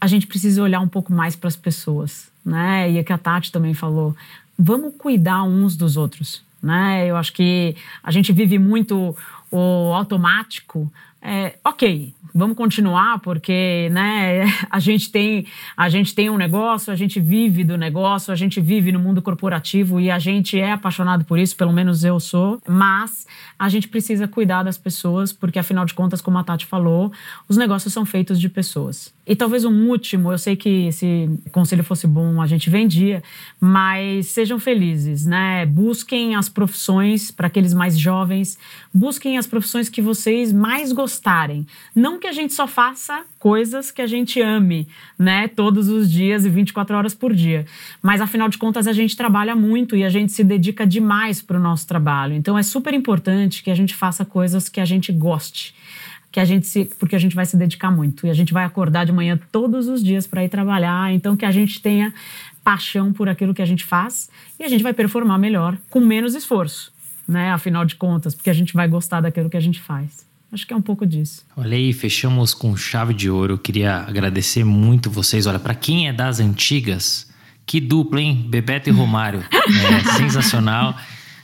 [0.00, 2.90] a gente precisa olhar um pouco mais para as pessoas né?
[2.90, 4.16] E é que a Tati também falou,
[4.56, 7.04] vamos cuidar uns dos outros, né?
[7.04, 9.16] Eu acho que a gente vive muito
[9.50, 10.90] o automático.
[11.22, 16.96] É, ok, vamos continuar porque né, a, gente tem, a gente tem um negócio, a
[16.96, 21.24] gente vive do negócio, a gente vive no mundo corporativo e a gente é apaixonado
[21.24, 23.26] por isso, pelo menos eu sou, mas
[23.58, 27.10] a gente precisa cuidar das pessoas porque, afinal de contas, como a Tati falou,
[27.48, 29.14] os negócios são feitos de pessoas.
[29.26, 33.22] E talvez um último, eu sei que se conselho fosse bom, a gente vendia,
[33.58, 35.66] mas sejam felizes, né?
[35.66, 38.56] Busquem as profissões para aqueles mais jovens,
[38.94, 41.64] busquem as profissões que vocês mais gostarem.
[41.94, 46.44] Não que a gente só faça coisas que a gente ame, né, todos os dias
[46.44, 47.64] e 24 horas por dia.
[48.02, 51.56] Mas afinal de contas a gente trabalha muito e a gente se dedica demais para
[51.56, 52.34] o nosso trabalho.
[52.34, 55.74] Então é super importante que a gente faça coisas que a gente goste
[56.32, 58.64] que a gente se, porque a gente vai se dedicar muito e a gente vai
[58.64, 62.12] acordar de manhã todos os dias para ir trabalhar, então que a gente tenha
[62.62, 64.28] paixão por aquilo que a gente faz
[64.58, 66.92] e a gente vai performar melhor com menos esforço,
[67.26, 67.52] né?
[67.52, 70.25] Afinal de contas, porque a gente vai gostar daquilo que a gente faz.
[70.52, 71.44] Acho que é um pouco disso.
[71.56, 73.54] Olha aí, fechamos com chave de ouro.
[73.54, 75.46] Eu queria agradecer muito vocês.
[75.46, 77.28] Olha, para quem é das antigas,
[77.66, 78.46] que dupla, hein?
[78.48, 79.44] Bebeto e Romário.
[79.52, 80.96] É sensacional.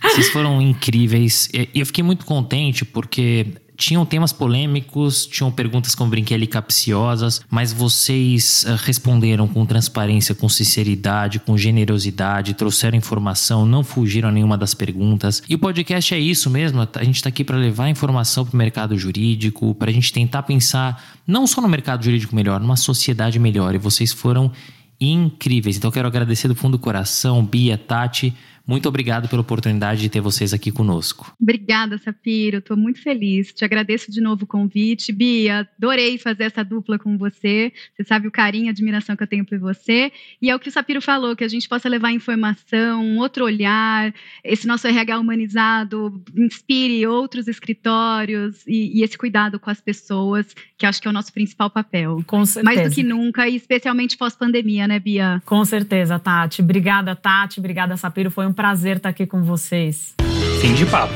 [0.02, 1.48] Vocês foram incríveis.
[1.52, 3.46] E eu fiquei muito contente porque
[3.82, 10.34] tinham temas polêmicos, tinham perguntas, como brinquei ali, capciosas, mas vocês uh, responderam com transparência,
[10.34, 15.42] com sinceridade, com generosidade, trouxeram informação, não fugiram a nenhuma das perguntas.
[15.48, 18.56] E o podcast é isso mesmo, a gente está aqui para levar informação para o
[18.56, 23.38] mercado jurídico, para a gente tentar pensar não só no mercado jurídico melhor, numa sociedade
[23.38, 23.74] melhor.
[23.74, 24.52] E vocês foram
[25.00, 25.76] incríveis.
[25.76, 28.32] Então quero agradecer do fundo do coração, Bia, Tati.
[28.66, 31.34] Muito obrigado pela oportunidade de ter vocês aqui conosco.
[31.40, 32.58] Obrigada, Sapiro.
[32.58, 33.52] Estou muito feliz.
[33.52, 35.12] Te agradeço de novo o convite.
[35.12, 37.72] Bia, adorei fazer essa dupla com você.
[37.94, 40.12] Você sabe o carinho e admiração que eu tenho por você.
[40.40, 43.44] E é o que o Sapiro falou, que a gente possa levar informação, um outro
[43.44, 44.14] olhar,
[44.44, 50.86] esse nosso RH humanizado inspire outros escritórios e, e esse cuidado com as pessoas, que
[50.86, 52.22] acho que é o nosso principal papel.
[52.26, 52.64] Com certeza.
[52.64, 55.42] Mais do que nunca, e especialmente pós-pandemia, né, Bia?
[55.44, 56.62] Com certeza, Tati.
[56.62, 57.58] Obrigada, Tati.
[57.58, 58.30] Obrigada, Sapiro.
[58.30, 60.14] Foi um um prazer estar aqui com vocês.
[60.60, 61.14] Fim de papo.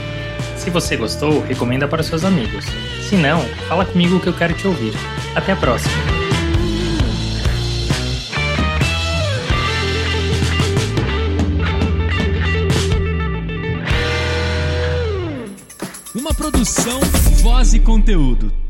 [0.56, 2.64] Se você gostou, recomenda para seus amigos.
[3.06, 4.94] Se não, fala comigo que eu quero te ouvir.
[5.34, 5.92] Até a próxima.
[16.14, 16.98] Uma produção,
[17.42, 18.65] voz e conteúdo.